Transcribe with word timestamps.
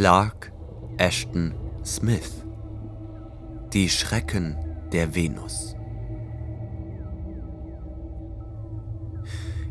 Clark 0.00 0.50
Ashton 0.96 1.52
Smith. 1.84 2.46
Die 3.74 3.90
Schrecken 3.90 4.56
der 4.92 5.14
Venus. 5.14 5.76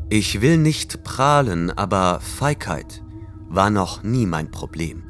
Ich 0.07 0.39
will 0.41 0.57
nicht 0.57 1.03
prahlen, 1.03 1.71
aber 1.71 2.19
Feigheit 2.19 3.01
war 3.47 3.71
noch 3.71 4.03
nie 4.03 4.27
mein 4.27 4.51
Problem. 4.51 5.01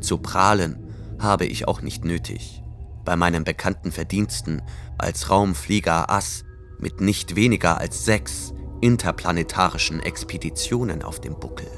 Zu 0.00 0.18
prahlen 0.18 0.86
habe 1.18 1.46
ich 1.46 1.66
auch 1.66 1.80
nicht 1.80 2.04
nötig. 2.04 2.62
Bei 3.06 3.16
meinen 3.16 3.42
bekannten 3.42 3.90
Verdiensten 3.90 4.60
als 4.98 5.30
Raumflieger 5.30 6.10
Ass 6.10 6.44
mit 6.78 7.00
nicht 7.00 7.36
weniger 7.36 7.78
als 7.78 8.04
sechs 8.04 8.52
interplanetarischen 8.82 10.00
Expeditionen 10.00 11.02
auf 11.02 11.22
dem 11.22 11.40
Buckel. 11.40 11.70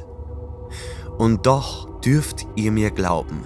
Und 1.19 1.47
doch 1.47 1.98
dürft 2.09 2.47
ihr 2.57 2.73
mir 2.73 2.91
glauben, 2.91 3.45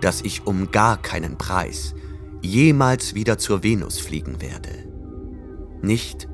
dass 0.00 0.20
ich 0.20 0.44
um 0.44 0.72
gar 0.72 1.00
keinen 1.00 1.38
Preis 1.38 1.94
jemals 2.42 3.14
wieder 3.14 3.38
zur 3.38 3.62
Venus 3.62 4.00
fliegen 4.00 4.40
werde. 4.40 4.88
Nicht 5.80 6.26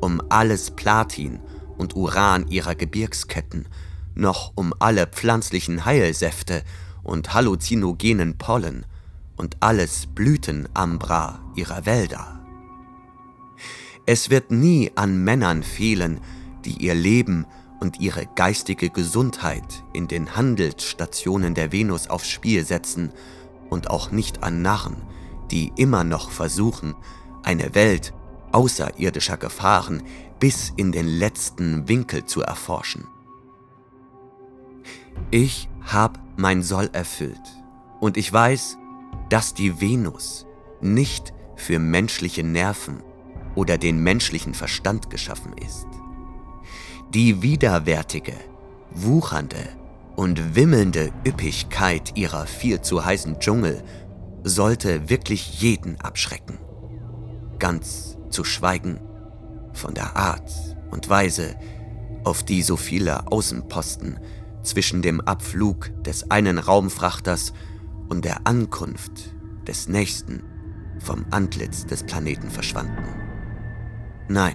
um 0.00 0.20
alles 0.28 0.72
Platin 0.72 1.38
und 1.78 1.94
Uran 1.94 2.48
ihrer 2.48 2.74
Gebirgsketten, 2.74 3.68
noch 4.16 4.50
um 4.56 4.74
alle 4.80 5.06
pflanzlichen 5.06 5.84
Heilsäfte 5.84 6.64
und 7.04 7.32
halluzinogenen 7.32 8.36
Pollen 8.36 8.84
und 9.36 9.56
alles 9.60 10.06
Blütenambra 10.06 11.38
ihrer 11.54 11.86
Wälder. 11.86 12.44
Es 14.04 14.30
wird 14.30 14.50
nie 14.50 14.90
an 14.96 15.22
Männern 15.22 15.62
fehlen, 15.62 16.18
die 16.64 16.84
ihr 16.84 16.96
Leben 16.96 17.46
und 17.80 18.00
ihre 18.00 18.26
geistige 18.26 18.90
Gesundheit 18.90 19.82
in 19.92 20.06
den 20.06 20.36
Handelsstationen 20.36 21.54
der 21.54 21.72
Venus 21.72 22.08
aufs 22.08 22.28
Spiel 22.28 22.64
setzen 22.64 23.12
und 23.70 23.90
auch 23.90 24.10
nicht 24.10 24.42
an 24.42 24.62
Narren, 24.62 24.96
die 25.50 25.72
immer 25.76 26.04
noch 26.04 26.30
versuchen, 26.30 26.94
eine 27.42 27.74
Welt 27.74 28.12
außerirdischer 28.52 29.36
Gefahren 29.36 30.02
bis 30.38 30.72
in 30.76 30.92
den 30.92 31.06
letzten 31.06 31.88
Winkel 31.88 32.24
zu 32.24 32.42
erforschen. 32.42 33.06
Ich 35.30 35.68
habe 35.82 36.20
mein 36.36 36.62
Soll 36.62 36.90
erfüllt 36.92 37.40
und 38.00 38.16
ich 38.16 38.32
weiß, 38.32 38.78
dass 39.28 39.54
die 39.54 39.80
Venus 39.80 40.46
nicht 40.80 41.32
für 41.56 41.78
menschliche 41.78 42.42
Nerven 42.42 43.02
oder 43.54 43.78
den 43.78 44.02
menschlichen 44.02 44.54
Verstand 44.54 45.10
geschaffen 45.10 45.52
ist. 45.58 45.86
Die 47.14 47.42
widerwärtige, 47.42 48.34
wuchernde 48.92 49.68
und 50.14 50.54
wimmelnde 50.54 51.10
Üppigkeit 51.26 52.16
ihrer 52.16 52.46
viel 52.46 52.82
zu 52.82 53.04
heißen 53.04 53.40
Dschungel 53.40 53.82
sollte 54.44 55.10
wirklich 55.10 55.60
jeden 55.60 56.00
abschrecken. 56.00 56.58
Ganz 57.58 58.16
zu 58.28 58.44
schweigen 58.44 59.00
von 59.72 59.92
der 59.92 60.16
Art 60.16 60.52
und 60.92 61.08
Weise, 61.08 61.56
auf 62.22 62.44
die 62.44 62.62
so 62.62 62.76
viele 62.76 63.26
Außenposten 63.26 64.20
zwischen 64.62 65.02
dem 65.02 65.20
Abflug 65.20 65.90
des 66.04 66.30
einen 66.30 66.58
Raumfrachters 66.58 67.54
und 68.08 68.24
der 68.24 68.46
Ankunft 68.46 69.34
des 69.66 69.88
nächsten 69.88 70.44
vom 71.00 71.26
Antlitz 71.32 71.86
des 71.86 72.04
Planeten 72.04 72.50
verschwanden. 72.50 73.02
Nein, 74.28 74.54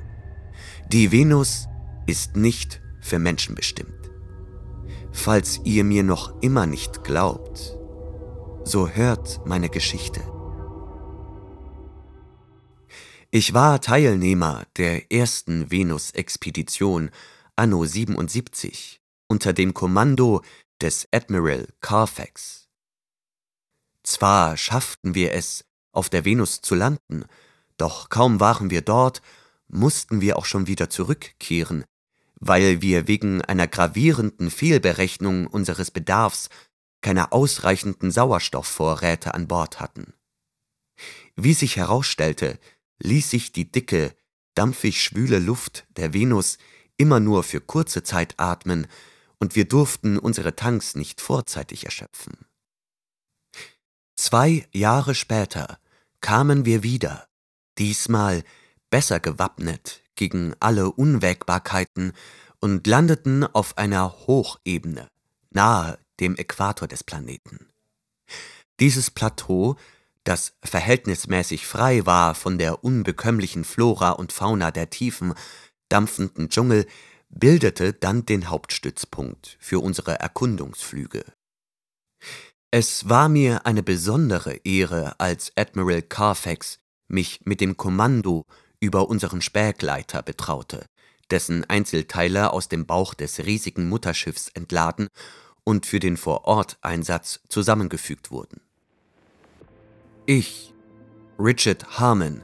die 0.88 1.12
Venus 1.12 1.68
ist 2.06 2.36
nicht 2.36 2.82
für 3.02 3.20
Menschen 3.20 3.56
bestimmt. 3.56 4.12
Falls 5.12 5.62
ihr 5.64 5.84
mir 5.84 6.04
noch 6.04 6.42
immer 6.42 6.66
nicht 6.66 7.04
glaubt, 7.04 7.78
so 8.64 8.90
hört 8.90 9.46
meine 9.46 9.70
Geschichte. 9.70 10.22
Ich 13.32 13.54
war 13.54 13.82
Teilnehmer 13.82 14.66
der 14.78 15.12
ersten 15.12 15.70
Venus-Expedition 15.72 17.12
anno 17.56 17.86
77 17.86 19.02
unter 19.28 19.54
dem 19.54 19.74
Kommando 19.74 20.42
des 20.82 21.08
Admiral 21.12 21.68
Carfax. 21.82 22.70
Zwar 24.04 24.58
schafften 24.58 25.16
wir 25.16 25.34
es, 25.34 25.66
auf 25.92 26.10
der 26.10 26.26
Venus 26.26 26.62
zu 26.62 26.76
landen, 26.76 27.26
doch 27.78 28.10
kaum 28.10 28.40
waren 28.40 28.70
wir 28.70 28.82
dort, 28.82 29.22
mussten 29.68 30.22
wir 30.22 30.38
auch 30.38 30.46
schon 30.46 30.68
wieder 30.68 30.90
zurückkehren, 30.90 31.86
weil 32.40 32.82
wir 32.82 33.08
wegen 33.08 33.42
einer 33.42 33.68
gravierenden 33.68 34.52
Fehlberechnung 34.52 35.48
unseres 35.48 35.92
Bedarfs 35.92 36.50
keine 37.02 37.32
ausreichenden 37.32 38.12
Sauerstoffvorräte 38.12 39.34
an 39.34 39.48
Bord 39.48 39.80
hatten. 39.80 40.14
Wie 41.36 41.54
sich 41.54 41.76
herausstellte, 41.76 42.60
ließ 43.00 43.30
sich 43.30 43.52
die 43.52 43.72
dicke, 43.72 44.16
dampfig 44.54 45.02
schwüle 45.02 45.40
Luft 45.40 45.86
der 45.90 46.14
Venus 46.14 46.58
immer 46.98 47.20
nur 47.20 47.44
für 47.44 47.62
kurze 47.62 48.04
Zeit 48.04 48.36
atmen, 48.38 48.88
und 49.38 49.56
wir 49.56 49.66
durften 49.66 50.18
unsere 50.18 50.56
Tanks 50.56 50.96
nicht 50.96 51.20
vorzeitig 51.20 51.84
erschöpfen. 51.84 52.46
Zwei 54.16 54.66
Jahre 54.72 55.14
später 55.14 55.78
kamen 56.22 56.66
wir 56.66 56.84
wieder, 56.84 57.28
diesmal 57.78 58.44
besser 58.90 59.20
gewappnet 59.20 60.05
gegen 60.16 60.56
alle 60.60 60.92
Unwägbarkeiten 60.92 62.14
und 62.60 62.88
landeten 62.88 63.44
auf 63.44 63.78
einer 63.78 64.12
Hochebene 64.28 65.10
nahe 65.56 65.98
dem 66.20 66.36
Äquator 66.36 66.88
des 66.88 67.04
Planeten. 67.04 67.68
Dieses 68.80 69.10
Plateau, 69.10 69.78
das 70.24 70.54
verhältnismäßig 70.64 71.66
frei 71.66 72.06
war 72.06 72.36
von 72.36 72.58
der 72.58 72.84
unbekömmlichen 72.84 73.64
Flora 73.64 74.12
und 74.12 74.34
Fauna 74.34 74.72
der 74.72 74.90
tiefen, 74.90 75.34
dampfenden 75.90 76.50
Dschungel, 76.50 76.86
bildete 77.30 77.94
dann 77.94 78.26
den 78.26 78.50
Hauptstützpunkt 78.50 79.58
für 79.60 79.80
unsere 79.80 80.20
Erkundungsflüge. 80.20 81.24
Es 82.72 83.08
war 83.08 83.30
mir 83.30 83.66
eine 83.66 83.84
besondere 83.84 84.56
Ehre, 84.66 85.20
als 85.20 85.52
Admiral 85.56 86.02
Carfax 86.02 86.80
mich 87.08 87.40
mit 87.46 87.62
dem 87.62 87.78
Kommando 87.78 88.46
über 88.80 89.10
unseren 89.10 89.42
Spähgleiter 89.42 90.22
betraute, 90.22 90.86
dessen 91.30 91.64
Einzelteile 91.70 92.54
aus 92.54 92.70
dem 92.70 92.86
Bauch 92.86 93.14
des 93.14 93.46
riesigen 93.46 93.90
Mutterschiffs 93.90 94.50
entladen 94.54 95.08
und 95.64 95.86
für 95.86 96.00
den 96.00 96.18
Vororteinsatz 96.18 97.42
zusammengefügt 97.50 98.32
wurden. 98.32 98.62
Ich, 100.26 100.74
Richard 101.38 102.00
Harmon, 102.00 102.44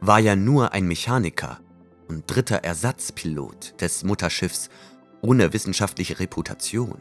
war 0.00 0.18
ja 0.18 0.36
nur 0.36 0.72
ein 0.72 0.86
Mechaniker 0.86 1.60
und 2.08 2.24
dritter 2.26 2.64
Ersatzpilot 2.64 3.80
des 3.80 4.02
Mutterschiffs 4.02 4.70
ohne 5.22 5.52
wissenschaftliche 5.52 6.18
Reputation, 6.18 6.98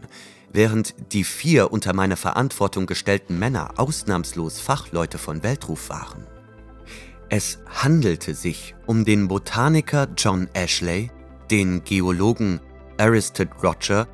während 0.51 0.93
die 1.13 1.23
vier 1.23 1.71
unter 1.71 1.93
meine 1.93 2.17
Verantwortung 2.17 2.85
gestellten 2.85 3.39
Männer 3.39 3.73
ausnahmslos 3.77 4.59
Fachleute 4.59 5.17
von 5.17 5.43
Weltruf 5.43 5.89
waren. 5.89 6.27
Es 7.31 7.59
handelte 7.67 8.33
sich 8.33 8.73
um 8.87 9.05
den 9.05 9.27
Botaniker 9.27 10.07
John 10.17 10.49
Ashley, 10.53 11.11
den 11.51 11.83
Geologen 11.83 12.59
Aristide 12.97 13.51
Roger, 13.61 14.07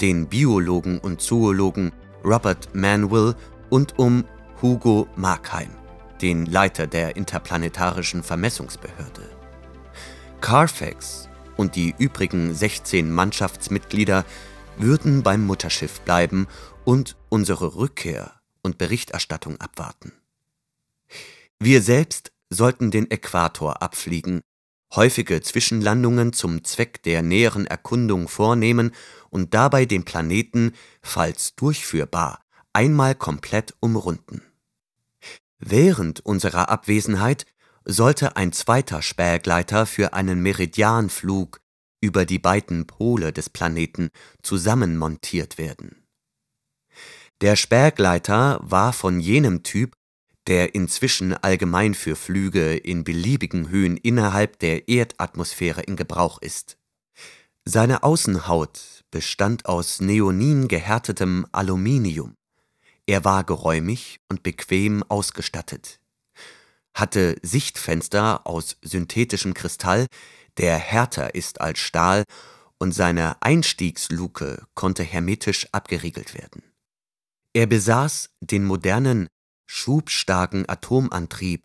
den 0.00 0.26
Biologen 0.26 0.98
und 0.98 1.20
Zoologen 1.20 1.92
Robert 2.24 2.74
Manville 2.74 3.36
und 3.70 3.96
um 4.00 4.24
Hugo 4.60 5.06
Markheim, 5.14 5.70
den 6.20 6.46
Leiter 6.46 6.88
der 6.88 7.14
Interplanetarischen 7.14 8.24
Vermessungsbehörde. 8.24 9.22
Carfax 10.40 11.28
und 11.56 11.76
die 11.76 11.94
übrigen 11.98 12.52
16 12.52 13.12
Mannschaftsmitglieder 13.12 14.24
würden 14.76 15.22
beim 15.22 15.46
Mutterschiff 15.46 16.00
bleiben 16.00 16.48
und 16.84 17.16
unsere 17.28 17.76
Rückkehr 17.76 18.32
und 18.62 18.76
Berichterstattung 18.76 19.60
abwarten. 19.60 20.12
Wir 21.60 21.80
selbst 21.80 22.32
sollten 22.50 22.90
den 22.90 23.10
Äquator 23.10 23.82
abfliegen, 23.82 24.40
häufige 24.94 25.40
Zwischenlandungen 25.42 26.32
zum 26.32 26.64
Zweck 26.64 27.02
der 27.02 27.22
näheren 27.22 27.66
Erkundung 27.66 28.28
vornehmen 28.28 28.92
und 29.30 29.54
dabei 29.54 29.84
den 29.84 30.04
Planeten, 30.04 30.72
falls 31.02 31.54
durchführbar, 31.56 32.40
einmal 32.72 33.14
komplett 33.14 33.74
umrunden. 33.80 34.42
Während 35.58 36.20
unserer 36.20 36.68
Abwesenheit 36.68 37.46
sollte 37.84 38.36
ein 38.36 38.52
zweiter 38.52 39.02
Spähgleiter 39.02 39.86
für 39.86 40.12
einen 40.12 40.40
Meridianflug 40.40 41.60
über 42.00 42.24
die 42.24 42.38
beiden 42.38 42.86
Pole 42.86 43.32
des 43.32 43.48
Planeten 43.48 44.10
zusammenmontiert 44.42 45.56
werden. 45.56 46.04
Der 47.40 47.56
Spähgleiter 47.56 48.58
war 48.62 48.92
von 48.92 49.20
jenem 49.20 49.62
Typ, 49.62 49.96
der 50.46 50.74
inzwischen 50.74 51.32
allgemein 51.34 51.94
für 51.94 52.16
Flüge 52.16 52.76
in 52.76 53.04
beliebigen 53.04 53.68
Höhen 53.68 53.96
innerhalb 53.96 54.58
der 54.58 54.88
Erdatmosphäre 54.88 55.82
in 55.82 55.96
Gebrauch 55.96 56.40
ist. 56.40 56.78
Seine 57.64 58.02
Außenhaut 58.02 59.04
bestand 59.10 59.66
aus 59.66 60.00
neonin 60.00 60.68
gehärtetem 60.68 61.46
Aluminium, 61.52 62.36
Er 63.06 63.24
war 63.24 63.44
geräumig 63.44 64.20
und 64.28 64.42
bequem 64.42 65.02
ausgestattet, 65.04 66.00
hatte 66.94 67.36
Sichtfenster 67.42 68.46
aus 68.46 68.76
synthetischem 68.82 69.54
Kristall, 69.54 70.06
der 70.58 70.76
härter 70.78 71.34
ist 71.34 71.60
als 71.60 71.78
Stahl, 71.78 72.24
und 72.78 72.92
seine 72.92 73.40
Einstiegsluke 73.42 74.64
konnte 74.74 75.02
hermetisch 75.02 75.66
abgeriegelt 75.72 76.34
werden. 76.34 76.62
Er 77.54 77.66
besaß 77.66 78.30
den 78.40 78.64
modernen, 78.64 79.28
schubstarken 79.66 80.68
Atomantrieb 80.68 81.64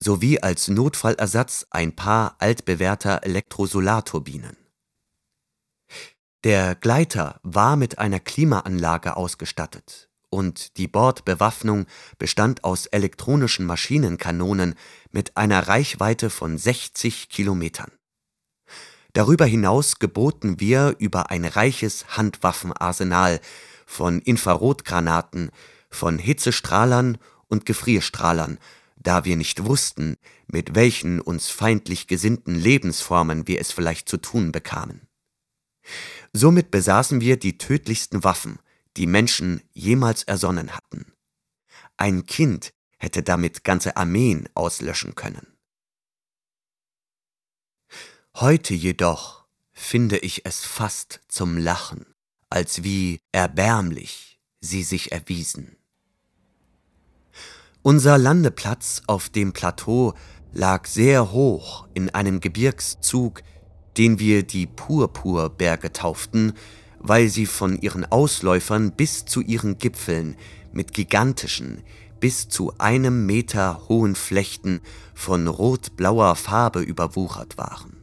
sowie 0.00 0.40
als 0.40 0.68
Notfallersatz 0.68 1.66
ein 1.70 1.94
paar 1.94 2.36
altbewährter 2.38 3.22
Elektrosolarturbinen. 3.22 4.56
Der 6.44 6.74
Gleiter 6.74 7.38
war 7.44 7.76
mit 7.76 7.98
einer 7.98 8.18
Klimaanlage 8.18 9.16
ausgestattet 9.16 10.08
und 10.28 10.76
die 10.78 10.88
Bordbewaffnung 10.88 11.86
bestand 12.18 12.64
aus 12.64 12.86
elektronischen 12.86 13.66
Maschinenkanonen 13.66 14.74
mit 15.10 15.36
einer 15.36 15.68
Reichweite 15.68 16.30
von 16.30 16.58
60 16.58 17.28
Kilometern. 17.28 17.92
Darüber 19.12 19.44
hinaus 19.44 19.98
geboten 19.98 20.58
wir 20.58 20.96
über 20.98 21.30
ein 21.30 21.44
reiches 21.44 22.16
Handwaffenarsenal 22.16 23.40
von 23.84 24.20
Infrarotgranaten, 24.20 25.50
von 25.92 26.18
Hitzestrahlern 26.18 27.18
und 27.48 27.66
Gefrierstrahlern, 27.66 28.58
da 28.96 29.24
wir 29.24 29.36
nicht 29.36 29.64
wussten, 29.64 30.16
mit 30.46 30.74
welchen 30.74 31.20
uns 31.20 31.48
feindlich 31.48 32.06
gesinnten 32.06 32.54
Lebensformen 32.54 33.46
wir 33.46 33.60
es 33.60 33.72
vielleicht 33.72 34.08
zu 34.08 34.16
tun 34.16 34.52
bekamen. 34.52 35.08
Somit 36.32 36.70
besaßen 36.70 37.20
wir 37.20 37.38
die 37.38 37.58
tödlichsten 37.58 38.24
Waffen, 38.24 38.58
die 38.96 39.06
Menschen 39.06 39.62
jemals 39.72 40.22
ersonnen 40.22 40.74
hatten. 40.74 41.12
Ein 41.96 42.26
Kind 42.26 42.72
hätte 42.98 43.22
damit 43.22 43.64
ganze 43.64 43.96
Armeen 43.96 44.48
auslöschen 44.54 45.14
können. 45.14 45.46
Heute 48.36 48.72
jedoch 48.74 49.44
finde 49.72 50.18
ich 50.18 50.46
es 50.46 50.64
fast 50.64 51.20
zum 51.28 51.58
Lachen, 51.58 52.06
als 52.48 52.82
wie 52.82 53.20
erbärmlich 53.32 54.40
sie 54.60 54.84
sich 54.84 55.12
erwiesen. 55.12 55.76
Unser 57.84 58.16
Landeplatz 58.16 59.02
auf 59.08 59.28
dem 59.28 59.52
Plateau 59.52 60.14
lag 60.52 60.86
sehr 60.86 61.32
hoch 61.32 61.88
in 61.94 62.10
einem 62.10 62.38
Gebirgszug, 62.38 63.42
den 63.96 64.20
wir 64.20 64.44
die 64.44 64.68
Purpurberge 64.68 65.92
tauften, 65.92 66.52
weil 67.00 67.28
sie 67.28 67.44
von 67.44 67.76
ihren 67.80 68.04
Ausläufern 68.04 68.92
bis 68.92 69.24
zu 69.24 69.40
ihren 69.40 69.78
Gipfeln 69.78 70.36
mit 70.72 70.94
gigantischen, 70.94 71.82
bis 72.20 72.48
zu 72.48 72.72
einem 72.78 73.26
Meter 73.26 73.88
hohen 73.88 74.14
Flechten 74.14 74.80
von 75.12 75.48
rot-blauer 75.48 76.36
Farbe 76.36 76.82
überwuchert 76.82 77.58
waren. 77.58 77.96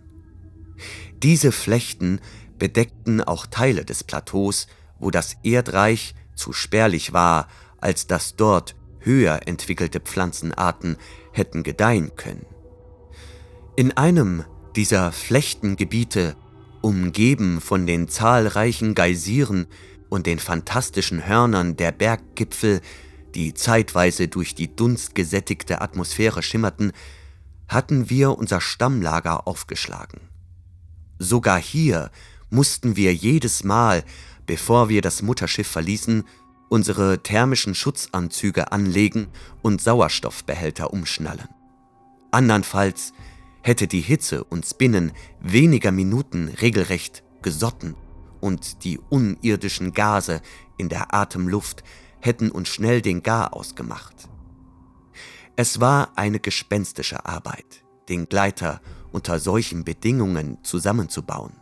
Diese 1.24 1.54
Flechten 1.54 2.20
bedeckten 2.58 3.22
auch 3.22 3.46
Teile 3.46 3.86
des 3.86 4.04
Plateaus, 4.04 4.68
wo 5.00 5.10
das 5.10 5.38
Erdreich 5.44 6.16
zu 6.36 6.52
spärlich 6.52 7.14
war, 7.14 7.48
als 7.80 8.08
dass 8.08 8.36
dort 8.36 8.76
höher 9.00 9.48
entwickelte 9.48 10.00
Pflanzenarten 10.00 10.98
hätten 11.31 11.63
gedeihen 11.63 12.16
können. 12.16 12.46
In 13.75 13.96
einem 13.96 14.44
dieser 14.75 15.12
Flechtengebiete, 15.12 16.36
umgeben 16.81 17.62
von 17.62 17.86
den 17.86 18.07
zahlreichen 18.07 18.96
Geysiren 18.96 19.68
und 20.10 20.25
den 20.25 20.40
fantastischen 20.40 21.28
Hörnern 21.28 21.75
der 21.75 21.92
Berggipfel, 21.92 22.81
die 23.36 23.54
zeitweise 23.54 24.28
durch 24.28 24.56
die 24.56 24.75
dunstgesättigte 24.75 25.81
Atmosphäre 25.81 26.42
schimmerten, 26.42 26.94
hatten 27.68 28.10
wir 28.10 28.38
unser 28.38 28.62
Stammlager 28.62 29.48
aufgeschlagen. 29.48 30.22
Sogar 31.19 31.60
hier 31.60 32.12
mussten 32.50 32.95
wir 32.95 33.13
jedes 33.13 33.63
Mal, 33.63 34.04
bevor 34.45 34.90
wir 34.90 35.02
das 35.02 35.22
Mutterschiff 35.22 35.68
verließen, 35.68 36.24
unsere 36.69 37.21
thermischen 37.24 37.75
Schutzanzüge 37.75 38.71
anlegen 38.71 39.27
und 39.62 39.81
Sauerstoffbehälter 39.81 40.94
umschnallen. 40.94 41.50
Andernfalls 42.31 43.13
hätte 43.62 43.88
die 43.88 44.01
Hitze 44.01 44.44
uns 44.44 44.74
binnen 44.74 45.12
weniger 45.42 45.92
Minuten 45.92 46.48
regelrecht 46.62 47.24
gesotten 47.42 47.95
und 48.39 48.83
die 48.83 49.00
unirdischen 49.10 49.94
Gase 49.94 50.42
in 50.77 50.89
der 50.89 51.13
Atemluft 51.13 51.83
hätten 52.21 52.51
uns 52.51 52.69
schnell 52.69 53.01
den 53.01 53.24
Garaus 53.24 53.75
gemacht. 53.75 54.30
Es 55.56 55.80
war 55.80 56.12
eine 56.16 56.39
gespenstische 56.39 57.25
Arbeit, 57.25 57.83
den 58.07 58.27
Gleiter 58.27 58.81
unter 59.12 59.39
solchen 59.39 59.83
Bedingungen 59.83 60.57
zusammenzubauen. 60.63 61.58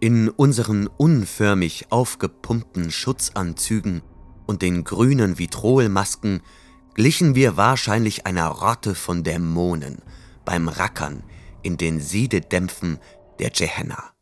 In 0.00 0.28
unseren 0.28 0.86
unförmig 0.86 1.86
aufgepumpten 1.90 2.90
Schutzanzügen 2.90 4.02
und 4.46 4.62
den 4.62 4.84
grünen 4.84 5.38
Vitrolmasken 5.38 6.42
glichen 6.94 7.34
wir 7.34 7.56
wahrscheinlich 7.56 8.26
einer 8.26 8.48
Rotte 8.48 8.94
von 8.94 9.24
Dämonen 9.24 10.02
beim 10.44 10.68
Rackern 10.68 11.24
in 11.62 11.76
den 11.76 12.00
Siededämpfen 12.00 12.98
der 13.38 13.50
Gehenna. 13.50 14.12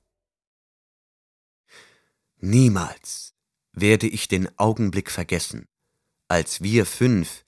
Niemals 2.39 3.35
werde 3.73 4.07
ich 4.07 4.29
den 4.29 4.49
Augenblick 4.59 5.11
vergessen, 5.11 5.67
als 6.29 6.63
wir 6.63 6.87
fünf, 6.87 7.45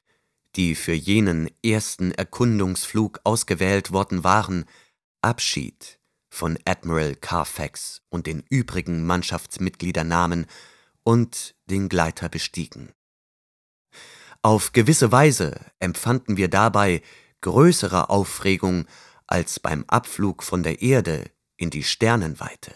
die 0.56 0.74
für 0.74 0.92
jenen 0.92 1.50
ersten 1.64 2.12
Erkundungsflug 2.12 3.20
ausgewählt 3.24 3.92
worden 3.92 4.24
waren, 4.24 4.64
Abschied 5.20 5.98
von 6.34 6.58
Admiral 6.64 7.14
Carfax 7.14 8.02
und 8.10 8.26
den 8.26 8.42
übrigen 8.50 9.06
Mannschaftsmitgliedern 9.06 10.08
nahmen 10.08 10.46
und 11.04 11.54
den 11.70 11.88
Gleiter 11.88 12.28
bestiegen. 12.28 12.92
Auf 14.42 14.72
gewisse 14.72 15.12
Weise 15.12 15.58
empfanden 15.78 16.36
wir 16.36 16.48
dabei 16.48 17.02
größere 17.40 18.10
Aufregung 18.10 18.86
als 19.26 19.60
beim 19.60 19.84
Abflug 19.86 20.42
von 20.42 20.62
der 20.62 20.82
Erde 20.82 21.30
in 21.56 21.70
die 21.70 21.84
Sternenweite. 21.84 22.74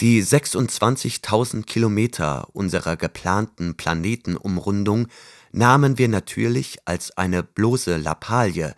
Die 0.00 0.22
26.000 0.22 1.64
Kilometer 1.64 2.48
unserer 2.54 2.96
geplanten 2.96 3.76
Planetenumrundung 3.76 5.08
nahmen 5.50 5.98
wir 5.98 6.08
natürlich 6.08 6.78
als 6.84 7.16
eine 7.16 7.42
bloße 7.42 7.96
Lappalie, 7.96 8.76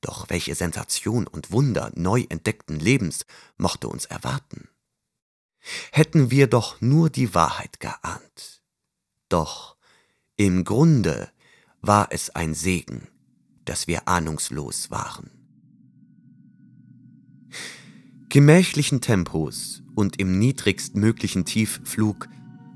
doch 0.00 0.30
welche 0.30 0.54
Sensation 0.54 1.26
und 1.26 1.52
Wunder 1.52 1.92
neu 1.94 2.24
entdeckten 2.28 2.78
Lebens 2.78 3.26
mochte 3.56 3.88
uns 3.88 4.06
erwarten. 4.06 4.68
Hätten 5.92 6.30
wir 6.30 6.46
doch 6.46 6.80
nur 6.80 7.10
die 7.10 7.34
Wahrheit 7.34 7.80
geahnt. 7.80 8.62
Doch 9.28 9.76
im 10.36 10.64
Grunde 10.64 11.30
war 11.82 12.08
es 12.10 12.30
ein 12.30 12.54
Segen, 12.54 13.08
dass 13.64 13.86
wir 13.86 14.08
ahnungslos 14.08 14.90
waren. 14.90 15.30
Gemächlichen 18.30 19.00
Tempos 19.00 19.82
und 19.94 20.20
im 20.20 20.38
niedrigstmöglichen 20.38 21.44
Tiefflug 21.44 22.28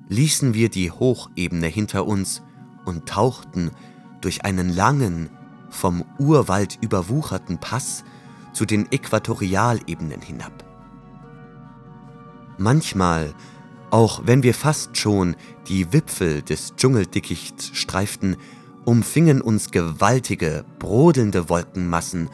ließen 0.09 0.52
wir 0.52 0.69
die 0.69 0.90
Hochebene 0.90 1.69
hinter 1.69 2.07
uns 2.07 2.43
und 2.85 3.09
tauchten 3.09 3.71
durch 4.21 4.45
einen 4.45 4.69
langen, 4.69 5.31
vom 5.75 6.04
Urwald 6.19 6.78
überwucherten 6.81 7.59
Pass 7.59 8.04
zu 8.52 8.64
den 8.64 8.90
Äquatorialebenen 8.90 10.21
hinab. 10.21 10.64
Manchmal 12.57 13.35
auch 13.95 14.23
wenn 14.25 14.43
wir 14.43 14.54
fast 14.54 14.97
schon 14.97 15.37
die 15.69 15.93
Wipfel 15.93 16.43
des 16.43 16.75
Dschungeldickichts 16.75 17.71
streiften, 17.75 18.37
umfingen 18.85 19.40
uns 19.40 19.71
gewaltige, 19.71 20.64
brodelnde 20.81 21.49
Wolkenmassen, 21.49 22.28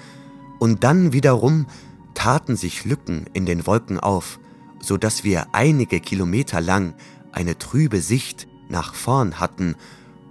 und 0.59 0.85
dann 0.85 1.13
wiederum 1.13 1.67
taten 2.15 2.57
sich 2.57 2.87
Lücken 2.87 3.27
in 3.35 3.45
den 3.45 3.67
Wolken 3.67 4.01
auf, 4.01 4.41
so 4.81 4.97
dass 4.97 5.23
wir 5.23 5.49
einige 5.53 6.01
Kilometer 6.01 6.63
lang 6.63 6.95
eine 7.31 7.59
trübe 7.59 8.01
Sicht 8.01 8.49
nach 8.71 8.95
vorn 8.95 9.39
hatten 9.39 9.75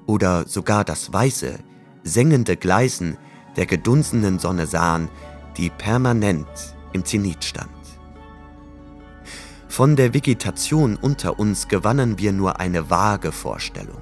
oder 0.08 0.48
sogar 0.48 0.84
das 0.84 1.14
weiße, 1.14 1.60
sengende 2.04 2.58
Gleisen 2.58 3.18
der 3.56 3.66
gedunsenen 3.66 4.40
Sonne 4.40 4.68
sahen, 4.68 5.10
die 5.58 5.70
permanent 5.70 6.48
im 6.94 7.06
Zenit 7.06 7.44
stand. 7.44 7.70
Von 9.68 9.96
der 9.96 10.14
Vegetation 10.14 10.96
unter 10.96 11.40
uns 11.40 11.68
gewannen 11.68 12.18
wir 12.18 12.32
nur 12.32 12.60
eine 12.60 12.90
vage 12.90 13.32
Vorstellung. 13.32 14.02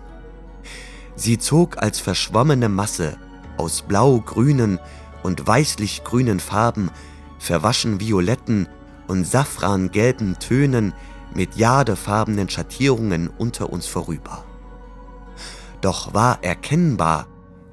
Sie 1.15 1.37
zog 1.37 1.81
als 1.81 1.99
verschwommene 1.99 2.69
Masse 2.69 3.17
aus 3.57 3.81
blau-grünen 3.81 4.79
und 5.23 5.45
weißlich-grünen 5.45 6.39
Farben, 6.39 6.91
verwaschen 7.39 7.99
violetten 7.99 8.67
und 9.07 9.25
safrangelben 9.25 10.39
Tönen 10.39 10.93
mit 11.33 11.55
jadefarbenen 11.55 12.49
Schattierungen 12.49 13.29
unter 13.37 13.71
uns 13.71 13.87
vorüber. 13.87 14.43
Doch 15.81 16.13
war 16.13 16.43
erkennbar, 16.43 17.27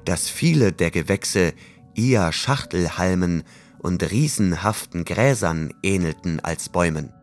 dass 0.05 0.29
viele 0.29 0.71
der 0.71 0.91
Gewächse 0.91 1.53
eher 1.95 2.31
Schachtelhalmen 2.31 3.43
und 3.79 4.09
riesenhaften 4.09 5.05
Gräsern 5.05 5.73
ähnelten 5.83 6.39
als 6.39 6.69
Bäumen. 6.69 7.13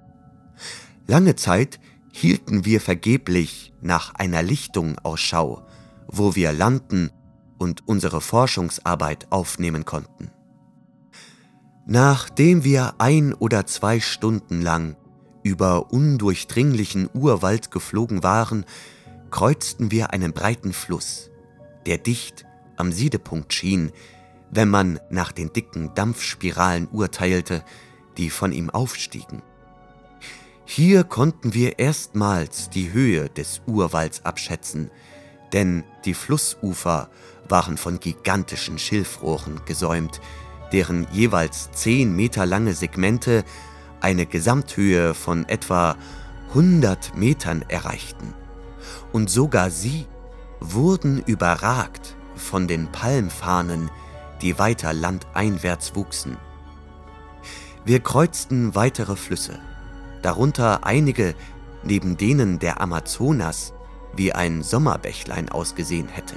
Lange 1.07 1.37
Zeit 1.37 1.81
hielten 2.13 2.65
wir 2.65 2.81
vergeblich 2.81 3.73
nach 3.81 4.15
einer 4.15 4.43
Lichtung 4.43 4.99
Ausschau, 5.03 5.67
wo 6.07 6.35
wir 6.35 6.53
landen 6.53 7.11
und 7.59 7.89
unsere 7.89 8.21
Forschungsarbeit 8.21 9.27
aufnehmen 9.31 9.85
konnten. 9.85 10.31
Nachdem 11.87 12.63
wir 12.65 12.95
ein 12.99 13.35
oder 13.35 13.67
zwei 13.67 13.99
Stunden 13.99 14.63
lang 14.63 14.97
über 15.43 15.91
undurchdringlichen 15.91 17.09
Urwald 17.13 17.71
geflogen 17.71 18.23
waren, 18.23 18.65
kreuzten 19.31 19.91
wir 19.91 20.13
einen 20.13 20.33
breiten 20.33 20.73
Fluss, 20.73 21.31
der 21.87 21.99
dicht 21.99 22.45
am 22.83 22.91
Siedepunkt 22.91 23.55
schien, 23.55 23.93
wenn 24.51 24.69
man 24.69 24.99
nach 25.09 25.31
den 25.31 25.53
dicken 25.53 25.95
Dampfspiralen 25.95 26.89
urteilte, 26.89 27.63
die 28.17 28.29
von 28.29 28.51
ihm 28.51 28.71
aufstiegen. 28.71 29.41
Hier 30.65 31.05
konnten 31.05 31.55
wir 31.55 31.79
erstmals 31.79 32.71
die 32.71 32.93
Höhe 32.93 33.29
des 33.29 33.63
Urwalds 33.67 34.25
abschätzen, 34.25 34.91
denn 35.53 35.85
die 36.05 36.15
Flussufer 36.15 37.09
waren 37.49 37.77
von 37.77 38.01
gigantischen 38.01 38.81
Schilfrohren 38.81 39.61
gesäumt, 39.65 40.21
deren 40.73 41.07
jeweils 41.13 41.71
zehn 41.71 42.17
Meter 42.17 42.47
lange 42.47 42.75
Segmente 42.75 43.45
eine 44.01 44.27
Gesamthöhe 44.27 45.15
von 45.15 45.49
etwa 45.49 45.97
100 46.49 47.17
Metern 47.17 47.65
erreichten. 47.69 48.35
Und 49.13 49.31
sogar 49.31 49.71
sie 49.71 50.07
wurden 50.59 51.23
überragt 51.27 52.17
von 52.43 52.69
den 52.69 52.93
Palmfahnen, 52.93 53.91
die 54.43 54.59
weiter 54.59 54.93
landeinwärts 54.93 55.95
wuchsen. 55.95 56.37
Wir 57.85 58.01
kreuzten 58.01 58.75
weitere 58.75 59.17
Flüsse, 59.17 59.59
darunter 60.21 60.85
einige, 60.85 61.35
neben 61.83 62.17
denen 62.17 62.59
der 62.59 62.81
Amazonas 62.81 63.73
wie 64.15 64.33
ein 64.33 64.63
Sommerbächlein 64.63 65.49
ausgesehen 65.49 66.09
hätte. 66.09 66.37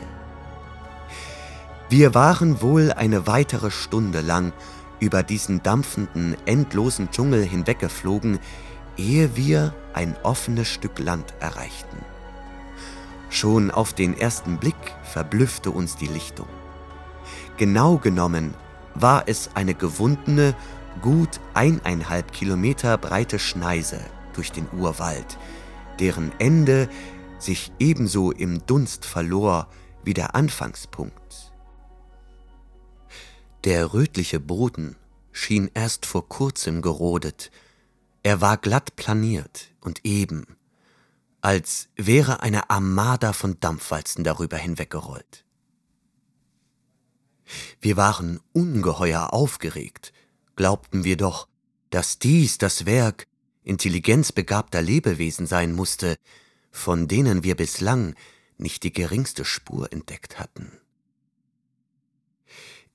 Wir 1.90 2.16
waren 2.16 2.62
wohl 2.62 2.92
eine 2.92 3.28
weitere 3.28 3.70
Stunde 3.70 4.22
lang 4.22 4.54
über 5.00 5.22
diesen 5.24 5.62
dampfenden, 5.62 6.36
endlosen 6.46 7.12
Dschungel 7.12 7.44
hinweggeflogen, 7.44 8.40
ehe 8.98 9.36
wir 9.36 9.74
ein 9.94 10.16
offenes 10.24 10.68
Stück 10.68 11.00
Land 11.00 11.34
erreichten. 11.40 11.98
Schon 13.36 13.70
auf 13.70 13.92
den 13.92 14.18
ersten 14.18 14.60
Blick 14.60 14.96
verblüffte 15.04 15.70
uns 15.70 15.98
die 15.98 16.08
Lichtung. 16.08 16.48
Genau 17.58 17.98
genommen 17.98 18.54
war 18.94 19.28
es 19.28 19.50
eine 19.56 19.74
gewundene, 19.74 20.56
gut 21.02 21.42
eineinhalb 21.54 22.32
Kilometer 22.32 22.98
breite 22.98 23.38
Schneise 23.38 24.00
durch 24.36 24.54
den 24.54 24.70
Urwald, 24.72 25.38
deren 26.00 26.32
Ende 26.40 26.88
sich 27.38 27.74
ebenso 27.78 28.32
im 28.32 28.66
Dunst 28.68 29.04
verlor 29.04 29.68
wie 30.06 30.14
der 30.14 30.34
Anfangspunkt. 30.34 31.52
Der 33.66 33.94
rötliche 33.94 34.40
Boden 34.40 34.96
schien 35.34 35.70
erst 35.74 36.06
vor 36.06 36.30
kurzem 36.30 36.82
gerodet, 36.82 37.52
er 38.24 38.40
war 38.40 38.56
glatt 38.56 38.96
planiert 38.96 39.74
und 39.82 40.06
eben, 40.06 40.56
als 41.46 41.90
wäre 41.96 42.42
eine 42.42 42.72
Armada 42.72 43.32
von 43.32 43.60
Dampfwalzen 43.60 44.24
darüber 44.24 44.58
hinweggerollt. 44.58 45.46
Wir 47.80 47.98
waren 47.98 48.40
ungeheuer 48.52 49.32
aufgeregt, 49.32 50.12
glaubten 50.56 51.04
wir 51.04 51.18
doch, 51.18 51.48
dass 51.92 52.18
dies 52.18 52.58
das 52.58 52.88
Werk 52.88 53.28
intelligenzbegabter 53.62 54.82
Lebewesen 54.82 55.46
sein 55.46 55.74
musste, 55.74 56.18
von 56.72 57.08
denen 57.08 57.44
wir 57.44 57.56
bislang 57.56 58.16
nicht 58.58 58.82
die 58.82 58.92
geringste 58.92 59.46
Spur 59.46 59.94
entdeckt 59.94 60.40
hatten. 60.40 60.72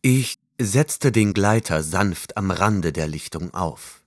Ich 0.03 0.41
setzte 0.61 1.13
den 1.13 1.35
Gleiter 1.35 1.85
sanft 1.85 2.37
am 2.37 2.51
Rande 2.51 2.93
der 2.93 3.07
Lichtung 3.07 3.55
auf, 3.55 4.03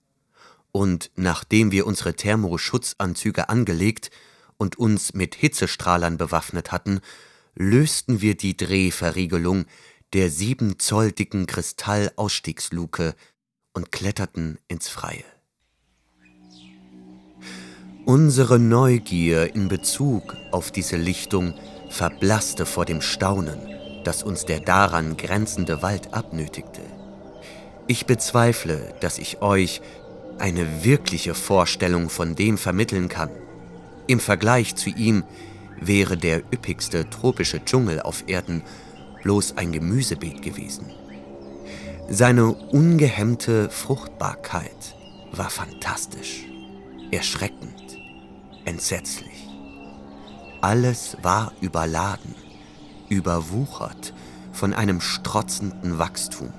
und 0.70 1.10
nachdem 1.16 1.72
wir 1.72 1.86
unsere 1.86 2.12
Thermoschutzanzüge 2.14 3.48
angelegt 3.48 4.10
und 4.56 4.78
uns 4.78 5.14
mit 5.14 5.34
Hitzestrahlern 5.34 6.16
bewaffnet 6.16 6.72
hatten, 6.72 7.00
lösten 7.54 8.20
wir 8.20 8.36
die 8.36 8.56
Drehverriegelung 8.56 9.66
der 10.12 10.30
sieben 10.30 10.78
Zoll 10.78 11.12
dicken 11.12 11.46
Kristallausstiegsluke 11.46 13.14
und 13.72 13.90
kletterten 13.90 14.58
ins 14.68 14.88
Freie. 14.88 15.24
Unsere 18.06 18.58
Neugier 18.58 19.54
in 19.54 19.68
Bezug 19.68 20.36
auf 20.52 20.70
diese 20.70 20.96
Lichtung 20.96 21.54
verblasste 21.88 22.66
vor 22.66 22.84
dem 22.84 23.00
Staunen, 23.00 23.58
das 24.04 24.22
uns 24.22 24.44
der 24.44 24.60
daran 24.60 25.16
grenzende 25.16 25.82
Wald 25.82 26.12
abnötigte. 26.12 26.82
Ich 27.86 28.06
bezweifle, 28.06 28.94
dass 29.00 29.18
ich 29.18 29.42
euch 29.42 29.80
eine 30.38 30.84
wirkliche 30.84 31.34
Vorstellung 31.34 32.10
von 32.10 32.34
dem 32.34 32.58
vermitteln 32.58 33.08
kann. 33.08 33.30
Im 34.06 34.20
Vergleich 34.20 34.74
zu 34.74 34.90
ihm 34.90 35.24
wäre 35.80 36.16
der 36.16 36.40
üppigste 36.52 37.08
tropische 37.08 37.64
Dschungel 37.64 38.00
auf 38.00 38.24
Erden 38.26 38.62
bloß 39.22 39.56
ein 39.56 39.72
Gemüsebeet 39.72 40.42
gewesen. 40.42 40.90
Seine 42.08 42.52
ungehemmte 42.52 43.70
Fruchtbarkeit 43.70 44.94
war 45.32 45.48
fantastisch, 45.48 46.44
erschreckend, 47.10 47.98
entsetzlich. 48.66 49.48
Alles 50.60 51.16
war 51.22 51.52
überladen, 51.62 52.34
überwuchert 53.08 54.12
von 54.52 54.74
einem 54.74 55.00
strotzenden 55.00 55.98
Wachstum. 55.98 56.52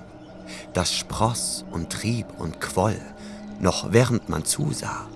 Das 0.72 0.92
spross 0.92 1.64
und 1.70 1.90
trieb 1.90 2.26
und 2.38 2.60
quoll, 2.60 3.00
noch 3.60 3.92
während 3.92 4.28
man 4.28 4.44
zusah. 4.44 5.08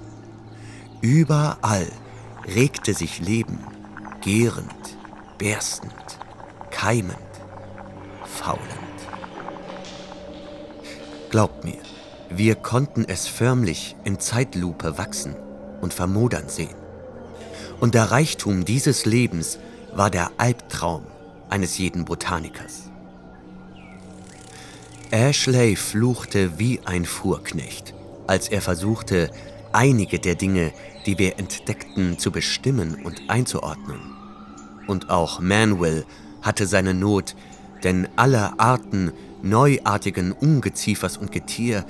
Überall 1.01 1.89
regte 2.47 2.95
sich 2.95 3.21
Leben, 3.21 3.59
gärend, 4.21 4.99
berstend, 5.39 5.93
keimend, 6.71 7.17
faulend. 8.25 8.69
Glaubt 11.31 11.65
mir, 11.65 11.79
wir 12.29 12.55
konnten 12.55 13.05
es 13.07 13.27
förmlich 13.27 13.97
in 14.05 14.19
Zeitlupe 14.19 14.99
wachsen 14.99 15.37
und 15.81 15.95
vermodern 15.95 16.49
sehen. 16.49 16.75
Und 17.81 17.95
der 17.95 18.11
Reichtum 18.11 18.65
dieses 18.65 19.07
Lebens 19.07 19.59
war 19.93 20.11
der 20.11 20.31
Albtraum 20.37 21.07
eines 21.49 21.79
jeden 21.79 22.05
Botanikers. 22.05 22.91
Ashley 25.11 25.75
fluchte 25.75 26.59
wie 26.59 26.81
ein 26.85 27.05
Fuhrknecht, 27.05 27.95
als 28.27 28.49
er 28.49 28.61
versuchte, 28.61 29.31
einige 29.73 30.21
der 30.21 30.37
Dinge, 30.37 30.73
die 31.11 31.19
wir 31.19 31.41
entdeckten, 31.41 32.21
zu 32.21 32.31
bestimmen 32.31 33.03
und 33.03 33.23
einzuordnen. 33.29 33.99
Und 34.87 35.11
auch 35.11 35.41
Manuel 35.41 36.07
hatte 36.41 36.69
seine 36.69 36.95
Not, 36.95 37.35
denn 37.83 38.07
alle 38.15 38.61
Arten 38.61 39.11
neuartigen 39.43 40.31
Ungeziefers 40.31 41.17
und 41.17 41.33
Getier 41.33 41.85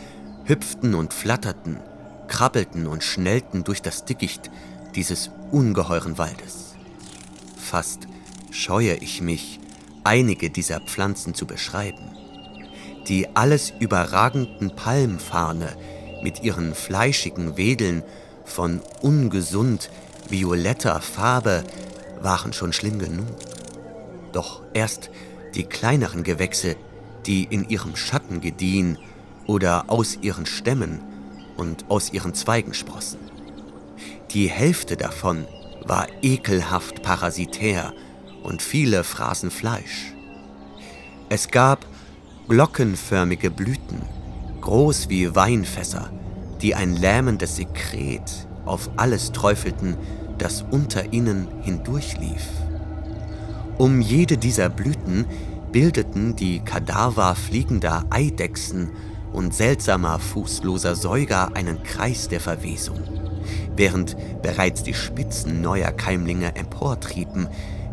hüpften 0.44 0.94
und 0.94 1.12
flatterten, 1.12 1.80
krabbelten 2.28 2.86
und 2.86 3.04
schnellten 3.04 3.62
durch 3.62 3.82
das 3.82 4.06
Dickicht 4.06 4.50
dieses 4.94 5.30
ungeheuren 5.50 6.16
Waldes. 6.16 6.76
Fast 7.58 8.08
scheue 8.50 8.94
ich 8.94 9.20
mich, 9.20 9.60
einige 10.02 10.48
dieser 10.48 10.80
Pflanzen 10.80 11.34
zu 11.34 11.44
beschreiben. 11.44 12.16
Die 13.06 13.36
alles 13.36 13.70
überragenden 13.80 14.74
Palmfarne 14.74 15.76
mit 16.22 16.42
ihren 16.42 16.74
fleischigen 16.74 17.58
Wedeln 17.58 18.02
von 18.50 18.82
ungesund 19.00 19.90
violetter 20.28 21.00
Farbe 21.00 21.64
waren 22.20 22.52
schon 22.52 22.72
schlimm 22.72 22.98
genug. 22.98 23.26
Doch 24.32 24.62
erst 24.74 25.10
die 25.54 25.64
kleineren 25.64 26.22
Gewächse, 26.22 26.76
die 27.26 27.44
in 27.44 27.68
ihrem 27.68 27.96
Schatten 27.96 28.40
gediehen 28.40 28.98
oder 29.46 29.84
aus 29.88 30.18
ihren 30.20 30.46
Stämmen 30.46 31.00
und 31.56 31.86
aus 31.88 32.12
ihren 32.12 32.34
Zweigen 32.34 32.74
sprossen. 32.74 33.18
Die 34.30 34.48
Hälfte 34.48 34.96
davon 34.96 35.46
war 35.84 36.06
ekelhaft 36.22 37.02
parasitär 37.02 37.92
und 38.42 38.62
viele 38.62 39.04
fraßen 39.04 39.50
Fleisch. 39.50 40.14
Es 41.28 41.48
gab 41.48 41.84
glockenförmige 42.48 43.50
Blüten, 43.50 44.02
groß 44.60 45.08
wie 45.08 45.34
Weinfässer, 45.34 46.10
die 46.62 46.74
ein 46.74 46.96
lähmendes 46.96 47.56
Sekret 47.56 48.46
auf 48.64 48.90
alles 48.96 49.32
träufelten, 49.32 49.96
das 50.38 50.64
unter 50.70 51.12
ihnen 51.12 51.48
hindurchlief. 51.62 52.48
Um 53.78 54.00
jede 54.00 54.36
dieser 54.36 54.68
Blüten 54.68 55.24
bildeten 55.72 56.36
die 56.36 56.60
Kadaver 56.60 57.34
fliegender 57.34 58.04
Eidechsen 58.10 58.90
und 59.32 59.54
seltsamer 59.54 60.18
fußloser 60.18 60.94
Säuger 60.96 61.54
einen 61.54 61.82
Kreis 61.82 62.28
der 62.28 62.40
Verwesung, 62.40 62.98
während 63.76 64.16
bereits 64.42 64.82
die 64.82 64.94
Spitzen 64.94 65.62
neuer 65.62 65.92
Keimlinge 65.92 66.56
emportrieben, 66.56 67.48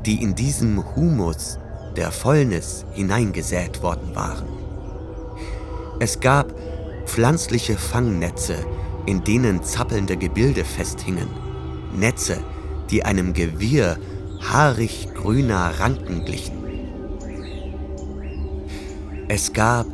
die 0.05 0.21
in 0.21 0.35
diesem 0.35 0.83
Humus 0.95 1.59
der 1.95 2.11
Fäulnis 2.11 2.85
hineingesät 2.93 3.81
worden 3.81 4.15
waren. 4.15 4.47
Es 5.99 6.19
gab 6.19 6.53
pflanzliche 7.07 7.77
Fangnetze, 7.77 8.65
in 9.05 9.23
denen 9.23 9.63
zappelnde 9.63 10.17
Gebilde 10.17 10.63
festhingen, 10.63 11.29
Netze, 11.95 12.37
die 12.91 13.03
einem 13.05 13.33
Gewirr 13.33 13.97
haarig 14.51 15.09
grüner 15.15 15.79
Ranken 15.79 16.25
glichen. 16.25 16.57
Es 19.29 19.53
gab 19.53 19.87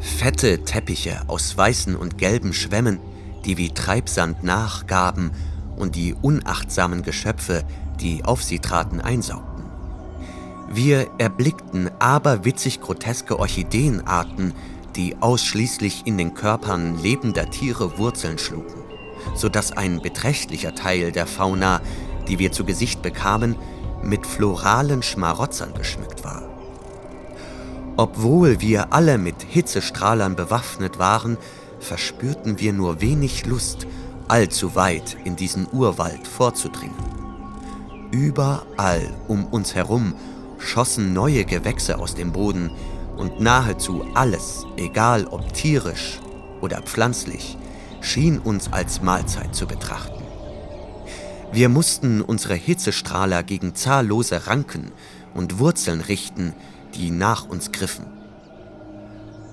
fette 0.00 0.64
Teppiche 0.64 1.20
aus 1.26 1.56
weißen 1.56 1.94
und 1.94 2.18
gelben 2.18 2.52
Schwämmen, 2.52 3.00
die 3.44 3.58
wie 3.58 3.70
Treibsand 3.70 4.42
nachgaben 4.42 5.32
und 5.76 5.94
die 5.96 6.14
unachtsamen 6.14 7.02
Geschöpfe, 7.02 7.64
die 8.00 8.24
auf 8.24 8.42
sie 8.42 8.60
traten, 8.60 9.00
einsaugten. 9.00 9.64
Wir 10.68 11.10
erblickten 11.18 11.90
aberwitzig 11.98 12.80
groteske 12.80 13.38
Orchideenarten, 13.38 14.54
die 14.96 15.16
ausschließlich 15.20 16.02
in 16.06 16.18
den 16.18 16.34
Körpern 16.34 16.98
lebender 17.02 17.50
Tiere 17.50 17.98
Wurzeln 17.98 18.38
schlugen, 18.38 18.74
sodass 19.34 19.72
ein 19.72 20.00
beträchtlicher 20.00 20.74
Teil 20.74 21.12
der 21.12 21.26
Fauna, 21.26 21.80
die 22.28 22.38
wir 22.38 22.52
zu 22.52 22.64
Gesicht 22.64 23.02
bekamen, 23.02 23.56
mit 24.02 24.26
floralen 24.26 25.02
Schmarotzern 25.02 25.74
geschmückt 25.74 26.24
war. 26.24 26.42
Obwohl 27.96 28.60
wir 28.60 28.92
alle 28.92 29.18
mit 29.18 29.42
Hitzestrahlern 29.42 30.34
bewaffnet 30.34 30.98
waren, 30.98 31.36
verspürten 31.78 32.58
wir 32.58 32.72
nur 32.72 33.00
wenig 33.00 33.46
Lust, 33.46 33.86
allzu 34.28 34.74
weit 34.74 35.16
in 35.24 35.36
diesen 35.36 35.66
Urwald 35.72 36.26
vorzudringen. 36.26 36.96
Überall 38.10 39.10
um 39.28 39.46
uns 39.46 39.74
herum 39.74 40.14
schossen 40.58 41.12
neue 41.12 41.44
Gewächse 41.44 41.98
aus 41.98 42.14
dem 42.14 42.32
Boden 42.32 42.70
und 43.22 43.38
nahezu 43.38 44.04
alles, 44.14 44.66
egal 44.76 45.28
ob 45.28 45.54
tierisch 45.54 46.18
oder 46.60 46.82
pflanzlich, 46.82 47.56
schien 48.00 48.40
uns 48.40 48.72
als 48.72 49.00
Mahlzeit 49.00 49.54
zu 49.54 49.68
betrachten. 49.68 50.24
Wir 51.52 51.68
mussten 51.68 52.20
unsere 52.20 52.54
Hitzestrahler 52.54 53.44
gegen 53.44 53.76
zahllose 53.76 54.48
Ranken 54.48 54.90
und 55.34 55.60
Wurzeln 55.60 56.00
richten, 56.00 56.52
die 56.96 57.12
nach 57.12 57.48
uns 57.48 57.70
griffen. 57.70 58.06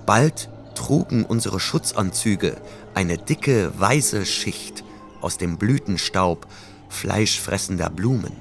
Bald 0.07 0.49
trugen 0.73 1.23
unsere 1.23 1.59
Schutzanzüge 1.59 2.57
eine 2.95 3.19
dicke, 3.19 3.71
weiße 3.77 4.25
Schicht 4.25 4.83
aus 5.21 5.37
dem 5.37 5.59
Blütenstaub 5.59 6.47
fleischfressender 6.89 7.91
Blumen. 7.91 8.35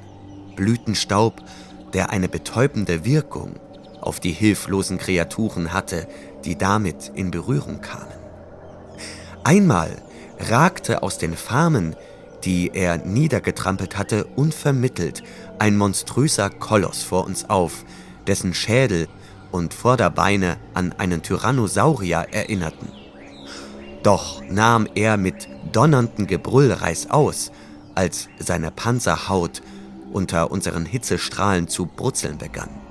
Blütenstaub, 0.57 1.43
der 1.93 2.09
eine 2.09 2.31
betäubende 2.31 3.05
Wirkung 3.05 3.57
auf 4.09 4.21
die 4.21 4.33
hilflosen 4.33 4.97
Kreaturen 4.97 5.75
hatte, 5.75 6.09
die 6.45 6.57
damit 6.57 7.13
in 7.15 7.31
Berührung 7.31 7.83
kamen. 7.83 8.07
Einmal 9.45 9.91
ragte 10.39 11.03
aus 11.03 11.19
den 11.19 11.37
Farmen, 11.37 11.95
die 12.45 12.71
er 12.73 12.97
niedergetrampelt 12.97 13.99
hatte, 13.99 14.25
unvermittelt 14.25 15.23
ein 15.59 15.77
monströser 15.77 16.49
Koloss 16.49 17.03
vor 17.03 17.27
uns 17.27 17.51
auf, 17.51 17.85
dessen 18.27 18.55
Schädel 18.55 19.09
und 19.53 19.75
Vorderbeine 19.75 20.57
an 20.73 20.93
einen 20.93 21.23
Tyrannosaurier 21.23 22.29
erinnerten. 22.31 22.89
Doch 24.03 24.43
nahm 24.49 24.89
er 24.95 25.19
mit 25.19 25.49
donnerndem 25.73 26.27
Gebrüll 26.27 26.73
reißaus, 26.73 27.53
als 27.95 28.29
seine 28.39 28.71
Panzerhaut 28.71 29.61
unter 30.13 30.51
unseren 30.51 30.87
Hitzestrahlen 30.87 31.69
zu 31.69 31.85
brutzeln 31.85 32.39
begann. 32.39 32.88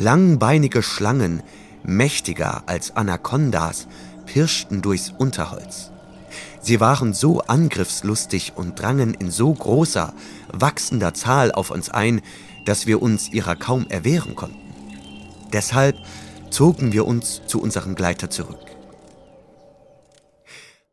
Langbeinige 0.00 0.84
Schlangen, 0.84 1.42
mächtiger 1.82 2.62
als 2.66 2.94
Anacondas, 2.94 3.88
pirschten 4.26 4.80
durchs 4.80 5.10
Unterholz. 5.10 5.90
Sie 6.60 6.78
waren 6.78 7.12
so 7.12 7.40
angriffslustig 7.40 8.52
und 8.54 8.80
drangen 8.80 9.12
in 9.14 9.32
so 9.32 9.52
großer, 9.52 10.14
wachsender 10.52 11.14
Zahl 11.14 11.50
auf 11.50 11.72
uns 11.72 11.88
ein, 11.90 12.20
dass 12.64 12.86
wir 12.86 13.02
uns 13.02 13.32
ihrer 13.32 13.56
kaum 13.56 13.88
erwehren 13.88 14.36
konnten. 14.36 14.72
Deshalb 15.52 15.96
zogen 16.48 16.92
wir 16.92 17.04
uns 17.04 17.42
zu 17.48 17.60
unserem 17.60 17.96
Gleiter 17.96 18.30
zurück. 18.30 18.66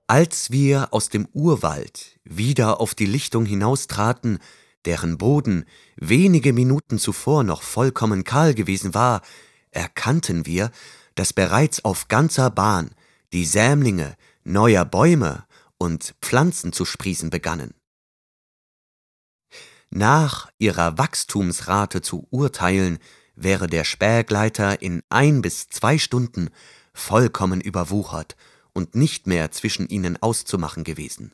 Als 0.07 0.49
wir 0.49 0.87
aus 0.89 1.09
dem 1.09 1.27
Urwald 1.31 2.19
wieder 2.23 2.81
auf 2.81 2.95
die 2.95 3.05
Lichtung 3.05 3.45
hinaustraten, 3.45 4.39
deren 4.85 5.17
Boden 5.17 5.65
wenige 5.95 6.53
Minuten 6.53 6.99
zuvor 6.99 7.43
noch 7.43 7.61
vollkommen 7.61 8.23
kahl 8.23 8.53
gewesen 8.53 8.93
war, 8.93 9.21
erkannten 9.71 10.45
wir, 10.45 10.71
dass 11.15 11.33
bereits 11.33 11.83
auf 11.83 12.07
ganzer 12.07 12.49
Bahn 12.49 12.91
die 13.33 13.45
Sämlinge 13.45 14.15
neuer 14.43 14.85
Bäume 14.85 15.45
und 15.77 16.15
Pflanzen 16.21 16.71
zu 16.73 16.85
sprießen 16.85 17.29
begannen. 17.29 17.73
Nach 19.89 20.49
ihrer 20.57 20.97
Wachstumsrate 20.97 22.01
zu 22.01 22.27
urteilen, 22.29 22.99
wäre 23.35 23.67
der 23.67 23.83
Spähgleiter 23.83 24.81
in 24.81 25.03
ein 25.09 25.41
bis 25.41 25.67
zwei 25.67 25.97
Stunden 25.97 26.49
vollkommen 26.93 27.61
überwuchert 27.61 28.35
und 28.73 28.95
nicht 28.95 29.27
mehr 29.27 29.51
zwischen 29.51 29.87
ihnen 29.87 30.21
auszumachen 30.21 30.83
gewesen. 30.83 31.33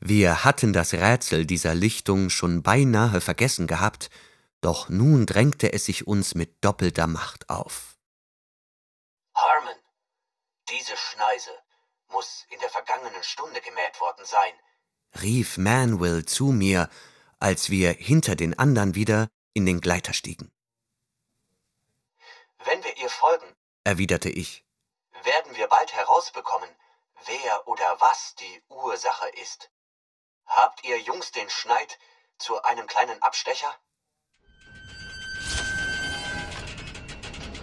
Wir 0.00 0.44
hatten 0.44 0.72
das 0.72 0.94
Rätsel 0.94 1.44
dieser 1.44 1.74
Lichtung 1.74 2.30
schon 2.30 2.62
beinahe 2.62 3.20
vergessen 3.20 3.66
gehabt, 3.66 4.10
doch 4.60 4.88
nun 4.88 5.26
drängte 5.26 5.72
es 5.72 5.86
sich 5.86 6.06
uns 6.06 6.34
mit 6.34 6.64
doppelter 6.64 7.06
Macht 7.06 7.50
auf. 7.50 7.96
Harmon, 9.34 9.74
diese 10.70 10.96
Schneise 10.96 11.50
muss 12.08 12.46
in 12.50 12.60
der 12.60 12.70
vergangenen 12.70 13.22
Stunde 13.22 13.60
gemäht 13.60 14.00
worden 14.00 14.24
sein, 14.24 14.52
rief 15.20 15.58
Manwell 15.58 16.24
zu 16.24 16.46
mir, 16.46 16.88
als 17.40 17.70
wir 17.70 17.92
hinter 17.92 18.36
den 18.36 18.58
anderen 18.58 18.94
wieder 18.94 19.28
in 19.52 19.66
den 19.66 19.80
Gleiter 19.80 20.12
stiegen. 20.12 20.52
Wenn 22.64 22.82
wir 22.84 22.96
ihr 22.98 23.08
folgen, 23.08 23.46
erwiderte 23.84 24.28
ich, 24.28 24.64
werden 25.24 25.56
wir 25.56 25.66
bald 25.68 25.92
herausbekommen, 25.92 26.68
wer 27.26 27.66
oder 27.66 28.00
was 28.00 28.34
die 28.36 28.62
Ursache 28.68 29.28
ist. 29.40 29.70
Habt 30.48 30.84
ihr 30.84 30.98
Jungs 30.98 31.30
den 31.32 31.48
Schneid 31.50 31.98
zu 32.38 32.62
einem 32.62 32.86
kleinen 32.86 33.22
Abstecher? 33.22 33.68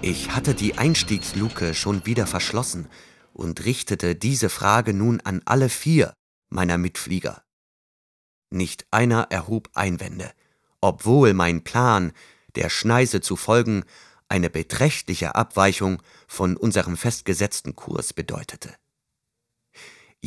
Ich 0.01 0.31
hatte 0.31 0.53
die 0.53 0.77
Einstiegsluke 0.77 1.73
schon 1.73 2.05
wieder 2.05 2.27
verschlossen 2.27 2.89
und 3.33 3.65
richtete 3.65 4.13
diese 4.15 4.49
Frage 4.49 4.93
nun 4.93 5.19
an 5.21 5.41
alle 5.45 5.69
vier 5.69 6.13
meiner 6.49 6.77
Mitflieger. 6.77 7.43
Nicht 8.51 8.85
einer 8.91 9.31
erhob 9.31 9.69
Einwände, 9.73 10.31
obwohl 10.79 11.33
mein 11.33 11.63
Plan, 11.63 12.13
der 12.55 12.69
Schneise 12.69 13.19
zu 13.19 13.35
folgen, 13.35 13.83
eine 14.29 14.51
beträchtliche 14.51 15.33
Abweichung 15.33 16.01
von 16.27 16.55
unserem 16.55 16.97
festgesetzten 16.97 17.75
Kurs 17.75 18.13
bedeutete. 18.13 18.75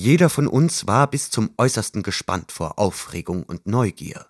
Jeder 0.01 0.31
von 0.31 0.47
uns 0.47 0.87
war 0.87 1.11
bis 1.11 1.29
zum 1.29 1.51
äußersten 1.57 2.05
gespannt 2.05 2.53
vor 2.53 2.79
Aufregung 2.79 3.43
und 3.43 3.67
Neugier. 3.67 4.27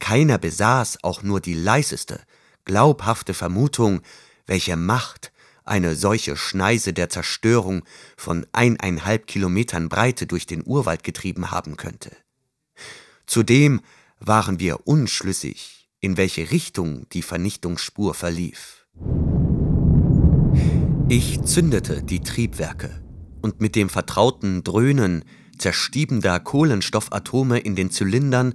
Keiner 0.00 0.38
besaß 0.38 1.04
auch 1.04 1.22
nur 1.22 1.40
die 1.40 1.54
leiseste, 1.54 2.18
glaubhafte 2.64 3.32
Vermutung, 3.32 4.00
welche 4.44 4.74
Macht 4.74 5.30
eine 5.62 5.94
solche 5.94 6.36
Schneise 6.36 6.92
der 6.92 7.08
Zerstörung 7.08 7.84
von 8.16 8.44
eineinhalb 8.50 9.28
Kilometern 9.28 9.88
Breite 9.88 10.26
durch 10.26 10.46
den 10.46 10.66
Urwald 10.66 11.04
getrieben 11.04 11.52
haben 11.52 11.76
könnte. 11.76 12.10
Zudem 13.24 13.82
waren 14.18 14.58
wir 14.58 14.88
unschlüssig, 14.88 15.90
in 16.00 16.16
welche 16.16 16.50
Richtung 16.50 17.08
die 17.10 17.22
Vernichtungsspur 17.22 18.14
verlief. 18.14 18.84
Ich 21.08 21.40
zündete 21.42 22.02
die 22.02 22.18
Triebwerke 22.18 23.01
und 23.42 23.60
mit 23.60 23.76
dem 23.76 23.88
vertrauten 23.88 24.64
Dröhnen 24.64 25.24
zerstiebender 25.58 26.40
Kohlenstoffatome 26.40 27.58
in 27.58 27.76
den 27.76 27.90
Zylindern 27.90 28.54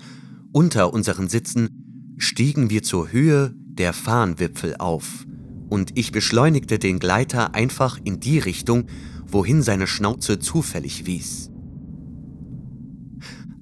unter 0.52 0.94
unseren 0.94 1.30
Sitzen 1.30 2.16
stiegen 2.18 2.70
wir 2.70 2.82
zur 2.82 3.12
Höhe 3.12 3.54
der 3.56 3.94
Fahnwipfel 3.94 4.76
auf, 4.78 5.26
und 5.70 5.98
ich 5.98 6.12
beschleunigte 6.12 6.80
den 6.80 7.00
Gleiter 7.00 7.54
einfach 7.54 8.00
in 8.04 8.20
die 8.20 8.40
Richtung, 8.40 8.88
wohin 9.28 9.62
seine 9.62 9.86
Schnauze 9.86 10.40
zufällig 10.40 11.06
wies. 11.06 11.52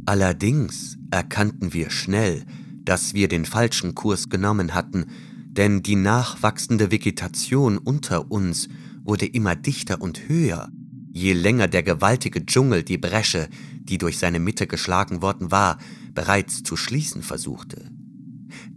Allerdings 0.05 0.97
erkannten 1.09 1.73
wir 1.73 1.89
schnell, 1.89 2.45
dass 2.83 3.15
wir 3.15 3.27
den 3.27 3.45
falschen 3.45 3.95
Kurs 3.95 4.29
genommen 4.29 4.75
hatten, 4.75 5.07
denn 5.47 5.81
die 5.81 5.95
nachwachsende 5.95 6.91
Vegetation 6.91 7.77
unter 7.79 8.31
uns 8.31 8.69
wurde 9.03 9.25
immer 9.25 9.55
dichter 9.55 10.01
und 10.01 10.29
höher, 10.29 10.69
je 11.15 11.31
länger 11.31 11.69
der 11.69 11.81
gewaltige 11.81 12.45
Dschungel 12.45 12.83
die 12.83 12.97
Bresche, 12.97 13.47
die 13.79 13.97
durch 13.97 14.17
seine 14.17 14.39
Mitte 14.39 14.67
geschlagen 14.67 15.21
worden 15.21 15.49
war, 15.49 15.77
bereits 16.13 16.61
zu 16.61 16.75
schließen 16.75 17.23
versuchte. 17.23 17.89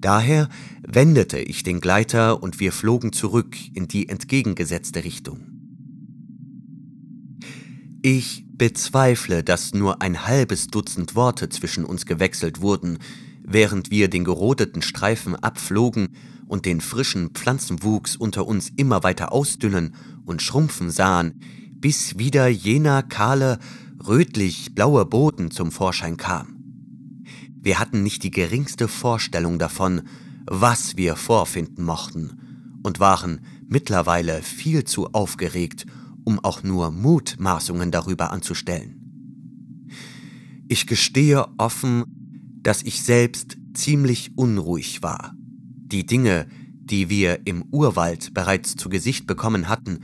Daher 0.00 0.48
wendete 0.86 1.40
ich 1.40 1.64
den 1.64 1.80
Gleiter 1.80 2.40
und 2.40 2.60
wir 2.60 2.70
flogen 2.70 3.12
zurück 3.12 3.56
in 3.74 3.88
die 3.88 4.08
entgegengesetzte 4.08 5.02
Richtung. 5.02 5.40
Ich 8.02 8.44
bezweifle, 8.52 9.42
dass 9.42 9.74
nur 9.74 10.00
ein 10.00 10.24
halbes 10.24 10.68
Dutzend 10.68 11.16
Worte 11.16 11.48
zwischen 11.48 11.84
uns 11.84 12.06
gewechselt 12.06 12.60
wurden, 12.60 12.98
während 13.42 13.90
wir 13.90 14.08
den 14.08 14.22
gerodeten 14.22 14.82
Streifen 14.82 15.34
abflogen 15.34 16.10
und 16.46 16.66
den 16.66 16.80
frischen 16.80 17.30
Pflanzenwuchs 17.30 18.14
unter 18.14 18.46
uns 18.46 18.70
immer 18.76 19.02
weiter 19.02 19.32
ausdünnen 19.32 19.96
und 20.24 20.40
schrumpfen 20.40 20.90
sahen, 20.90 21.40
bis 21.80 22.18
wieder 22.18 22.48
jener 22.48 23.02
kahle, 23.02 23.58
rötlich-blaue 24.06 25.06
Boden 25.06 25.50
zum 25.50 25.70
Vorschein 25.70 26.16
kam. 26.16 26.58
Wir 27.60 27.78
hatten 27.78 28.02
nicht 28.02 28.22
die 28.22 28.30
geringste 28.30 28.88
Vorstellung 28.88 29.58
davon, 29.58 30.02
was 30.46 30.96
wir 30.96 31.16
vorfinden 31.16 31.84
mochten, 31.84 32.80
und 32.82 33.00
waren 33.00 33.40
mittlerweile 33.68 34.42
viel 34.42 34.84
zu 34.84 35.08
aufgeregt, 35.12 35.86
um 36.24 36.38
auch 36.38 36.62
nur 36.62 36.90
Mutmaßungen 36.90 37.90
darüber 37.90 38.30
anzustellen. 38.30 38.94
Ich 40.68 40.86
gestehe 40.86 41.46
offen, 41.58 42.04
dass 42.62 42.82
ich 42.82 43.02
selbst 43.02 43.56
ziemlich 43.74 44.36
unruhig 44.36 45.02
war. 45.02 45.34
Die 45.36 46.04
Dinge, 46.06 46.46
die 46.84 47.08
wir 47.08 47.46
im 47.46 47.62
Urwald 47.70 48.34
bereits 48.34 48.76
zu 48.76 48.88
Gesicht 48.88 49.26
bekommen 49.26 49.68
hatten, 49.68 50.00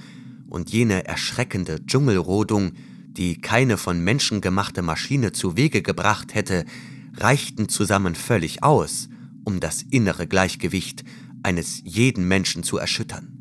und 0.54 0.70
jene 0.70 1.04
erschreckende 1.04 1.84
Dschungelrodung, 1.84 2.74
die 3.08 3.40
keine 3.40 3.76
von 3.76 4.02
Menschen 4.02 4.40
gemachte 4.40 4.82
Maschine 4.82 5.32
zu 5.32 5.56
Wege 5.56 5.82
gebracht 5.82 6.32
hätte, 6.32 6.64
reichten 7.16 7.68
zusammen 7.68 8.14
völlig 8.14 8.62
aus, 8.62 9.08
um 9.44 9.58
das 9.58 9.82
innere 9.82 10.28
Gleichgewicht 10.28 11.04
eines 11.42 11.82
jeden 11.84 12.28
Menschen 12.28 12.62
zu 12.62 12.78
erschüttern. 12.78 13.36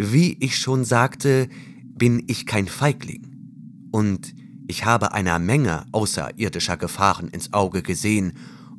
Wie 0.00 0.36
ich 0.38 0.56
schon 0.58 0.84
sagte, 0.84 1.48
bin 1.82 2.22
ich 2.28 2.46
kein 2.46 2.68
Feigling. 2.68 3.88
Und 3.90 4.32
ich 4.68 4.84
habe 4.84 5.12
einer 5.12 5.40
Menge 5.40 5.86
außerirdischer 5.90 6.76
Gefahren 6.76 7.28
ins 7.28 7.52
Auge 7.52 7.82
gesehen, 7.82 8.34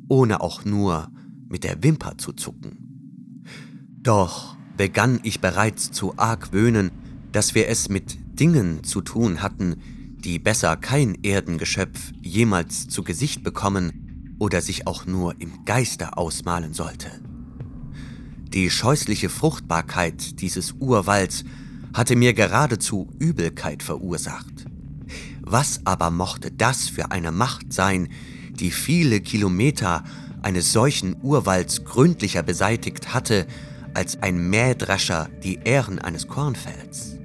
ohne 0.08 0.40
auch 0.40 0.64
nur 0.64 1.10
mit 1.50 1.62
der 1.62 1.82
Wimper 1.82 2.16
zu 2.16 2.32
zucken. 2.32 3.42
Doch 4.00 4.56
begann 4.78 5.20
ich 5.22 5.40
bereits 5.40 5.92
zu 5.92 6.16
argwöhnen, 6.16 6.90
dass 7.32 7.54
wir 7.54 7.68
es 7.68 7.88
mit 7.88 8.18
Dingen 8.38 8.84
zu 8.84 9.00
tun 9.00 9.42
hatten, 9.42 9.76
die 10.18 10.38
besser 10.38 10.76
kein 10.76 11.16
Erdengeschöpf 11.22 12.12
jemals 12.20 12.88
zu 12.88 13.02
Gesicht 13.02 13.42
bekommen 13.42 14.36
oder 14.38 14.60
sich 14.60 14.86
auch 14.86 15.06
nur 15.06 15.40
im 15.40 15.64
Geiste 15.64 16.16
ausmalen 16.16 16.74
sollte. 16.74 17.10
Die 18.52 18.70
scheußliche 18.70 19.28
Fruchtbarkeit 19.28 20.40
dieses 20.40 20.72
Urwalds 20.72 21.44
hatte 21.94 22.16
mir 22.16 22.34
geradezu 22.34 23.08
Übelkeit 23.18 23.82
verursacht. 23.82 24.66
Was 25.40 25.80
aber 25.84 26.10
mochte 26.10 26.50
das 26.50 26.88
für 26.88 27.10
eine 27.10 27.32
Macht 27.32 27.72
sein, 27.72 28.08
die 28.50 28.70
viele 28.70 29.20
Kilometer 29.20 30.04
eines 30.42 30.72
solchen 30.72 31.16
Urwalds 31.22 31.84
gründlicher 31.84 32.42
beseitigt 32.42 33.14
hatte, 33.14 33.46
als 33.94 34.22
ein 34.22 34.50
Mähdrescher 34.50 35.28
die 35.42 35.60
Ähren 35.64 35.98
eines 35.98 36.28
Kornfelds? 36.28 37.21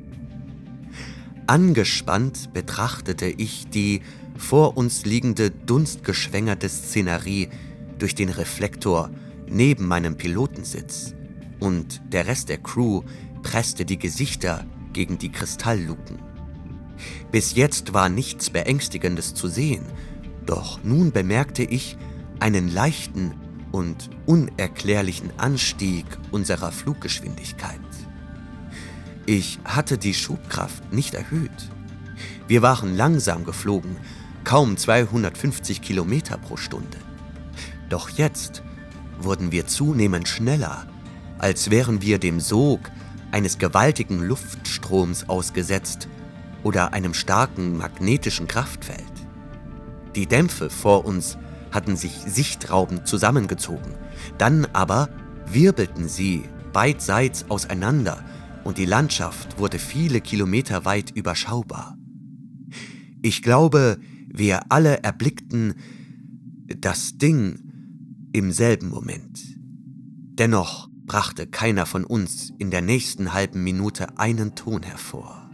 Angespannt 1.47 2.51
betrachtete 2.51 3.25
ich 3.25 3.69
die 3.69 4.01
vor 4.37 4.75
uns 4.75 5.05
liegende 5.05 5.49
dunstgeschwängerte 5.49 6.67
Szenerie 6.67 7.47
durch 7.97 8.15
den 8.15 8.27
Reflektor 8.27 9.09
neben 9.47 9.87
meinem 9.87 10.17
Pilotensitz 10.17 11.15
und 11.61 12.01
der 12.11 12.27
Rest 12.27 12.49
der 12.49 12.57
Crew 12.57 13.01
presste 13.43 13.85
die 13.85 13.97
Gesichter 13.97 14.65
gegen 14.91 15.17
die 15.17 15.31
Kristallluken. 15.31 16.19
Bis 17.31 17.55
jetzt 17.55 17.93
war 17.93 18.09
nichts 18.09 18.49
Beängstigendes 18.49 19.33
zu 19.33 19.47
sehen, 19.47 19.85
doch 20.45 20.83
nun 20.83 21.13
bemerkte 21.13 21.63
ich 21.63 21.95
einen 22.39 22.69
leichten 22.73 23.33
und 23.71 24.09
unerklärlichen 24.25 25.31
Anstieg 25.37 26.05
unserer 26.31 26.73
Fluggeschwindigkeit. 26.73 27.79
Ich 29.29 29.59
hatte 29.65 29.97
die 29.97 30.13
Schubkraft 30.13 30.93
nicht 30.93 31.13
erhöht. 31.13 31.69
Wir 32.47 32.61
waren 32.61 32.95
langsam 32.95 33.43
geflogen, 33.43 33.97
kaum 34.45 34.77
250 34.77 35.81
Kilometer 35.81 36.37
pro 36.37 36.55
Stunde. 36.55 36.97
Doch 37.89 38.07
jetzt 38.07 38.63
wurden 39.19 39.51
wir 39.51 39.67
zunehmend 39.67 40.29
schneller, 40.29 40.87
als 41.39 41.69
wären 41.69 42.01
wir 42.01 42.19
dem 42.19 42.39
Sog 42.39 42.89
eines 43.33 43.57
gewaltigen 43.57 44.23
Luftstroms 44.23 45.27
ausgesetzt 45.27 46.07
oder 46.63 46.93
einem 46.93 47.13
starken 47.13 47.75
magnetischen 47.75 48.47
Kraftfeld. 48.47 49.03
Die 50.15 50.27
Dämpfe 50.27 50.69
vor 50.69 51.03
uns 51.03 51.37
hatten 51.73 51.97
sich 51.97 52.13
sichtraubend 52.13 53.09
zusammengezogen, 53.09 53.93
dann 54.37 54.67
aber 54.71 55.09
wirbelten 55.47 56.07
sie 56.07 56.45
beidseits 56.71 57.43
auseinander 57.49 58.23
und 58.67 58.77
die 58.77 58.85
Landschaft 58.85 59.59
wurde 59.59 59.79
viele 59.79 60.19
Kilometer 60.19 60.83
weit 60.83 61.11
überschaubar. 61.11 61.97
Ich 63.21 63.41
glaube, 63.41 63.97
wir 64.27 64.73
alle 64.73 65.03
erblickten 65.03 65.75
das 66.75 67.17
Ding 67.17 67.61
im 68.33 68.51
selben 68.51 68.89
Moment. 68.89 69.39
Dennoch 70.37 70.89
brachte 71.05 71.47
keiner 71.47 71.85
von 71.85 72.03
uns 72.03 72.51
in 72.57 72.69
der 72.69 72.81
nächsten 72.81 73.31
halben 73.31 73.63
Minute 73.63 74.19
einen 74.19 74.53
Ton 74.53 74.83
hervor. 74.83 75.49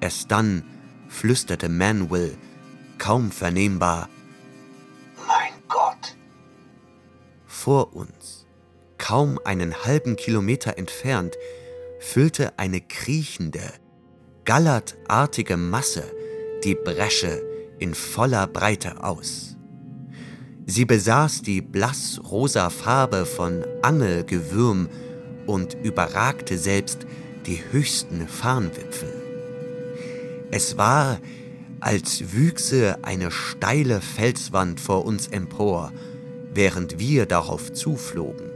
Erst 0.00 0.30
dann 0.30 0.62
flüsterte 1.08 1.68
Manuel, 1.68 2.38
kaum 2.98 3.32
vernehmbar, 3.32 4.08
Mein 5.26 5.60
Gott. 5.66 6.16
Vor 7.44 7.96
uns, 7.96 8.46
kaum 8.98 9.40
einen 9.44 9.74
halben 9.84 10.14
Kilometer 10.14 10.78
entfernt, 10.78 11.34
füllte 12.04 12.58
eine 12.58 12.80
kriechende, 12.80 13.62
gallertartige 14.44 15.56
Masse 15.56 16.04
die 16.62 16.74
Bresche 16.74 17.42
in 17.78 17.94
voller 17.94 18.46
Breite 18.46 19.02
aus. 19.02 19.56
Sie 20.66 20.84
besaß 20.84 21.42
die 21.42 21.60
blassrosa 21.60 22.70
Farbe 22.70 23.26
von 23.26 23.64
Angelgewürm 23.82 24.88
und 25.46 25.74
überragte 25.82 26.58
selbst 26.58 27.06
die 27.46 27.60
höchsten 27.72 28.28
Farnwipfel. 28.28 29.12
Es 30.50 30.76
war, 30.76 31.18
als 31.80 32.32
wüchse 32.32 32.98
eine 33.02 33.30
steile 33.30 34.00
Felswand 34.00 34.78
vor 34.78 35.04
uns 35.04 35.26
empor, 35.28 35.92
während 36.52 36.98
wir 36.98 37.26
darauf 37.26 37.72
zuflogen. 37.72 38.50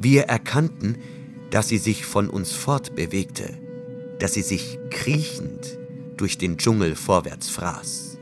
Wir 0.00 0.24
erkannten, 0.24 0.98
dass 1.50 1.68
sie 1.68 1.78
sich 1.78 2.04
von 2.04 2.28
uns 2.28 2.52
fortbewegte, 2.52 3.58
dass 4.18 4.34
sie 4.34 4.42
sich 4.42 4.78
kriechend 4.90 5.78
durch 6.16 6.38
den 6.38 6.56
Dschungel 6.58 6.94
vorwärts 6.94 7.48
fraß. 7.48 8.18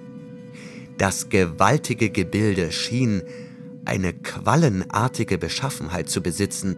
Das 0.99 1.29
gewaltige 1.29 2.11
Gebilde 2.11 2.73
schien 2.73 3.23
eine 3.85 4.13
quallenartige 4.13 5.39
Beschaffenheit 5.39 6.09
zu 6.09 6.21
besitzen. 6.23 6.77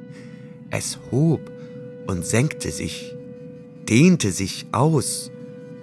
Es 0.71 0.99
hob 1.11 1.41
und 2.07 2.25
senkte 2.25 2.71
sich, 2.71 3.15
dehnte 3.89 4.33
sich 4.33 4.67
aus 4.73 5.31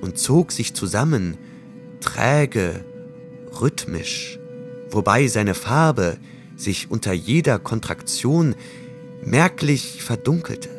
und 0.01 0.17
zog 0.17 0.51
sich 0.51 0.73
zusammen, 0.73 1.38
träge, 2.01 2.86
rhythmisch, 3.60 4.39
wobei 4.91 5.28
seine 5.28 5.56
Farbe 5.56 6.17
sich 6.56 6.91
unter 6.91 7.13
jeder 7.13 7.60
Kontraktion 7.60 8.56
merklich 9.26 10.04
verdunkelte. 10.04 10.70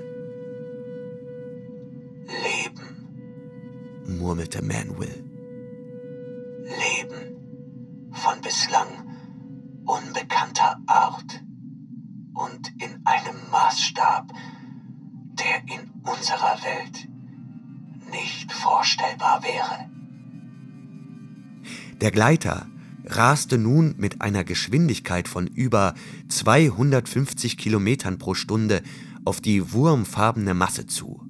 Leben, 2.27 4.17
murmelte 4.19 4.63
Manuel. 4.63 5.25
Leben 6.63 8.11
von 8.13 8.41
bislang 8.41 8.89
unbekannter 9.85 10.81
Art 10.87 11.43
und 12.35 12.73
in 12.83 13.01
einem 13.05 13.51
Maßstab, 13.51 14.33
der 15.39 15.63
in 15.67 15.91
unserer 16.03 16.57
Welt 16.63 17.09
nicht 18.13 18.53
vorstellbar 18.53 19.43
wäre. 19.43 19.91
Der 22.01 22.11
Gleiter 22.11 22.67
raste 23.07 23.59
nun 23.59 23.95
mit 23.97 24.21
einer 24.21 24.45
Geschwindigkeit 24.45 25.29
von 25.29 25.47
über 25.47 25.95
250 26.29 27.57
Kilometern 27.57 28.19
pro 28.19 28.35
Stunde 28.35 28.83
auf 29.25 29.41
die 29.41 29.73
wurmfarbene 29.73 30.55
Masse 30.55 30.87
zu. 30.87 31.23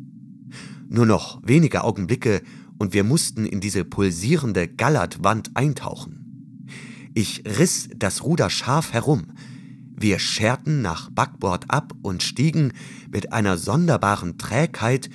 Nur 0.88 1.06
noch 1.06 1.40
wenige 1.44 1.84
Augenblicke 1.84 2.42
und 2.78 2.94
wir 2.94 3.04
mussten 3.04 3.44
in 3.44 3.60
diese 3.60 3.84
pulsierende 3.84 4.68
Gallertwand 4.68 5.50
eintauchen. 5.54 6.26
Ich 7.14 7.42
riss 7.46 7.88
das 7.96 8.22
Ruder 8.22 8.50
scharf 8.50 8.92
herum. 8.92 9.32
Wir 9.98 10.18
scherten 10.18 10.82
nach 10.82 11.10
Backbord 11.10 11.70
ab 11.70 11.94
und 12.02 12.22
stiegen 12.22 12.72
mit 13.10 13.32
einer 13.32 13.56
sonderbaren 13.56 14.36
Trägheit 14.36 15.08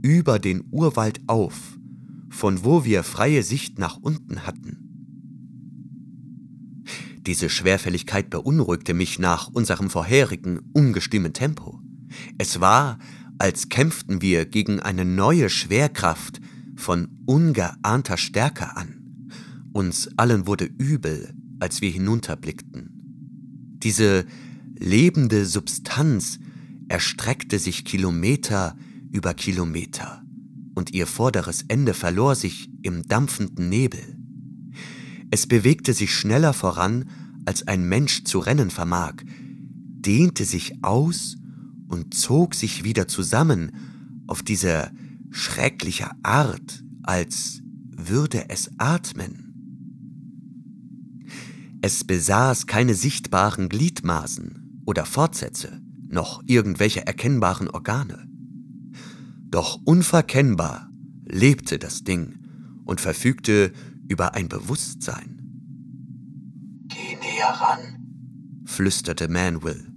über 0.00 0.38
den 0.38 0.64
Urwald 0.70 1.20
auf, 1.26 1.76
von 2.30 2.64
wo 2.64 2.84
wir 2.84 3.02
freie 3.02 3.42
Sicht 3.42 3.80
nach 3.80 3.96
unten 3.96 4.46
hatten. 4.46 4.87
Diese 7.28 7.50
Schwerfälligkeit 7.50 8.30
beunruhigte 8.30 8.94
mich 8.94 9.18
nach 9.18 9.48
unserem 9.48 9.90
vorherigen 9.90 10.60
ungestümen 10.72 11.34
Tempo. 11.34 11.78
Es 12.38 12.58
war, 12.58 12.98
als 13.36 13.68
kämpften 13.68 14.22
wir 14.22 14.46
gegen 14.46 14.80
eine 14.80 15.04
neue 15.04 15.50
Schwerkraft 15.50 16.40
von 16.74 17.08
ungeahnter 17.26 18.16
Stärke 18.16 18.74
an. 18.74 19.28
Uns 19.74 20.08
allen 20.16 20.46
wurde 20.46 20.64
übel, 20.64 21.34
als 21.60 21.82
wir 21.82 21.90
hinunterblickten. 21.90 22.94
Diese 23.82 24.24
lebende 24.78 25.44
Substanz 25.44 26.38
erstreckte 26.88 27.58
sich 27.58 27.84
Kilometer 27.84 28.74
über 29.12 29.34
Kilometer, 29.34 30.22
und 30.74 30.94
ihr 30.94 31.06
vorderes 31.06 31.62
Ende 31.68 31.92
verlor 31.92 32.36
sich 32.36 32.70
im 32.80 33.06
dampfenden 33.06 33.68
Nebel. 33.68 34.17
Es 35.30 35.46
bewegte 35.46 35.92
sich 35.92 36.14
schneller 36.14 36.52
voran, 36.52 37.08
als 37.44 37.66
ein 37.66 37.88
Mensch 37.88 38.24
zu 38.24 38.38
rennen 38.38 38.70
vermag, 38.70 39.14
dehnte 39.26 40.44
sich 40.44 40.82
aus 40.82 41.36
und 41.88 42.14
zog 42.14 42.54
sich 42.54 42.84
wieder 42.84 43.08
zusammen 43.08 43.72
auf 44.26 44.42
diese 44.42 44.90
schreckliche 45.30 46.10
Art, 46.22 46.84
als 47.02 47.62
würde 47.96 48.48
es 48.48 48.70
atmen. 48.78 49.48
Es 51.80 52.04
besaß 52.04 52.66
keine 52.66 52.94
sichtbaren 52.94 53.68
Gliedmaßen 53.68 54.82
oder 54.84 55.06
Fortsätze, 55.06 55.80
noch 56.08 56.42
irgendwelche 56.46 57.06
erkennbaren 57.06 57.68
Organe. 57.68 58.28
Doch 59.50 59.80
unverkennbar 59.84 60.90
lebte 61.24 61.78
das 61.78 62.04
Ding 62.04 62.38
und 62.84 63.00
verfügte 63.00 63.72
über 64.08 64.34
ein 64.34 64.48
Bewusstsein. 64.48 65.42
Geh 66.88 67.16
näher 67.16 67.48
ran, 67.48 68.62
flüsterte 68.64 69.28
Manwill. 69.28 69.92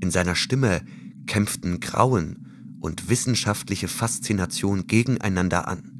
In 0.00 0.10
seiner 0.10 0.34
Stimme 0.34 0.82
kämpften 1.26 1.80
Grauen 1.80 2.78
und 2.80 3.08
wissenschaftliche 3.08 3.88
Faszination 3.88 4.86
gegeneinander 4.86 5.68
an. 5.68 5.92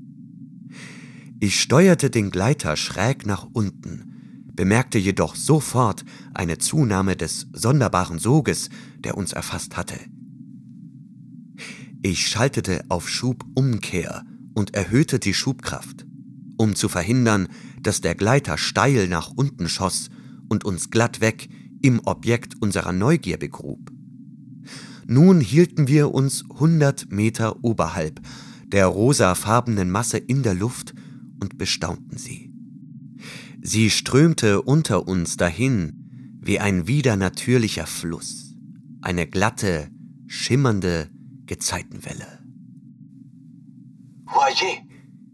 Ich 1.41 1.61
steuerte 1.61 2.11
den 2.11 2.31
Gleiter 2.31 2.77
schräg 2.77 3.27
nach 3.27 3.47
unten, 3.53 4.45
bemerkte 4.53 4.99
jedoch 4.99 5.37
sofort 5.37 6.05
eine 6.35 6.59
Zunahme 6.59 7.17
des 7.17 7.47
sonderbaren 7.53 8.19
Soges, 8.19 8.69
der 8.99 9.17
uns 9.17 9.33
erfasst 9.33 9.77
hatte. 9.77 9.99
Ich 12.03 12.29
schaltete 12.29 12.85
auf 12.89 13.09
Schubumkehr 13.09 14.25
und 14.55 14.75
erhöhte 14.75 15.19
die 15.19 15.35
Schubkraft, 15.35 16.07
um 16.61 16.77
zu 16.77 16.91
verhindern, 16.91 17.49
dass 17.81 18.03
der 18.03 18.15
Gleiter 18.15 18.59
steil 18.59 19.09
nach 19.09 19.31
unten 19.35 19.67
schoss 19.67 20.11
und 20.51 20.63
uns 20.63 20.91
glattweg 20.91 21.49
im 21.81 22.01
Objekt 22.05 22.61
unserer 22.61 22.93
Neugier 22.93 23.39
begrub. 23.39 23.91
Nun 25.07 25.41
hielten 25.41 25.89
wir 25.89 26.13
uns 26.13 26.45
hundert 26.51 27.11
Meter 27.11 27.65
oberhalb 27.65 28.21
der 28.67 28.87
rosafarbenen 28.87 29.91
Masse 29.91 30.19
in 30.19 30.43
der 30.43 30.53
Luft 30.53 30.93
und 31.41 31.57
bestaunten 31.57 32.19
sie. 32.19 32.53
Sie 33.63 33.89
strömte 33.89 34.61
unter 34.61 35.09
uns 35.09 35.39
dahin 35.39 36.37
wie 36.43 36.61
ein 36.61 36.87
widernatürlicher 36.87 37.87
Fluss, 37.87 38.55
eine 39.01 39.27
glatte, 39.27 39.89
schimmernde 40.27 41.09
Gezeitenwelle. 41.47 42.45
Voyez, 44.27 44.90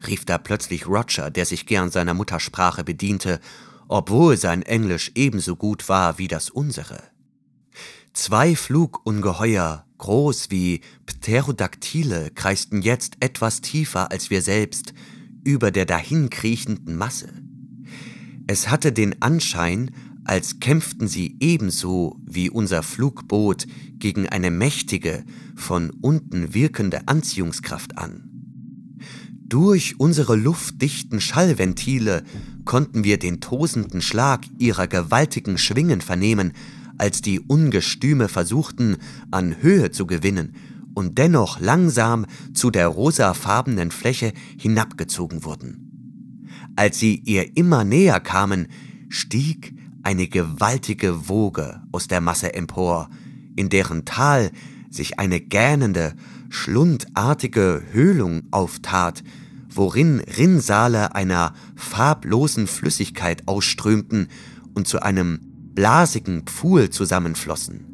rief 0.07 0.25
da 0.25 0.39
plötzlich 0.39 0.87
Roger, 0.87 1.31
der 1.31 1.47
sich 1.47 1.67
gern 1.67 1.91
seiner 1.91 2.15
Muttersprache 2.15 2.85
bediente, 2.85 3.41
obwohl 3.89 4.37
sein 4.37 4.63
Englisch 4.63 5.13
ebenso 5.15 5.57
gut 5.57 5.89
war 5.89 6.19
wie 6.19 6.29
das 6.29 6.51
unsere. 6.51 7.03
Zwei 8.13 8.57
Flugungeheuer, 8.57 9.85
groß 9.99 10.51
wie 10.51 10.81
Pterodaktile, 11.05 12.31
kreisten 12.35 12.83
jetzt 12.83 13.17
etwas 13.21 13.61
tiefer 13.61 14.11
als 14.11 14.31
wir 14.31 14.43
selbst 14.43 14.95
über 15.45 15.71
der 15.71 15.85
dahinkriechenden 15.85 16.97
Masse. 16.97 17.29
Es 18.47 18.69
hatte 18.69 18.93
den 18.93 19.21
Anschein, 19.23 19.91
als 20.25 20.61
kämpften 20.61 21.09
sie 21.09 21.37
ebenso 21.41 22.19
wie 22.25 22.51
unser 22.51 22.83
Flugboot 22.83 23.67
gegen 23.99 24.29
eine 24.29 24.51
mächtige, 24.51 25.25
von 25.55 25.91
unten 26.01 26.53
wirkende 26.53 27.07
Anziehungskraft 27.07 27.97
an. 27.97 28.26
Durch 29.49 30.01
unsere 30.01 30.35
luftdichten 30.35 31.21
Schallventile 31.21 32.25
konnten 32.65 33.05
wir 33.05 33.17
den 33.17 33.41
tosenden 33.41 34.01
Schlag 34.03 34.45
ihrer 34.59 34.89
gewaltigen 34.89 35.57
Schwingen 35.57 36.01
vernehmen, 36.01 36.53
als 36.99 37.21
die 37.21 37.39
Ungestüme 37.39 38.29
versuchten, 38.29 38.97
an 39.31 39.63
Höhe 39.63 39.93
zu 39.93 40.05
gewinnen 40.05 40.57
und 40.95 41.19
dennoch 41.19 41.61
langsam 41.61 42.27
zu 42.55 42.73
der 42.73 42.89
rosafarbenen 42.89 43.93
Fläche 43.93 44.33
hinabgezogen 44.59 45.45
wurden. 45.45 46.49
Als 46.75 46.99
sie 46.99 47.23
ihr 47.25 47.57
immer 47.57 47.85
näher 47.85 48.19
kamen, 48.19 48.67
stieg 49.09 49.75
eine 50.03 50.27
gewaltige 50.27 51.29
Woge 51.29 51.83
aus 51.93 52.09
der 52.09 52.21
Masse 52.21 52.53
empor, 52.53 53.11
in 53.55 53.69
deren 53.69 54.05
Tal 54.05 54.51
sich 54.91 55.21
eine 55.21 55.41
gähnende, 55.41 56.15
schlundartige 56.49 57.83
Höhlung 57.93 58.43
auftat, 58.51 59.23
worin 59.69 60.21
Rinnsale 60.21 61.15
einer 61.15 61.53
farblosen 61.75 62.67
Flüssigkeit 62.67 63.47
ausströmten 63.47 64.29
und 64.75 64.87
zu 64.89 65.01
einem 65.03 65.41
blasigen 65.75 66.43
Pfuhl 66.43 66.91
zusammenflossen. 66.91 67.85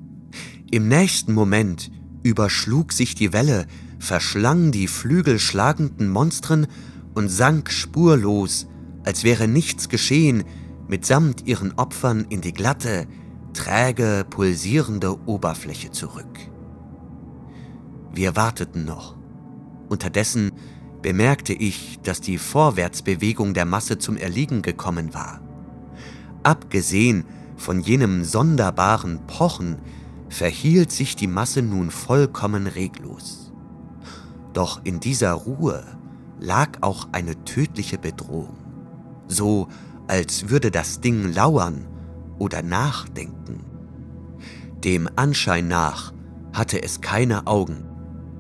Im 0.71 0.89
nächsten 0.89 1.35
Moment 1.35 1.91
überschlug 2.23 2.93
sich 2.93 3.15
die 3.15 3.33
Welle, 3.33 3.67
verschlang 3.99 4.71
die 4.73 4.89
flügelschlagenden 4.89 6.09
Monstren 6.09 6.67
und 7.15 7.29
sank 7.29 7.71
spurlos, 7.71 8.67
als 9.05 9.25
wäre 9.25 9.49
nichts 9.49 9.89
geschehen, 9.89 10.45
mitsamt 10.89 11.47
ihren 11.47 11.73
Opfern 11.73 12.27
in 12.29 12.41
die 12.41 12.53
glatte, 12.53 13.07
träge, 13.53 14.25
pulsierende 14.29 15.19
Oberfläche 15.27 15.91
zurück. 15.91 16.52
Wir 18.15 18.37
warteten 18.37 18.85
noch. 18.85 19.17
Unterdessen 19.89 20.53
bemerkte 21.01 21.53
ich, 21.53 21.99
dass 22.03 22.21
die 22.21 22.39
Vorwärtsbewegung 22.39 23.55
der 23.55 23.65
Masse 23.65 23.99
zum 23.99 24.17
Erliegen 24.17 24.63
gekommen 24.63 25.15
war. 25.15 25.41
Abgesehen 26.43 27.25
von 27.57 27.81
jenem 27.81 28.25
sonderbaren 28.25 29.27
Pochen 29.27 29.79
verhielt 30.29 30.91
sich 30.91 31.17
die 31.17 31.27
Masse 31.27 31.63
nun 31.63 31.91
vollkommen 31.91 32.67
reglos. 32.67 33.53
Doch 34.53 34.81
in 34.85 35.01
dieser 35.01 35.33
Ruhe 35.33 35.85
lag 36.41 36.79
auch 36.81 37.09
eine 37.13 37.45
tödliche 37.45 37.99
Bedrohung, 37.99 38.57
so 39.29 39.69
als 40.09 40.49
würde 40.51 40.71
das 40.71 41.01
Ding 41.01 41.33
lauern 41.33 41.87
oder 42.39 42.63
nachdenken. 42.63 43.65
Dem 44.85 45.09
Anschein 45.17 45.69
nach 45.69 46.13
hatte 46.53 46.83
es 46.83 47.01
keine 47.01 47.47
Augen, 47.47 47.85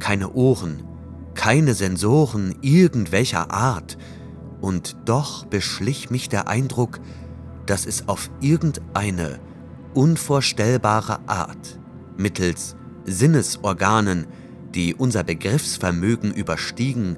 keine 0.02 0.32
Ohren, 0.32 0.82
keine 1.34 1.74
Sensoren 1.74 2.56
irgendwelcher 2.60 3.52
Art, 3.52 3.96
und 4.60 4.96
doch 5.04 5.46
beschlich 5.46 6.10
mich 6.10 6.28
der 6.28 6.48
Eindruck, 6.48 6.98
dass 7.66 7.86
es 7.86 8.08
auf 8.08 8.28
irgendeine 8.40 9.38
unvorstellbare 9.94 11.20
Art 11.28 11.78
mittels 12.16 12.74
Sinnesorganen, 13.04 14.26
die 14.74 14.94
unser 14.94 15.22
Begriffsvermögen 15.22 16.32
überstiegen, 16.32 17.16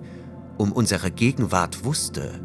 um 0.58 0.70
unsere 0.70 1.10
Gegenwart 1.10 1.84
wusste 1.84 2.40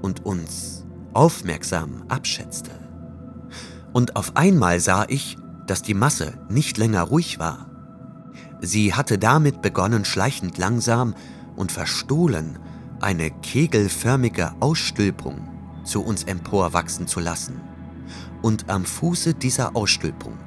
und 0.00 0.24
uns 0.24 0.86
aufmerksam 1.12 2.04
abschätzte. 2.08 2.72
Und 3.92 4.16
auf 4.16 4.36
einmal 4.36 4.80
sah 4.80 5.04
ich, 5.06 5.36
dass 5.66 5.82
die 5.82 5.94
Masse 5.94 6.32
nicht 6.48 6.78
länger 6.78 7.02
ruhig 7.02 7.38
war. 7.38 7.71
Sie 8.64 8.94
hatte 8.94 9.18
damit 9.18 9.60
begonnen, 9.60 10.04
schleichend 10.04 10.56
langsam 10.56 11.14
und 11.56 11.72
verstohlen 11.72 12.60
eine 13.00 13.32
kegelförmige 13.32 14.52
Ausstülpung 14.60 15.48
zu 15.82 16.04
uns 16.04 16.22
emporwachsen 16.22 17.08
zu 17.08 17.18
lassen. 17.18 17.60
Und 18.40 18.70
am 18.70 18.84
Fuße 18.84 19.34
dieser 19.34 19.74
Ausstülpung 19.74 20.38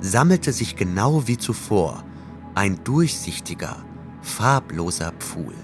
sammelte 0.00 0.52
sich 0.52 0.76
genau 0.76 1.26
wie 1.26 1.38
zuvor 1.38 2.04
ein 2.54 2.84
durchsichtiger, 2.84 3.82
farbloser 4.20 5.12
Pfuhl. 5.18 5.54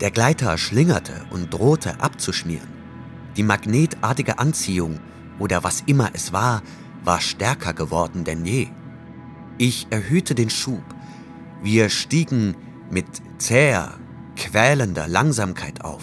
Der 0.00 0.10
Gleiter 0.10 0.58
schlingerte 0.58 1.12
und 1.30 1.54
drohte 1.54 2.00
abzuschmieren. 2.00 2.68
Die 3.36 3.44
magnetartige 3.44 4.40
Anziehung 4.40 4.98
oder 5.38 5.62
was 5.62 5.82
immer 5.86 6.10
es 6.12 6.32
war, 6.32 6.62
war 7.04 7.20
stärker 7.20 7.72
geworden 7.72 8.24
denn 8.24 8.44
je. 8.44 8.68
Ich 9.62 9.88
erhöhte 9.90 10.34
den 10.34 10.48
Schub. 10.48 10.82
Wir 11.62 11.90
stiegen 11.90 12.56
mit 12.90 13.04
zäher, 13.36 13.92
quälender 14.34 15.06
Langsamkeit 15.06 15.84
auf. 15.84 16.02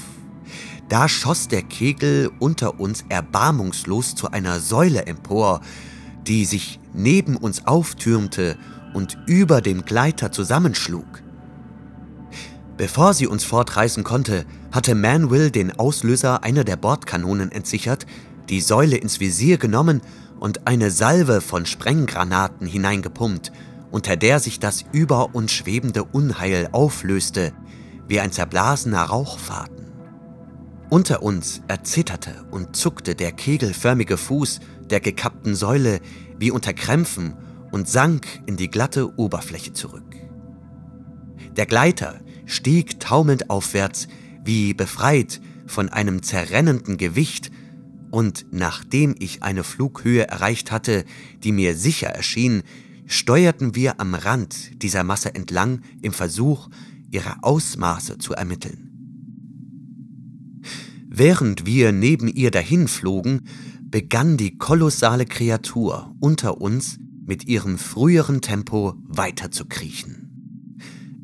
Da 0.90 1.10
schoss 1.10 1.48
der 1.48 1.64
Kegel 1.64 2.30
unter 2.38 2.80
uns 2.80 3.04
erbarmungslos 3.10 4.14
zu 4.14 4.30
einer 4.30 4.60
Säule 4.60 5.08
empor, 5.08 5.62
die 6.28 6.46
sich 6.46 6.80
neben 6.94 7.36
uns 7.36 7.66
auftürmte 7.66 8.60
und 8.94 9.18
über 9.26 9.62
dem 9.62 9.86
Gleiter 9.86 10.32
zusammenschlug. 10.32 11.24
Bevor 12.78 13.16
sie 13.16 13.26
uns 13.26 13.44
fortreißen 13.44 14.04
konnte, 14.04 14.46
hatte 14.72 14.94
Manwill 14.94 15.50
den 15.50 15.80
Auslöser 15.80 16.44
einer 16.44 16.64
der 16.64 16.76
Bordkanonen 16.76 17.52
entsichert, 17.52 18.06
die 18.50 18.62
Säule 18.62 18.98
ins 18.98 19.20
Visier 19.20 19.58
genommen 19.58 20.02
und 20.40 20.68
eine 20.68 20.92
Salve 20.92 21.42
von 21.42 21.66
Sprenggranaten 21.66 22.68
hineingepumpt, 22.68 23.52
unter 23.92 24.16
der 24.16 24.40
sich 24.40 24.60
das 24.60 24.86
über 24.92 25.34
uns 25.36 25.52
schwebende 25.52 26.04
Unheil 26.04 26.70
auflöste, 26.72 27.54
wie 28.08 28.20
ein 28.20 28.32
zerblasener 28.32 29.04
Rauchfaden. 29.04 29.88
Unter 30.90 31.22
uns 31.22 31.62
erzitterte 31.68 32.46
und 32.50 32.76
zuckte 32.76 33.14
der 33.14 33.34
kegelförmige 33.34 34.18
Fuß 34.18 34.62
der 34.90 35.02
gekappten 35.02 35.56
Säule 35.56 36.00
wie 36.40 36.52
unter 36.52 36.74
Krämpfen 36.74 37.36
und 37.72 37.90
sank 37.90 38.26
in 38.46 38.56
die 38.56 38.70
glatte 38.70 39.18
Oberfläche 39.18 39.74
zurück. 39.74 40.16
Der 41.58 41.66
Gleiter 41.66 42.20
stieg 42.46 43.00
taumelnd 43.00 43.50
aufwärts, 43.50 44.08
wie 44.46 44.74
befreit 44.74 45.42
von 45.66 45.90
einem 45.90 46.24
zerrennenden 46.24 46.98
Gewicht, 46.98 47.52
und 48.12 48.46
nachdem 48.52 49.16
ich 49.20 49.44
eine 49.44 49.64
Flughöhe 49.64 50.28
erreicht 50.28 50.72
hatte, 50.72 51.06
die 51.44 51.52
mir 51.52 51.76
sicher 51.76 52.08
erschien, 52.08 52.64
steuerten 53.06 53.76
wir 53.76 54.00
am 54.00 54.14
Rand 54.14 54.82
dieser 54.82 55.04
Masse 55.04 55.34
entlang 55.34 55.82
im 56.02 56.14
Versuch, 56.14 56.70
ihre 57.12 57.44
Ausmaße 57.44 58.18
zu 58.18 58.34
ermitteln. 58.34 58.84
Während 61.10 61.66
wir 61.66 61.92
neben 61.92 62.28
ihr 62.28 62.52
dahinflogen, 62.52 63.48
begann 63.82 64.38
die 64.38 64.58
kolossale 64.58 65.26
Kreatur 65.26 66.14
unter 66.20 66.60
uns 66.62 67.00
mit 67.26 67.48
ihrem 67.48 67.78
früheren 67.78 68.42
Tempo 68.42 68.96
weiterzukriechen. 69.08 70.76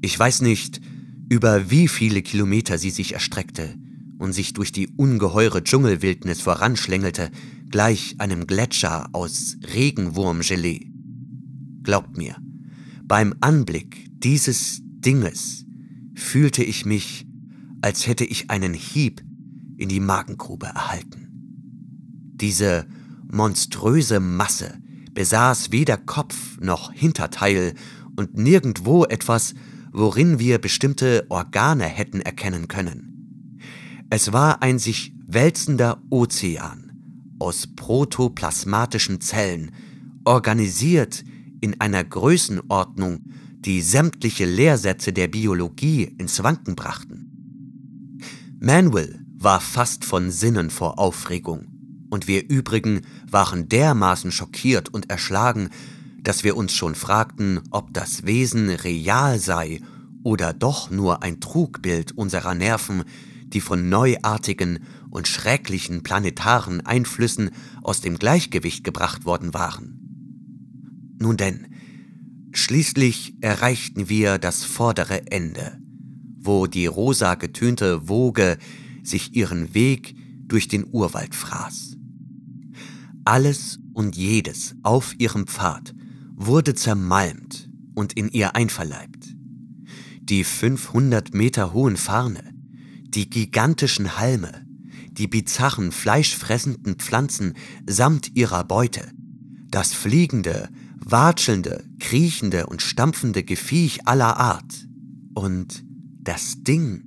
Ich 0.01 0.17
weiß 0.17 0.41
nicht, 0.41 0.81
über 1.29 1.69
wie 1.69 1.87
viele 1.87 2.21
Kilometer 2.21 2.77
sie 2.77 2.89
sich 2.89 3.13
erstreckte 3.13 3.75
und 4.23 4.31
sich 4.31 4.53
durch 4.53 4.71
die 4.71 4.87
ungeheure 4.87 5.65
Dschungelwildnis 5.65 6.39
voranschlängelte, 6.39 7.29
gleich 7.69 8.15
einem 8.19 8.47
Gletscher 8.47 9.09
aus 9.11 9.57
Regenwurmgelee. 9.75 10.93
Glaubt 11.83 12.15
mir, 12.15 12.37
beim 13.03 13.35
Anblick 13.41 14.07
dieses 14.23 14.79
Dinges 14.81 15.65
fühlte 16.15 16.63
ich 16.63 16.85
mich, 16.85 17.27
als 17.81 18.07
hätte 18.07 18.23
ich 18.23 18.49
einen 18.49 18.73
Hieb 18.73 19.21
in 19.75 19.89
die 19.89 19.99
Magengrube 19.99 20.67
erhalten. 20.67 21.27
Diese 22.35 22.87
monströse 23.29 24.21
Masse 24.21 24.79
besaß 25.13 25.73
weder 25.73 25.97
Kopf 25.97 26.57
noch 26.61 26.93
Hinterteil 26.93 27.73
und 28.15 28.37
nirgendwo 28.37 29.03
etwas, 29.03 29.53
worin 29.91 30.39
wir 30.39 30.59
bestimmte 30.59 31.25
Organe 31.27 31.83
hätten 31.83 32.21
erkennen 32.21 32.69
können. 32.69 33.12
Es 34.09 34.33
war 34.33 34.61
ein 34.61 34.79
sich 34.79 35.13
wälzender 35.25 36.01
Ozean 36.09 36.91
aus 37.39 37.67
protoplasmatischen 37.67 39.19
Zellen, 39.19 39.71
organisiert 40.23 41.23
in 41.61 41.79
einer 41.81 42.03
Größenordnung, 42.03 43.21
die 43.59 43.81
sämtliche 43.81 44.45
Lehrsätze 44.45 45.13
der 45.13 45.27
Biologie 45.27 46.03
ins 46.17 46.43
Wanken 46.43 46.75
brachten. 46.75 47.23
Manuel 48.59 49.19
war 49.37 49.59
fast 49.59 50.05
von 50.05 50.31
Sinnen 50.31 50.69
vor 50.69 50.99
Aufregung, 50.99 51.67
und 52.09 52.27
wir 52.27 52.49
übrigen 52.49 53.01
waren 53.29 53.67
dermaßen 53.67 54.31
schockiert 54.31 54.89
und 54.89 55.09
erschlagen, 55.09 55.69
dass 56.21 56.43
wir 56.43 56.55
uns 56.55 56.73
schon 56.73 56.95
fragten, 56.95 57.59
ob 57.71 57.93
das 57.93 58.25
Wesen 58.25 58.69
real 58.69 59.39
sei 59.39 59.81
oder 60.23 60.53
doch 60.53 60.89
nur 60.89 61.23
ein 61.23 61.41
Trugbild 61.41 62.13
unserer 62.13 62.55
Nerven, 62.55 63.03
die 63.53 63.61
von 63.61 63.89
neuartigen 63.89 64.79
und 65.09 65.27
schrecklichen 65.27 66.03
planetaren 66.03 66.81
Einflüssen 66.81 67.51
aus 67.81 68.01
dem 68.01 68.17
Gleichgewicht 68.17 68.83
gebracht 68.83 69.25
worden 69.25 69.53
waren. 69.53 69.99
Nun 71.19 71.37
denn, 71.37 71.67
schließlich 72.51 73.35
erreichten 73.41 74.09
wir 74.09 74.37
das 74.37 74.63
vordere 74.63 75.27
Ende, 75.31 75.79
wo 76.37 76.67
die 76.67 76.87
rosa 76.87 77.35
getönte 77.35 78.09
Woge 78.09 78.57
sich 79.03 79.35
ihren 79.35 79.73
Weg 79.73 80.15
durch 80.47 80.67
den 80.67 80.85
Urwald 80.91 81.35
fraß. 81.35 81.97
Alles 83.25 83.79
und 83.93 84.17
jedes 84.17 84.75
auf 84.83 85.17
ihrem 85.17 85.47
Pfad 85.47 85.95
wurde 86.35 86.73
zermalmt 86.73 87.69
und 87.95 88.13
in 88.13 88.29
ihr 88.29 88.55
einverleibt. 88.55 89.35
Die 90.21 90.43
500 90.43 91.33
Meter 91.33 91.73
hohen 91.73 91.95
Farne, 91.95 92.52
die 93.15 93.29
gigantischen 93.29 94.17
Halme, 94.17 94.65
die 95.11 95.27
bizarren 95.27 95.91
fleischfressenden 95.91 96.95
Pflanzen 96.95 97.53
samt 97.87 98.35
ihrer 98.35 98.63
Beute, 98.63 99.11
das 99.69 99.93
fliegende, 99.93 100.69
watschelnde, 100.99 101.83
kriechende 101.99 102.67
und 102.67 102.81
stampfende 102.81 103.43
Geviech 103.43 104.07
aller 104.07 104.37
Art. 104.37 104.87
Und 105.33 105.83
das 106.21 106.63
Ding 106.63 107.03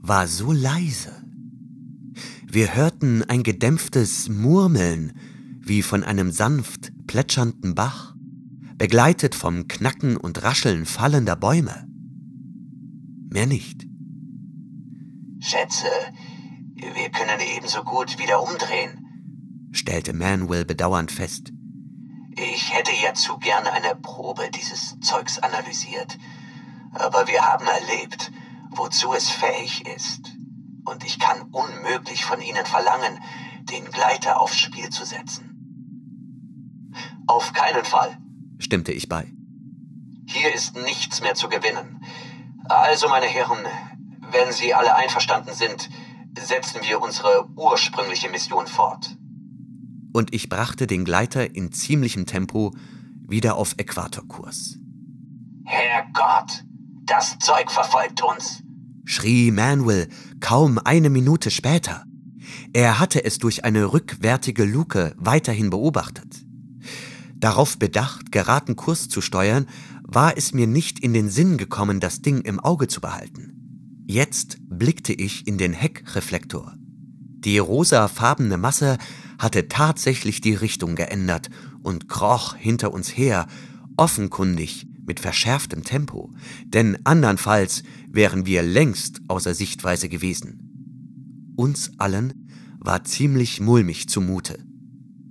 war 0.00 0.26
so 0.26 0.52
leise. 0.52 1.12
Wir 2.46 2.74
hörten 2.74 3.22
ein 3.22 3.42
gedämpftes 3.42 4.28
Murmeln 4.28 5.12
wie 5.60 5.82
von 5.82 6.02
einem 6.04 6.32
sanft 6.32 6.92
plätschernden 7.06 7.74
Bach, 7.74 8.14
begleitet 8.76 9.34
vom 9.34 9.68
Knacken 9.68 10.16
und 10.16 10.42
Rascheln 10.42 10.86
fallender 10.86 11.36
Bäume. 11.36 11.86
Mehr 13.30 13.46
nicht. 13.46 13.86
Schätze, 15.42 15.88
wir 16.76 17.10
können 17.10 17.40
ebenso 17.56 17.82
gut 17.82 18.16
wieder 18.20 18.40
umdrehen, 18.40 19.68
stellte 19.72 20.12
Manuel 20.12 20.64
bedauernd 20.64 21.10
fest. 21.10 21.52
Ich 22.36 22.72
hätte 22.72 22.92
ja 23.02 23.12
zu 23.14 23.38
gern 23.38 23.66
eine 23.66 23.96
Probe 23.96 24.48
dieses 24.54 25.00
Zeugs 25.00 25.40
analysiert, 25.40 26.16
aber 26.92 27.26
wir 27.26 27.42
haben 27.42 27.66
erlebt, 27.66 28.30
wozu 28.70 29.12
es 29.14 29.30
fähig 29.30 29.84
ist 29.84 30.30
und 30.84 31.04
ich 31.04 31.18
kann 31.18 31.42
unmöglich 31.50 32.24
von 32.24 32.40
Ihnen 32.40 32.64
verlangen, 32.64 33.18
den 33.62 33.84
Gleiter 33.86 34.40
aufs 34.40 34.60
Spiel 34.60 34.90
zu 34.90 35.04
setzen. 35.04 36.92
Auf 37.26 37.52
keinen 37.52 37.84
Fall, 37.84 38.16
stimmte 38.60 38.92
ich 38.92 39.08
bei. 39.08 39.26
Hier 40.26 40.54
ist 40.54 40.76
nichts 40.76 41.20
mehr 41.20 41.34
zu 41.34 41.48
gewinnen. 41.48 42.04
Also, 42.68 43.08
meine 43.08 43.26
Herren, 43.26 43.66
wenn 44.32 44.52
Sie 44.52 44.74
alle 44.74 44.94
einverstanden 44.94 45.54
sind, 45.54 45.88
setzen 46.38 46.80
wir 46.82 47.00
unsere 47.00 47.48
ursprüngliche 47.56 48.28
Mission 48.28 48.66
fort. 48.66 49.16
Und 50.12 50.34
ich 50.34 50.48
brachte 50.48 50.86
den 50.86 51.04
Gleiter 51.04 51.54
in 51.54 51.72
ziemlichem 51.72 52.26
Tempo 52.26 52.74
wieder 53.26 53.56
auf 53.56 53.74
Äquatorkurs. 53.78 54.78
Herrgott, 55.64 56.64
das 57.04 57.38
Zeug 57.38 57.70
verfolgt 57.70 58.22
uns, 58.22 58.62
schrie 59.04 59.50
Manuel 59.50 60.08
kaum 60.40 60.78
eine 60.78 61.10
Minute 61.10 61.50
später. 61.50 62.04
Er 62.72 62.98
hatte 62.98 63.24
es 63.24 63.38
durch 63.38 63.64
eine 63.64 63.92
rückwärtige 63.92 64.64
Luke 64.64 65.14
weiterhin 65.18 65.70
beobachtet. 65.70 66.44
Darauf 67.36 67.78
bedacht, 67.78 68.32
geraten 68.32 68.76
Kurs 68.76 69.08
zu 69.08 69.20
steuern, 69.20 69.66
war 70.02 70.36
es 70.36 70.52
mir 70.52 70.66
nicht 70.66 70.98
in 70.98 71.12
den 71.12 71.28
Sinn 71.28 71.56
gekommen, 71.56 72.00
das 72.00 72.22
Ding 72.22 72.42
im 72.42 72.60
Auge 72.60 72.86
zu 72.88 73.00
behalten. 73.00 73.51
Jetzt 74.12 74.58
blickte 74.68 75.14
ich 75.14 75.46
in 75.46 75.56
den 75.56 75.72
Heckreflektor. 75.72 76.74
Die 76.76 77.56
rosafarbene 77.56 78.58
Masse 78.58 78.98
hatte 79.38 79.68
tatsächlich 79.68 80.42
die 80.42 80.52
Richtung 80.52 80.96
geändert 80.96 81.48
und 81.82 82.10
kroch 82.10 82.54
hinter 82.54 82.92
uns 82.92 83.16
her, 83.16 83.46
offenkundig 83.96 84.86
mit 85.06 85.18
verschärftem 85.18 85.82
Tempo, 85.82 86.30
denn 86.66 86.98
andernfalls 87.04 87.84
wären 88.06 88.44
wir 88.44 88.62
längst 88.62 89.22
außer 89.28 89.54
Sichtweise 89.54 90.10
gewesen. 90.10 91.54
uns 91.56 91.92
allen 91.96 92.50
war 92.80 93.04
ziemlich 93.04 93.62
mulmig 93.62 94.10
zumute. 94.10 94.62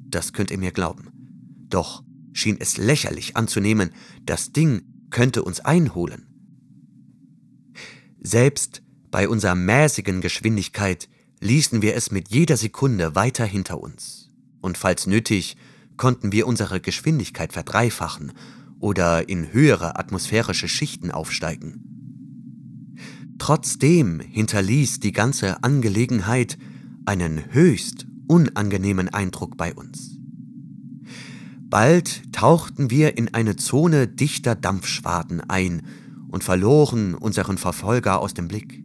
Das 0.10 0.34
könnt 0.34 0.50
ihr 0.50 0.58
mir 0.58 0.72
glauben. 0.72 1.12
Doch 1.70 2.04
schien 2.34 2.58
es 2.60 2.78
lächerlich 2.78 3.38
anzunehmen, 3.38 3.92
das 4.26 4.54
Ding 4.54 4.82
könnte 5.12 5.44
uns 5.44 5.60
einholen. 5.60 6.31
Selbst 8.24 8.84
bei 9.10 9.28
unserer 9.28 9.56
mäßigen 9.56 10.22
Geschwindigkeit 10.22 11.10
ließen 11.40 11.82
wir 11.82 11.96
es 11.96 12.12
mit 12.12 12.30
jeder 12.30 12.56
Sekunde 12.56 13.16
weiter 13.16 13.46
hinter 13.46 13.82
uns. 13.82 14.30
Und 14.62 14.78
falls 14.78 15.08
nötig, 15.08 15.58
konnten 15.98 16.32
wir 16.32 16.46
unsere 16.46 16.80
Geschwindigkeit 16.80 17.52
verdreifachen 17.52 18.32
oder 18.80 19.28
in 19.28 19.52
höhere 19.52 19.98
atmosphärische 19.98 20.68
Schichten 20.68 21.10
aufsteigen. 21.10 21.84
Trotzdem 23.40 24.20
hinterließ 24.20 25.00
die 25.00 25.14
ganze 25.14 25.64
Angelegenheit 25.64 26.60
einen 27.06 27.52
höchst 27.52 28.06
unangenehmen 28.28 29.10
Eindruck 29.10 29.58
bei 29.58 29.74
uns. 29.74 30.20
Bald 31.58 32.32
tauchten 32.32 32.92
wir 32.92 33.18
in 33.18 33.34
eine 33.34 33.56
Zone 33.56 34.08
dichter 34.08 34.56
Dampfschwaden 34.56 35.42
ein 35.42 35.82
und 36.32 36.44
verloren 36.44 37.14
unseren 37.14 37.58
Verfolger 37.58 38.20
aus 38.20 38.34
dem 38.34 38.48
Blick. 38.48 38.84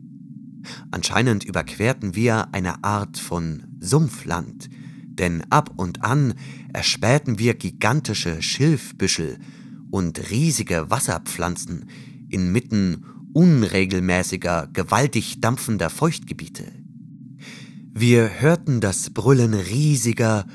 Anscheinend 0.91 1.45
überquerten 1.45 2.15
wir 2.15 2.53
eine 2.53 2.83
Art 2.85 3.19
von 3.19 3.65
Sumpfland, 3.81 4.69
denn 5.07 5.45
ab 5.51 5.71
und 5.77 6.05
an 6.05 6.35
erspähten 6.73 7.39
wir 7.39 7.55
gigantische 7.55 8.43
Schilfbüschel 8.43 9.39
und 9.91 10.31
riesige 10.31 10.91
Wasserpflanzen 10.91 11.87
inmitten 12.29 13.05
unregelmäßiger, 13.33 14.69
gewaltig 14.73 15.41
dampfender 15.41 15.91
Feuchtgebiete. 15.91 16.65
Wir 17.93 18.41
hörten 18.41 18.81
das 18.81 19.11
Brüllen 19.11 19.55
riesiger, 19.55 20.47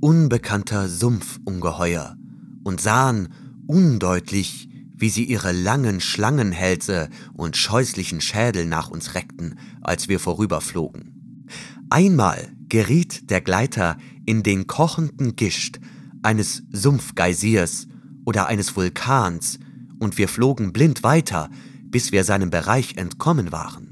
unbekannter 0.00 0.88
Sumpfungeheuer 0.88 2.16
und 2.64 2.80
sahen 2.80 3.28
undeutlich, 3.66 4.69
wie 5.00 5.08
sie 5.08 5.24
ihre 5.24 5.52
langen 5.52 6.00
Schlangenhälse 6.00 7.08
und 7.32 7.56
scheußlichen 7.56 8.20
Schädel 8.20 8.66
nach 8.66 8.90
uns 8.90 9.14
reckten, 9.14 9.58
als 9.80 10.08
wir 10.08 10.20
vorüberflogen. 10.20 11.46
Einmal 11.88 12.52
geriet 12.68 13.30
der 13.30 13.40
Gleiter 13.40 13.96
in 14.26 14.42
den 14.42 14.66
kochenden 14.66 15.34
Gischt 15.36 15.80
eines 16.22 16.62
Sumpfgeysirs 16.70 17.88
oder 18.24 18.46
eines 18.46 18.76
Vulkans, 18.76 19.58
und 19.98 20.16
wir 20.16 20.28
flogen 20.28 20.72
blind 20.72 21.02
weiter, 21.02 21.50
bis 21.82 22.12
wir 22.12 22.24
seinem 22.24 22.48
Bereich 22.50 22.96
entkommen 22.96 23.52
waren. 23.52 23.90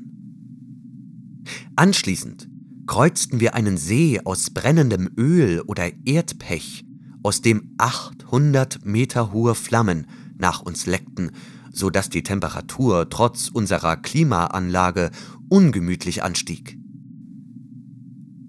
Anschließend 1.76 2.48
kreuzten 2.86 3.40
wir 3.40 3.54
einen 3.54 3.76
See 3.76 4.20
aus 4.24 4.50
brennendem 4.50 5.10
Öl 5.18 5.60
oder 5.60 5.90
Erdpech, 6.06 6.84
aus 7.22 7.42
dem 7.42 7.74
800 7.78 8.84
Meter 8.86 9.32
hohe 9.32 9.54
Flammen 9.54 10.06
nach 10.38 10.62
uns 10.62 10.86
leckten, 10.86 11.32
so 11.72 11.90
dass 11.90 12.10
die 12.10 12.22
Temperatur 12.22 13.08
trotz 13.10 13.48
unserer 13.48 13.96
Klimaanlage 13.96 15.10
ungemütlich 15.48 16.22
anstieg. 16.22 16.78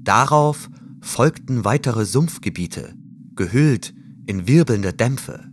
Darauf 0.01 0.69
folgten 1.01 1.65
weitere 1.65 2.05
Sumpfgebiete, 2.05 2.95
gehüllt 3.35 3.93
in 4.25 4.47
wirbelnde 4.47 4.93
Dämpfe. 4.93 5.45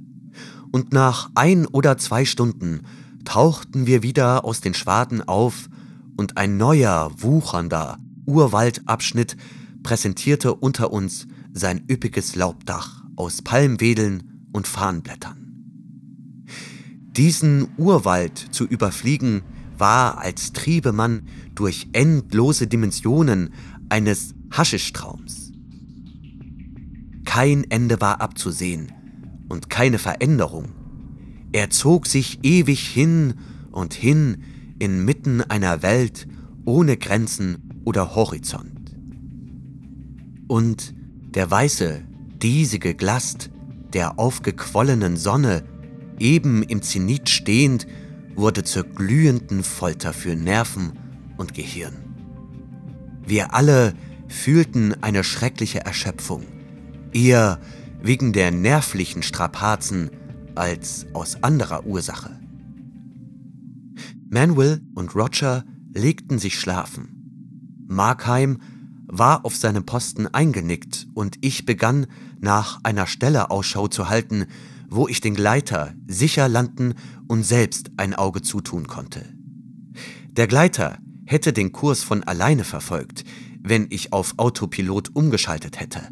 Und 0.72 0.92
nach 0.92 1.30
ein 1.34 1.66
oder 1.66 1.98
zwei 1.98 2.24
Stunden 2.24 2.82
tauchten 3.24 3.86
wir 3.86 4.02
wieder 4.02 4.44
aus 4.44 4.60
den 4.60 4.74
Schwaden 4.74 5.26
auf 5.26 5.68
und 6.16 6.36
ein 6.36 6.56
neuer, 6.56 7.10
wuchernder 7.18 7.98
Urwaldabschnitt 8.26 9.36
präsentierte 9.82 10.54
unter 10.54 10.92
uns 10.92 11.26
sein 11.52 11.84
üppiges 11.90 12.34
Laubdach 12.34 13.04
aus 13.16 13.42
Palmwedeln 13.42 14.48
und 14.52 14.66
Farnblättern. 14.66 15.45
Diesen 17.16 17.68
Urwald 17.78 18.36
zu 18.38 18.66
überfliegen 18.66 19.42
war, 19.78 20.18
als 20.18 20.52
triebe 20.52 20.92
man 20.92 21.22
durch 21.54 21.88
endlose 21.92 22.66
Dimensionen 22.66 23.54
eines 23.88 24.34
Haschischtraums. 24.50 25.52
Kein 27.24 27.64
Ende 27.70 28.00
war 28.00 28.20
abzusehen 28.20 28.92
und 29.48 29.70
keine 29.70 29.98
Veränderung. 29.98 30.72
Er 31.52 31.70
zog 31.70 32.06
sich 32.06 32.40
ewig 32.42 32.86
hin 32.86 33.34
und 33.72 33.94
hin 33.94 34.42
inmitten 34.78 35.40
einer 35.40 35.82
Welt 35.82 36.28
ohne 36.66 36.96
Grenzen 36.98 37.82
oder 37.84 38.14
Horizont. 38.14 38.94
Und 40.48 40.94
der 41.34 41.50
weiße, 41.50 42.02
diesige 42.42 42.94
Glast 42.94 43.50
der 43.92 44.18
aufgequollenen 44.18 45.16
Sonne 45.16 45.64
eben 46.18 46.62
im 46.62 46.82
Zenit 46.82 47.28
stehend, 47.28 47.86
wurde 48.34 48.64
zur 48.64 48.84
glühenden 48.84 49.62
Folter 49.62 50.12
für 50.12 50.36
Nerven 50.36 50.92
und 51.36 51.54
Gehirn. 51.54 51.94
Wir 53.26 53.54
alle 53.54 53.94
fühlten 54.28 54.94
eine 55.02 55.24
schreckliche 55.24 55.80
Erschöpfung, 55.80 56.44
eher 57.12 57.60
wegen 58.02 58.32
der 58.32 58.50
nervlichen 58.50 59.22
Strapazen 59.22 60.10
als 60.54 61.06
aus 61.12 61.42
anderer 61.42 61.86
Ursache. 61.86 62.38
Manuel 64.30 64.82
und 64.94 65.14
Roger 65.14 65.64
legten 65.94 66.38
sich 66.38 66.58
schlafen. 66.58 67.84
Markheim 67.88 68.58
war 69.06 69.44
auf 69.44 69.56
seinem 69.56 69.86
Posten 69.86 70.26
eingenickt 70.26 71.06
und 71.14 71.38
ich 71.40 71.64
begann 71.64 72.06
nach 72.40 72.80
einer 72.82 73.06
Stelle 73.06 73.50
Ausschau 73.50 73.88
zu 73.88 74.08
halten, 74.08 74.46
wo 74.88 75.08
ich 75.08 75.20
den 75.20 75.34
Gleiter 75.34 75.94
sicher 76.06 76.48
landen 76.48 76.94
und 77.28 77.44
selbst 77.44 77.90
ein 77.96 78.14
Auge 78.14 78.42
zutun 78.42 78.86
konnte. 78.86 79.24
Der 80.30 80.46
Gleiter 80.46 80.98
hätte 81.24 81.52
den 81.52 81.72
Kurs 81.72 82.02
von 82.02 82.22
alleine 82.22 82.64
verfolgt, 82.64 83.24
wenn 83.62 83.86
ich 83.90 84.12
auf 84.12 84.34
Autopilot 84.36 85.14
umgeschaltet 85.14 85.80
hätte, 85.80 86.08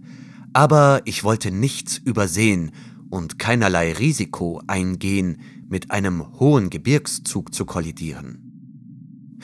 aber 0.53 1.03
ich 1.05 1.25
wollte 1.25 1.51
nichts 1.51 1.99
übersehen 1.99 2.73
und 3.11 3.39
keinerlei 3.39 3.93
Risiko 3.93 4.61
eingehen, 4.67 5.39
mit 5.69 5.91
einem 5.91 6.39
hohen 6.39 6.71
Gebirgszug 6.71 7.55
zu 7.55 7.65
kollidieren. 7.65 9.39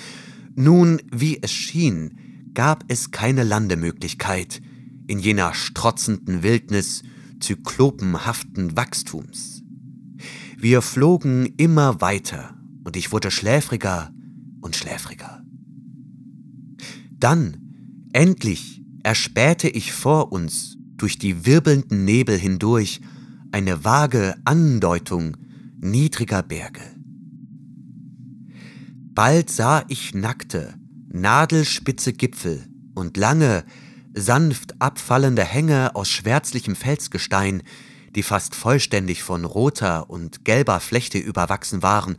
Nun, 0.54 1.00
wie 1.10 1.42
es 1.42 1.52
schien, 1.52 2.18
gab 2.54 2.84
es 2.88 3.10
keine 3.10 3.44
Landemöglichkeit 3.44 4.60
in 5.06 5.18
jener 5.18 5.54
strotzenden 5.54 6.42
Wildnis 6.42 7.02
zyklopenhaften 7.40 8.76
Wachstums. 8.76 9.62
Wir 10.56 10.82
flogen 10.82 11.46
immer 11.56 12.00
weiter 12.00 12.54
und 12.84 12.96
ich 12.96 13.12
wurde 13.12 13.30
schläfriger 13.30 14.12
und 14.60 14.76
schläfriger. 14.76 15.42
Dann, 17.10 17.56
endlich, 18.12 18.82
erspähte 19.02 19.68
ich 19.68 19.92
vor 19.92 20.32
uns 20.32 20.76
durch 20.96 21.18
die 21.18 21.46
wirbelnden 21.46 22.04
Nebel 22.04 22.36
hindurch 22.38 23.00
eine 23.52 23.84
vage 23.84 24.34
Andeutung 24.44 25.36
niedriger 25.80 26.42
Berge. 26.42 26.82
Bald 29.12 29.50
sah 29.50 29.84
ich 29.88 30.14
nackte, 30.14 30.74
nadelspitze 31.08 32.12
Gipfel 32.12 32.66
und 32.94 33.16
lange, 33.16 33.64
sanft 34.14 34.80
abfallende 34.80 35.44
Hänge 35.44 35.94
aus 35.94 36.08
schwärzlichem 36.08 36.76
Felsgestein, 36.76 37.62
die 38.14 38.22
fast 38.22 38.54
vollständig 38.54 39.22
von 39.22 39.44
roter 39.44 40.10
und 40.10 40.44
gelber 40.44 40.80
Flechte 40.80 41.18
überwachsen 41.18 41.82
waren, 41.82 42.16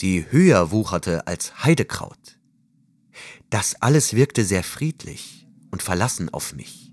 die 0.00 0.26
höher 0.30 0.70
wucherte 0.70 1.26
als 1.26 1.64
Heidekraut. 1.64 2.38
Das 3.50 3.80
alles 3.80 4.14
wirkte 4.14 4.44
sehr 4.44 4.62
friedlich 4.62 5.46
und 5.70 5.82
verlassen 5.82 6.32
auf 6.32 6.54
mich. 6.54 6.92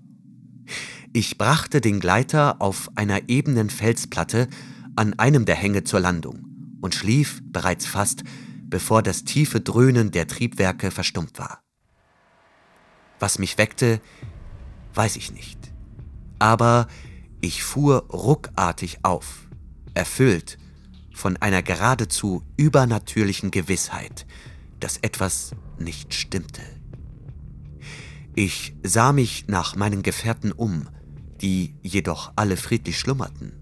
Ich 1.12 1.38
brachte 1.38 1.80
den 1.80 2.00
Gleiter 2.00 2.60
auf 2.60 2.90
einer 2.94 3.28
ebenen 3.28 3.70
Felsplatte 3.70 4.48
an 4.96 5.18
einem 5.18 5.44
der 5.44 5.54
Hänge 5.54 5.84
zur 5.84 6.00
Landung 6.00 6.46
und 6.80 6.94
schlief 6.94 7.40
bereits 7.44 7.86
fast, 7.86 8.22
bevor 8.64 9.02
das 9.02 9.24
tiefe 9.24 9.60
Dröhnen 9.60 10.10
der 10.10 10.26
Triebwerke 10.26 10.90
verstummt 10.90 11.38
war. 11.38 11.65
Was 13.18 13.38
mich 13.38 13.58
weckte, 13.58 14.00
weiß 14.94 15.16
ich 15.16 15.32
nicht. 15.32 15.58
Aber 16.38 16.88
ich 17.40 17.62
fuhr 17.62 18.06
ruckartig 18.10 18.98
auf, 19.02 19.48
erfüllt 19.94 20.58
von 21.14 21.36
einer 21.38 21.62
geradezu 21.62 22.42
übernatürlichen 22.56 23.50
Gewissheit, 23.50 24.26
dass 24.80 24.98
etwas 24.98 25.52
nicht 25.78 26.12
stimmte. 26.12 26.62
Ich 28.34 28.74
sah 28.82 29.12
mich 29.12 29.48
nach 29.48 29.76
meinen 29.76 30.02
Gefährten 30.02 30.52
um, 30.52 30.88
die 31.40 31.74
jedoch 31.82 32.32
alle 32.36 32.58
friedlich 32.58 32.98
schlummerten. 32.98 33.52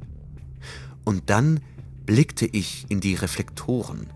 Und 1.04 1.30
dann 1.30 1.60
blickte 2.06 2.46
ich 2.46 2.86
in 2.88 3.00
die 3.00 3.14
Reflektoren, 3.14 4.08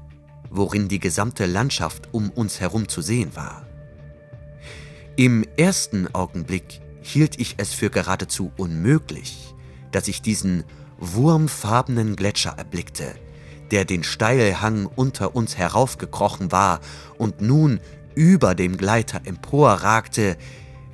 worin 0.51 0.89
die 0.89 0.99
gesamte 0.99 1.47
Landschaft 1.47 2.13
um 2.13 2.31
uns 2.31 2.59
herum 2.59 2.89
zu 2.89 3.03
sehen 3.03 3.37
war. 3.37 3.68
Im 5.19 5.45
ersten 5.57 6.07
Augenblick 6.15 6.81
hielt 7.01 7.41
ich 7.41 7.57
es 7.57 7.75
für 7.75 7.91
geradezu 7.91 8.53
unmöglich, 8.57 9.53
dass 9.91 10.07
ich 10.07 10.23
diesen 10.23 10.63
wurmfarbenen 10.99 12.15
Gletscher 12.15 12.55
erblickte, 12.57 13.17
der 13.73 13.85
den 13.85 14.05
Steilhang 14.05 14.87
unter 14.87 15.35
uns 15.35 15.57
heraufgekrochen 15.57 16.53
war 16.53 16.79
und 17.17 17.41
nun 17.41 17.81
über 18.15 18.55
dem 18.55 18.77
Gleiter 18.77 19.23
emporragte 19.25 20.37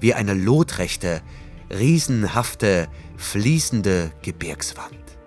wie 0.00 0.14
eine 0.14 0.32
lotrechte, 0.32 1.20
riesenhafte, 1.68 2.88
fließende 3.18 4.10
Gebirgswand. 4.22 5.18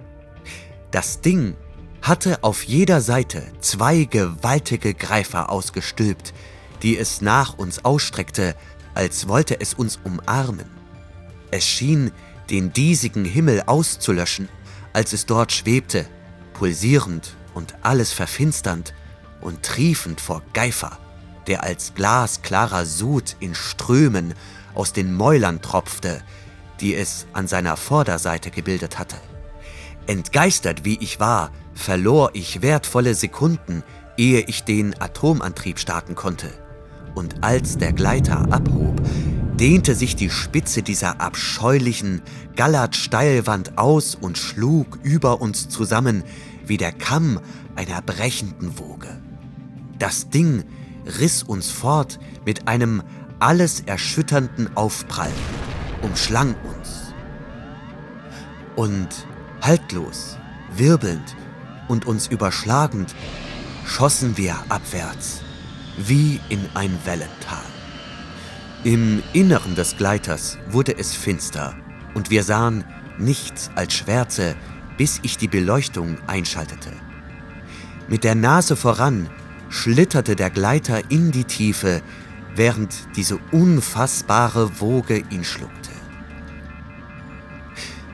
Das 0.90 1.22
Ding 1.22 1.56
hatte 2.02 2.44
auf 2.44 2.64
jeder 2.64 3.02
Seite 3.02 3.44
zwei 3.60 4.06
gewaltige 4.06 4.96
Greifer 4.96 5.52
ausgestülpt, 5.52 6.34
die 6.82 6.98
es 6.98 7.22
nach 7.22 7.60
uns 7.60 7.86
ausstreckte, 7.86 8.56
als 8.98 9.28
wollte 9.28 9.62
es 9.62 9.76
uns 9.76 10.00
umarmen. 10.04 10.66
Es 11.52 11.64
schien, 11.64 12.12
den 12.50 12.74
diesigen 12.74 13.26
Himmel 13.26 13.62
auszulöschen, 13.68 14.50
als 14.92 15.14
es 15.14 15.28
dort 15.28 15.52
schwebte, 15.52 16.08
pulsierend 16.54 17.36
und 17.54 17.76
alles 17.84 18.12
verfinsternd 18.12 18.96
und 19.40 19.62
triefend 19.62 20.20
vor 20.20 20.42
Geifer, 20.54 20.98
der 21.46 21.64
als 21.64 21.94
glasklarer 21.94 22.88
Sud 22.88 23.36
in 23.40 23.54
Strömen 23.54 24.34
aus 24.74 24.94
den 24.94 25.14
Mäulern 25.14 25.62
tropfte, 25.62 26.24
die 26.80 26.96
es 26.96 27.28
an 27.34 27.48
seiner 27.48 27.78
Vorderseite 27.78 28.50
gebildet 28.50 28.98
hatte. 28.98 29.18
Entgeistert 30.08 30.86
wie 30.86 30.98
ich 31.02 31.20
war, 31.20 31.52
verlor 31.76 32.32
ich 32.34 32.64
wertvolle 32.64 33.14
Sekunden, 33.14 33.84
ehe 34.18 34.40
ich 34.40 34.64
den 34.64 35.00
Atomantrieb 35.00 35.78
starten 35.78 36.16
konnte. 36.16 36.52
Und 37.18 37.44
als 37.44 37.80
der 37.80 37.94
Gleiter 37.94 38.46
abhob, 38.52 39.02
dehnte 39.60 39.96
sich 39.96 40.16
die 40.16 40.30
Spitze 40.30 40.84
dieser 40.84 41.20
abscheulichen 41.20 42.22
Gallert-Steilwand 42.56 43.80
aus 43.80 44.14
und 44.14 44.38
schlug 44.38 45.00
über 45.02 45.42
uns 45.42 45.68
zusammen 45.68 46.24
wie 46.68 46.78
der 46.78 46.92
Kamm 46.92 47.40
einer 47.76 48.04
brechenden 48.04 48.78
Woge. 48.78 49.20
Das 49.98 50.30
Ding 50.30 50.64
riss 51.20 51.42
uns 51.42 51.72
fort 51.72 52.20
mit 52.46 52.68
einem 52.68 53.02
alles 53.40 53.80
erschütternden 53.80 54.78
Aufprall, 54.78 55.34
umschlang 56.04 56.54
uns. 56.76 57.16
Und 58.76 59.10
haltlos, 59.64 60.38
wirbelnd 60.76 61.36
und 61.88 62.06
uns 62.06 62.28
überschlagend, 62.28 63.16
schossen 63.88 64.38
wir 64.38 64.56
abwärts, 64.70 65.42
wie 65.98 66.40
in 66.50 66.68
ein 66.74 66.98
Wellental. 67.06 67.66
Im 68.84 69.22
Inneren 69.34 69.76
des 69.76 69.98
Gleiters 69.98 70.58
wurde 70.70 70.98
es 70.98 71.14
finster 71.14 71.76
und 72.14 72.30
wir 72.30 72.44
sahen 72.44 72.84
nichts 73.18 73.72
als 73.76 73.94
Schwärze, 73.96 74.56
bis 74.98 75.20
ich 75.24 75.38
die 75.38 75.48
Beleuchtung 75.48 76.18
einschaltete. 76.28 76.92
Mit 78.08 78.24
der 78.24 78.36
Nase 78.36 78.76
voran 78.76 79.30
schlitterte 79.70 80.36
der 80.36 80.50
Gleiter 80.50 81.02
in 81.10 81.32
die 81.32 81.44
Tiefe, 81.44 82.02
während 82.56 82.96
diese 83.16 83.38
unfassbare 83.52 84.80
Woge 84.80 85.24
ihn 85.30 85.44
schluckte. 85.44 85.77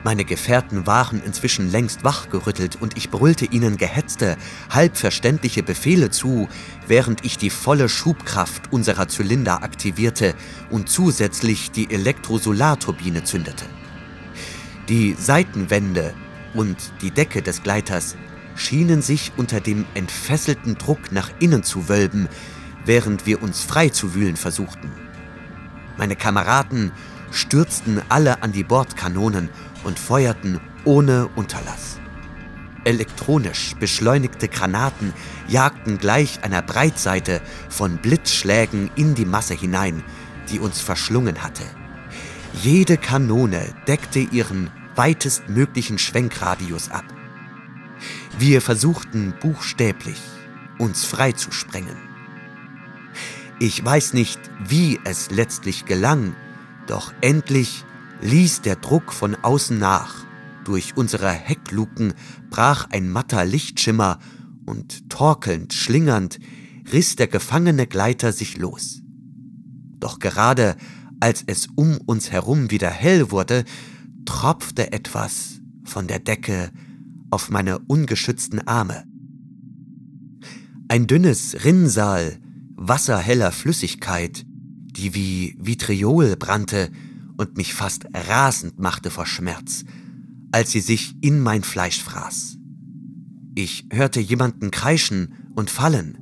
Meine 0.04 0.26
Gefährten 0.26 0.86
waren 0.86 1.22
inzwischen 1.24 1.70
längst 1.70 2.04
wachgerüttelt 2.04 2.76
und 2.78 2.94
ich 2.98 3.10
brüllte 3.10 3.46
ihnen 3.46 3.78
gehetzte, 3.78 4.36
halbverständliche 4.68 5.62
Befehle 5.62 6.10
zu, 6.10 6.46
während 6.86 7.24
ich 7.24 7.38
die 7.38 7.48
volle 7.48 7.88
Schubkraft 7.88 8.70
unserer 8.70 9.08
Zylinder 9.08 9.62
aktivierte 9.62 10.34
und 10.68 10.90
zusätzlich 10.90 11.70
die 11.70 11.90
Elektrosolarturbine 11.90 13.24
zündete. 13.24 13.64
Die 14.90 15.16
Seitenwände 15.18 16.12
und 16.52 16.76
die 17.00 17.10
Decke 17.10 17.40
des 17.40 17.62
Gleiters 17.62 18.14
schienen 18.56 19.00
sich 19.00 19.32
unter 19.38 19.62
dem 19.62 19.86
entfesselten 19.94 20.76
Druck 20.76 21.12
nach 21.12 21.30
innen 21.40 21.62
zu 21.62 21.88
wölben, 21.88 22.28
während 22.84 23.24
wir 23.24 23.42
uns 23.42 23.62
frei 23.62 23.88
zu 23.88 24.14
wühlen 24.14 24.36
versuchten. 24.36 24.92
Meine 25.96 26.14
Kameraden 26.14 26.92
stürzten 27.30 28.02
alle 28.10 28.42
an 28.42 28.52
die 28.52 28.64
Bordkanonen 28.64 29.48
und 29.84 29.98
feuerten 29.98 30.60
ohne 30.84 31.28
Unterlass. 31.36 32.00
Elektronisch 32.84 33.74
beschleunigte 33.80 34.48
Granaten 34.48 35.14
jagten 35.48 35.98
gleich 35.98 36.42
einer 36.44 36.60
Breitseite 36.60 37.40
von 37.70 37.96
Blitzschlägen 37.96 38.90
in 38.94 39.14
die 39.14 39.24
Masse 39.24 39.54
hinein, 39.54 40.02
die 40.50 40.58
uns 40.58 40.80
verschlungen 40.80 41.42
hatte. 41.42 41.64
Jede 42.62 42.98
Kanone 42.98 43.74
deckte 43.88 44.20
ihren 44.20 44.70
weitestmöglichen 44.96 45.98
Schwenkradius 45.98 46.90
ab. 46.90 47.04
Wir 48.38 48.60
versuchten 48.60 49.34
buchstäblich, 49.40 50.20
uns 50.78 51.04
frei 51.04 51.32
zu 51.32 51.52
sprengen. 51.52 51.96
Ich 53.58 53.82
weiß 53.84 54.12
nicht, 54.12 54.40
wie 54.66 55.00
es 55.04 55.30
letztlich 55.30 55.84
gelang, 55.86 56.34
doch 56.86 57.12
endlich 57.20 57.84
ließ 58.22 58.62
der 58.62 58.76
Druck 58.76 59.12
von 59.12 59.34
außen 59.34 59.78
nach. 59.78 60.24
Durch 60.64 60.96
unsere 60.96 61.30
Heckluken 61.30 62.14
brach 62.50 62.88
ein 62.90 63.10
matter 63.10 63.44
Lichtschimmer 63.44 64.18
und 64.66 65.10
torkelnd, 65.10 65.72
schlingernd 65.72 66.38
riss 66.92 67.16
der 67.16 67.28
gefangene 67.28 67.86
Gleiter 67.86 68.32
sich 68.32 68.56
los. 68.56 69.02
Doch 69.98 70.18
gerade 70.18 70.76
als 71.20 71.42
es 71.46 71.68
um 71.74 71.98
uns 72.04 72.30
herum 72.30 72.70
wieder 72.70 72.90
hell 72.90 73.30
wurde, 73.30 73.64
tropfte 74.26 74.92
etwas 74.92 75.60
von 75.84 76.06
der 76.06 76.18
Decke 76.18 76.70
auf 77.30 77.50
meine 77.50 77.78
ungeschützten 77.78 78.66
Arme. 78.66 79.04
Ein 80.88 81.06
dünnes 81.06 81.64
Rinnsal 81.64 82.38
wasserheller 82.76 83.52
Flüssigkeit, 83.52 84.44
die 84.46 85.14
wie 85.14 85.56
Vitriol 85.58 86.36
brannte 86.36 86.90
und 87.36 87.56
mich 87.56 87.74
fast 87.74 88.06
rasend 88.12 88.78
machte 88.78 89.10
vor 89.10 89.26
Schmerz, 89.26 89.84
als 90.52 90.72
sie 90.72 90.80
sich 90.80 91.14
in 91.20 91.40
mein 91.40 91.62
Fleisch 91.62 92.02
fraß. 92.02 92.58
Ich 93.54 93.86
hörte 93.90 94.20
jemanden 94.20 94.70
kreischen 94.70 95.34
und 95.54 95.70
fallen. 95.70 96.18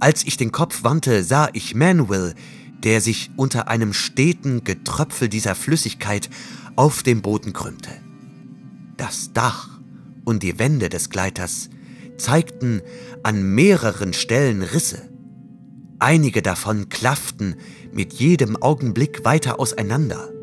Als 0.00 0.24
ich 0.24 0.36
den 0.36 0.52
Kopf 0.52 0.84
wandte, 0.84 1.24
sah 1.24 1.48
ich 1.52 1.74
Manuel, 1.74 2.34
der 2.82 3.00
sich 3.00 3.30
unter 3.36 3.68
einem 3.68 3.92
steten 3.92 4.64
Getröpfel 4.64 5.28
dieser 5.28 5.54
Flüssigkeit 5.54 6.28
auf 6.76 7.02
dem 7.02 7.22
Boden 7.22 7.52
krümmte. 7.52 7.90
Das 8.96 9.32
Dach 9.32 9.80
und 10.24 10.42
die 10.42 10.58
Wände 10.58 10.88
des 10.88 11.10
Gleiters 11.10 11.70
zeigten 12.18 12.82
an 13.22 13.54
mehreren 13.54 14.12
Stellen 14.12 14.62
Risse. 14.62 15.10
Einige 15.98 16.42
davon 16.42 16.88
klafften 16.88 17.56
mit 17.92 18.12
jedem 18.14 18.56
Augenblick 18.56 19.24
weiter 19.24 19.58
auseinander. 19.58 20.33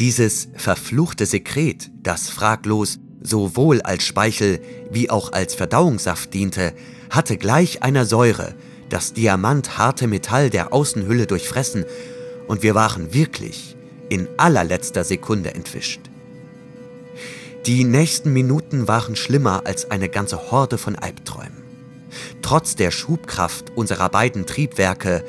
Dieses 0.00 0.48
verfluchte 0.56 1.26
Sekret, 1.26 1.90
das 2.02 2.30
fraglos 2.30 2.98
sowohl 3.20 3.82
als 3.82 4.02
Speichel 4.02 4.58
wie 4.90 5.10
auch 5.10 5.32
als 5.32 5.54
Verdauungssaft 5.54 6.32
diente, 6.32 6.72
hatte 7.10 7.36
gleich 7.36 7.82
einer 7.82 8.06
Säure 8.06 8.54
das 8.88 9.12
diamantharte 9.12 10.06
Metall 10.06 10.48
der 10.48 10.72
Außenhülle 10.72 11.26
durchfressen 11.26 11.84
und 12.48 12.62
wir 12.62 12.74
waren 12.74 13.12
wirklich 13.12 13.76
in 14.08 14.26
allerletzter 14.38 15.04
Sekunde 15.04 15.52
entwischt. 15.52 16.00
Die 17.66 17.84
nächsten 17.84 18.32
Minuten 18.32 18.88
waren 18.88 19.16
schlimmer 19.16 19.66
als 19.66 19.90
eine 19.90 20.08
ganze 20.08 20.50
Horde 20.50 20.78
von 20.78 20.96
Albträumen. 20.96 21.62
Trotz 22.40 22.74
der 22.74 22.90
Schubkraft 22.90 23.76
unserer 23.76 24.08
beiden 24.08 24.46
Triebwerke, 24.46 25.24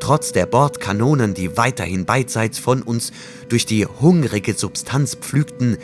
trotz 0.00 0.32
der 0.32 0.46
Bordkanonen, 0.46 1.34
die 1.34 1.56
weiterhin 1.56 2.04
beidseits 2.04 2.58
von 2.58 2.82
uns 2.82 3.12
durch 3.48 3.66
die 3.66 3.86
hungrige 3.86 4.54
Substanz 4.54 5.14
pflügten, 5.14 5.78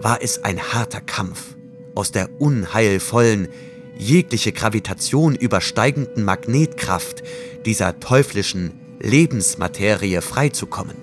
war 0.00 0.22
es 0.22 0.44
ein 0.44 0.60
harter 0.60 1.00
Kampf 1.00 1.54
aus 1.94 2.12
der 2.12 2.28
unheilvollen, 2.40 3.48
jegliche 3.96 4.52
Gravitation 4.52 5.34
übersteigenden 5.34 6.24
Magnetkraft 6.24 7.22
dieser 7.64 8.00
teuflischen 8.00 8.72
Lebensmaterie 9.00 10.20
freizukommen. 10.20 10.96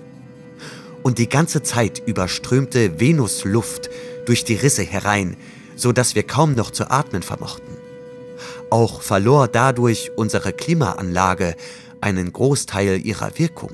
Und 1.02 1.18
die 1.18 1.28
ganze 1.28 1.62
Zeit 1.62 2.02
überströmte 2.04 3.00
Venus 3.00 3.44
Luft 3.44 3.88
durch 4.26 4.44
die 4.44 4.54
Risse 4.54 4.82
herein, 4.82 5.36
so 5.76 5.92
dass 5.92 6.14
wir 6.14 6.24
kaum 6.24 6.54
noch 6.54 6.70
zu 6.70 6.90
atmen 6.90 7.22
vermochten. 7.22 7.76
Auch 8.68 9.00
verlor 9.02 9.48
dadurch 9.48 10.12
unsere 10.16 10.52
Klimaanlage 10.52 11.56
einen 12.00 12.32
Großteil 12.32 13.04
ihrer 13.04 13.38
Wirkung 13.38 13.72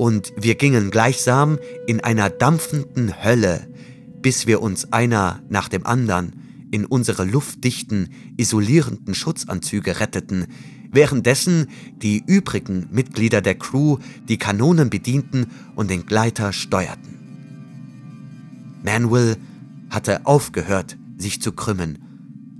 und 0.00 0.32
wir 0.34 0.54
gingen 0.54 0.90
gleichsam 0.90 1.58
in 1.86 2.00
einer 2.00 2.30
dampfenden 2.30 3.22
Hölle, 3.22 3.68
bis 4.22 4.46
wir 4.46 4.62
uns 4.62 4.94
einer 4.94 5.42
nach 5.50 5.68
dem 5.68 5.84
anderen 5.84 6.32
in 6.70 6.86
unsere 6.86 7.24
luftdichten, 7.24 8.08
isolierenden 8.38 9.14
Schutzanzüge 9.14 10.00
retteten, 10.00 10.46
währenddessen 10.90 11.66
die 12.00 12.22
übrigen 12.26 12.88
Mitglieder 12.90 13.42
der 13.42 13.56
Crew 13.56 13.98
die 14.26 14.38
Kanonen 14.38 14.88
bedienten 14.88 15.48
und 15.74 15.90
den 15.90 16.06
Gleiter 16.06 16.54
steuerten. 16.54 17.18
Manuel 18.82 19.36
hatte 19.90 20.24
aufgehört, 20.24 20.96
sich 21.18 21.42
zu 21.42 21.52
krümmen, 21.52 21.98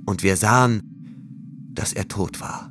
und 0.05 0.23
wir 0.23 0.37
sahen, 0.37 1.71
dass 1.73 1.95
er 1.95 2.07
tot 2.07 2.41
war. 2.41 2.70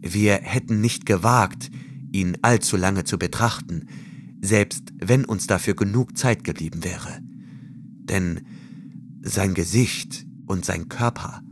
Wir 0.00 0.34
hätten 0.34 0.80
nicht 0.80 1.06
gewagt, 1.06 1.70
ihn 2.12 2.38
allzu 2.42 2.76
lange 2.76 3.04
zu 3.04 3.18
betrachten, 3.18 3.88
selbst 4.40 4.92
wenn 4.98 5.24
uns 5.24 5.46
dafür 5.46 5.74
genug 5.74 6.16
Zeit 6.16 6.44
geblieben 6.44 6.84
wäre. 6.84 7.20
Denn 8.04 8.42
sein 9.22 9.54
Gesicht 9.54 10.26
und 10.46 10.64
sein 10.64 10.88
Körper 10.88 11.42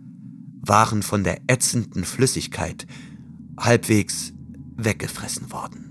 waren 0.62 1.02
von 1.02 1.24
der 1.24 1.42
ätzenden 1.48 2.04
Flüssigkeit 2.04 2.86
halbwegs 3.58 4.32
weggefressen 4.76 5.52
worden. 5.52 5.90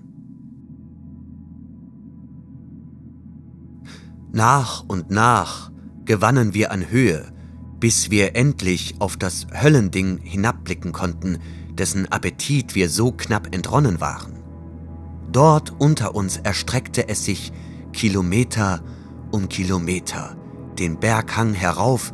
Nach 4.32 4.84
und 4.88 5.12
nach 5.12 5.72
gewannen 6.06 6.54
wir 6.54 6.72
an 6.72 6.90
Höhe, 6.90 7.32
bis 7.80 8.10
wir 8.10 8.36
endlich 8.36 8.96
auf 9.00 9.18
das 9.18 9.46
Höllending 9.52 10.18
hinabblicken 10.18 10.92
konnten, 10.92 11.38
dessen 11.78 12.12
Appetit 12.12 12.76
wir 12.76 12.90
so 12.90 13.12
knapp 13.12 13.54
entronnen 13.54 14.02
waren. 14.02 14.34
Dort 15.32 15.74
unter 15.80 16.16
uns 16.16 16.38
erstreckte 16.38 17.08
es 17.10 17.26
sich 17.26 17.52
Kilometer 17.92 18.84
um 19.32 19.50
Kilometer, 19.50 20.36
den 20.78 21.00
Berghang 21.00 21.54
herauf, 21.54 22.14